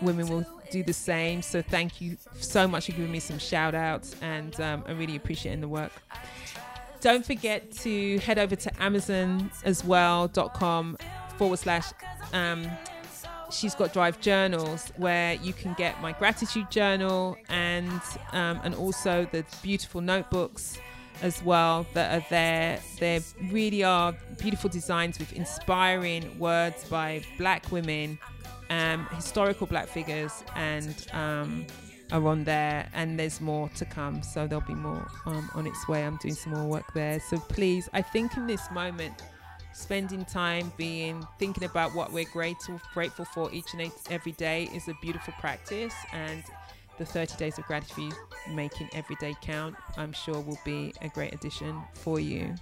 women 0.00 0.28
will 0.28 0.46
do 0.70 0.82
the 0.82 0.92
same. 0.92 1.42
So 1.42 1.62
thank 1.62 2.00
you 2.00 2.16
so 2.40 2.66
much 2.66 2.86
for 2.86 2.92
giving 2.92 3.12
me 3.12 3.20
some 3.20 3.38
shout 3.38 3.74
outs 3.74 4.16
and 4.22 4.58
um, 4.60 4.84
I 4.86 4.92
really 4.92 5.16
appreciate 5.16 5.60
the 5.60 5.68
work. 5.68 5.92
Don't 7.06 7.24
forget 7.24 7.70
to 7.82 8.18
head 8.18 8.36
over 8.36 8.56
to 8.56 8.82
Amazon 8.82 9.48
as 9.62 9.84
well.com 9.84 10.98
forward 11.38 11.60
slash 11.60 11.84
um, 12.32 12.68
she's 13.48 13.76
got 13.76 13.92
drive 13.92 14.20
journals 14.20 14.92
where 14.96 15.34
you 15.34 15.52
can 15.52 15.72
get 15.74 16.02
my 16.02 16.10
gratitude 16.10 16.68
journal 16.68 17.36
and 17.48 17.92
um, 18.32 18.60
and 18.64 18.74
also 18.74 19.24
the 19.30 19.44
beautiful 19.62 20.00
notebooks 20.00 20.80
as 21.22 21.40
well 21.44 21.86
that 21.94 22.20
are 22.20 22.26
there. 22.28 22.80
They 22.98 23.20
really 23.52 23.84
are 23.84 24.12
beautiful 24.40 24.68
designs 24.68 25.20
with 25.20 25.32
inspiring 25.32 26.36
words 26.40 26.88
by 26.88 27.22
black 27.38 27.70
women 27.70 28.18
um, 28.68 29.06
historical 29.14 29.68
black 29.68 29.86
figures 29.86 30.42
and 30.56 31.06
um, 31.12 31.66
are 32.12 32.26
on 32.26 32.44
there 32.44 32.88
and 32.94 33.18
there's 33.18 33.40
more 33.40 33.68
to 33.70 33.84
come 33.84 34.22
so 34.22 34.46
there'll 34.46 34.64
be 34.66 34.74
more 34.74 35.06
um, 35.26 35.50
on 35.54 35.66
its 35.66 35.88
way. 35.88 36.04
I'm 36.04 36.16
doing 36.16 36.34
some 36.34 36.52
more 36.52 36.66
work 36.66 36.92
there. 36.94 37.20
So 37.20 37.38
please 37.38 37.88
i 37.92 38.02
think 38.02 38.36
in 38.36 38.46
this 38.46 38.70
moment 38.70 39.22
spending 39.72 40.24
time 40.24 40.72
being 40.76 41.26
thinking 41.38 41.64
about 41.64 41.94
what 41.94 42.12
we're 42.12 42.24
grateful 42.32 42.80
grateful 42.94 43.24
for 43.26 43.52
each 43.52 43.74
and 43.74 43.92
every 44.10 44.32
day 44.32 44.68
is 44.74 44.88
a 44.88 44.94
beautiful 45.02 45.34
practice 45.38 45.94
and 46.12 46.42
the 46.98 47.04
30 47.04 47.36
days 47.36 47.58
of 47.58 47.64
gratitude 47.66 48.14
making 48.50 48.88
every 48.94 49.16
day 49.16 49.34
count 49.42 49.74
i'm 49.98 50.12
sure 50.12 50.40
will 50.40 50.58
be 50.64 50.94
a 51.02 51.08
great 51.08 51.34
addition 51.34 51.82
for 51.92 52.18
you 52.18 52.54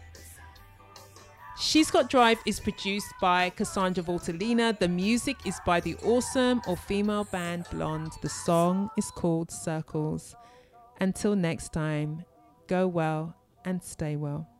She's 1.56 1.88
Got 1.88 2.10
Drive 2.10 2.40
is 2.46 2.58
produced 2.58 3.14
by 3.20 3.50
Cassandra 3.50 4.02
Voltalina. 4.02 4.76
The 4.76 4.88
music 4.88 5.36
is 5.44 5.60
by 5.64 5.78
the 5.78 5.94
awesome 6.02 6.60
or 6.66 6.76
female 6.76 7.24
band 7.24 7.66
Blonde. 7.70 8.12
The 8.22 8.28
song 8.28 8.90
is 8.96 9.12
called 9.12 9.52
Circles. 9.52 10.34
Until 11.00 11.36
next 11.36 11.72
time, 11.72 12.24
go 12.66 12.88
well 12.88 13.36
and 13.64 13.82
stay 13.82 14.16
well. 14.16 14.53